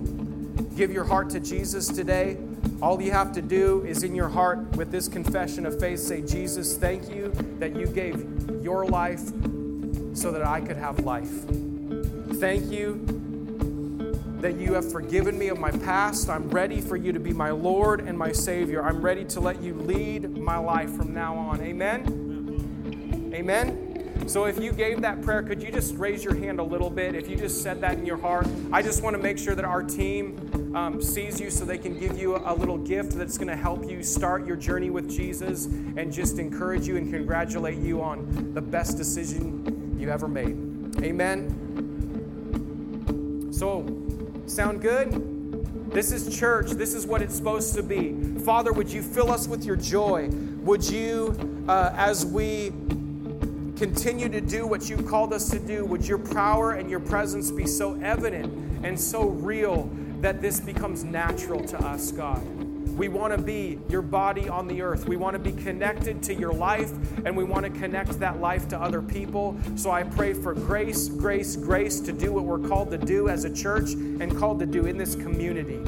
give 0.75 0.91
your 0.91 1.03
heart 1.03 1.29
to 1.31 1.39
Jesus 1.39 1.87
today, 1.87 2.37
all 2.81 3.01
you 3.01 3.11
have 3.11 3.31
to 3.33 3.41
do 3.41 3.83
is 3.85 4.03
in 4.03 4.15
your 4.15 4.29
heart 4.29 4.59
with 4.75 4.91
this 4.91 5.07
confession 5.07 5.65
of 5.65 5.79
faith 5.79 5.99
say, 5.99 6.21
Jesus, 6.21 6.77
thank 6.77 7.09
you 7.09 7.31
that 7.59 7.75
you 7.75 7.87
gave 7.87 8.63
your 8.63 8.85
life 8.85 9.21
so 10.19 10.31
that 10.31 10.45
I 10.45 10.59
could 10.59 10.75
have 10.75 10.99
life. 10.99 11.31
Thank 12.39 12.71
you 12.71 13.19
that 14.41 14.57
you 14.57 14.73
have 14.73 14.89
forgiven 14.89 15.37
me 15.37 15.49
of 15.49 15.59
my 15.59 15.71
past. 15.71 16.29
I'm 16.29 16.49
ready 16.49 16.79
for 16.79 16.95
you 16.95 17.11
to 17.11 17.19
be 17.19 17.33
my 17.33 17.51
Lord 17.51 18.01
and 18.01 18.17
my 18.17 18.31
Savior. 18.31 18.83
I'm 18.83 19.01
ready 19.01 19.25
to 19.25 19.39
let 19.39 19.61
you 19.61 19.73
lead 19.73 20.37
my 20.37 20.57
life 20.57 20.95
from 20.95 21.13
now 21.13 21.35
on. 21.35 21.61
Amen? 21.61 23.31
Amen? 23.33 24.27
So 24.27 24.45
if 24.45 24.61
you 24.61 24.71
gave 24.71 25.01
that 25.01 25.21
prayer, 25.21 25.43
could 25.43 25.61
you 25.61 25.71
just 25.71 25.95
raise 25.95 26.23
your 26.23 26.35
hand 26.35 26.59
a 26.59 26.63
little 26.63 26.89
bit? 26.89 27.15
If 27.15 27.29
you 27.29 27.35
just 27.35 27.63
said 27.63 27.81
that 27.81 27.97
in 27.97 28.05
your 28.05 28.17
heart, 28.17 28.47
I 28.71 28.81
just 28.81 29.03
want 29.03 29.15
to 29.15 29.21
make 29.21 29.37
sure 29.37 29.55
that 29.55 29.65
our 29.65 29.83
team 29.83 30.75
um, 30.75 31.01
sees 31.01 31.39
you 31.39 31.49
so 31.49 31.65
they 31.65 31.77
can 31.77 31.97
give 31.97 32.17
you 32.17 32.37
a, 32.37 32.53
little 32.53 32.77
gift 32.77 33.13
that's 33.13 33.37
going 33.37 33.47
to 33.47 33.55
help 33.55 33.89
you 33.89 34.03
start 34.03 34.45
your 34.45 34.55
journey 34.55 34.89
with 34.89 35.09
Jesus 35.09 35.65
and 35.65 36.13
just 36.13 36.39
encourage 36.39 36.87
you 36.87 36.97
and 36.97 37.11
congratulate 37.11 37.79
you 37.79 38.01
on 38.01 38.53
the 38.53 38.61
best 38.61 38.97
decision 38.97 39.68
you 39.99 40.09
ever 40.09 40.27
made. 40.27 40.57
Amen. 41.03 41.67
So, 43.51 43.85
sound 44.45 44.81
good? 44.81 45.91
This 45.91 46.11
is 46.11 46.37
church. 46.37 46.71
This 46.71 46.93
is 46.93 47.05
what 47.05 47.21
it's 47.21 47.35
supposed 47.35 47.75
to 47.75 47.83
be. 47.83 48.13
Father, 48.39 48.71
would 48.71 48.89
you 48.89 49.01
fill 49.01 49.31
us 49.31 49.47
with 49.47 49.65
your 49.65 49.75
joy? 49.75 50.29
Would 50.61 50.89
you, 50.89 51.65
uh, 51.67 51.91
as 51.95 52.25
we 52.25 52.71
continue 53.75 54.29
to 54.29 54.41
do 54.41 54.67
what 54.67 54.89
you've 54.89 55.07
called 55.07 55.33
us 55.33 55.49
to 55.49 55.59
do, 55.59 55.85
would 55.85 56.07
your 56.07 56.19
power 56.19 56.73
and 56.73 56.89
your 56.89 56.99
presence 56.99 57.51
be 57.51 57.65
so 57.65 57.99
evident 58.01 58.85
and 58.85 58.99
so 58.99 59.23
real 59.27 59.89
that 60.21 60.41
this 60.41 60.59
becomes 60.59 61.03
natural 61.03 61.63
to 61.65 61.77
us, 61.85 62.11
God. 62.11 62.68
We 62.99 63.07
want 63.07 63.33
to 63.33 63.41
be 63.41 63.79
your 63.87 64.01
body 64.01 64.49
on 64.49 64.67
the 64.67 64.81
earth. 64.81 65.07
We 65.07 65.15
want 65.15 65.33
to 65.33 65.39
be 65.39 65.53
connected 65.53 66.21
to 66.23 66.33
your 66.33 66.51
life 66.51 66.91
and 67.25 67.37
we 67.37 67.45
want 67.45 67.63
to 67.63 67.71
connect 67.71 68.19
that 68.19 68.41
life 68.41 68.67
to 68.67 68.77
other 68.77 69.01
people. 69.01 69.57
So 69.77 69.89
I 69.89 70.03
pray 70.03 70.33
for 70.33 70.53
grace, 70.53 71.07
grace, 71.07 71.55
grace 71.55 72.01
to 72.01 72.11
do 72.11 72.33
what 72.33 72.43
we're 72.43 72.59
called 72.59 72.91
to 72.91 72.97
do 72.97 73.29
as 73.29 73.45
a 73.45 73.53
church 73.53 73.93
and 73.93 74.37
called 74.37 74.59
to 74.59 74.65
do 74.65 74.85
in 74.85 74.97
this 74.97 75.15
community. 75.15 75.79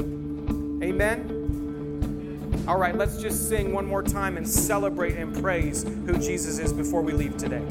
Amen. 0.82 2.64
All 2.66 2.78
right, 2.78 2.96
let's 2.96 3.22
just 3.22 3.50
sing 3.50 3.74
one 3.74 3.86
more 3.86 4.04
time 4.04 4.38
and 4.38 4.48
celebrate 4.48 5.18
and 5.18 5.38
praise 5.42 5.84
who 5.84 6.18
Jesus 6.18 6.60
is 6.60 6.72
before 6.72 7.02
we 7.02 7.12
leave 7.12 7.36
today. 7.36 7.66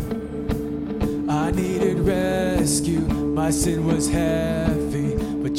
I 1.31 1.51
needed 1.51 2.01
rescue, 2.01 3.01
my 3.01 3.51
sin 3.51 3.87
was 3.87 4.11
heavy, 4.11 4.80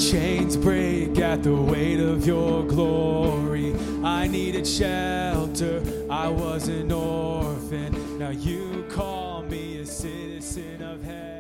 chains 0.02 0.58
break 0.58 1.20
at 1.20 1.44
the 1.44 1.54
weight 1.54 2.00
of 2.00 2.26
your 2.26 2.64
glory. 2.64 3.76
I 4.04 4.28
needed 4.28 4.66
shelter, 4.66 5.84
I 6.10 6.28
was 6.28 6.68
an 6.70 6.92
orphan, 6.92 8.18
now 8.18 8.32
you 8.32 8.84
call 8.90 9.44
me 9.44 9.80
a 9.80 9.86
citizen 9.86 10.82
of 10.82 11.04
heaven. 11.04 11.31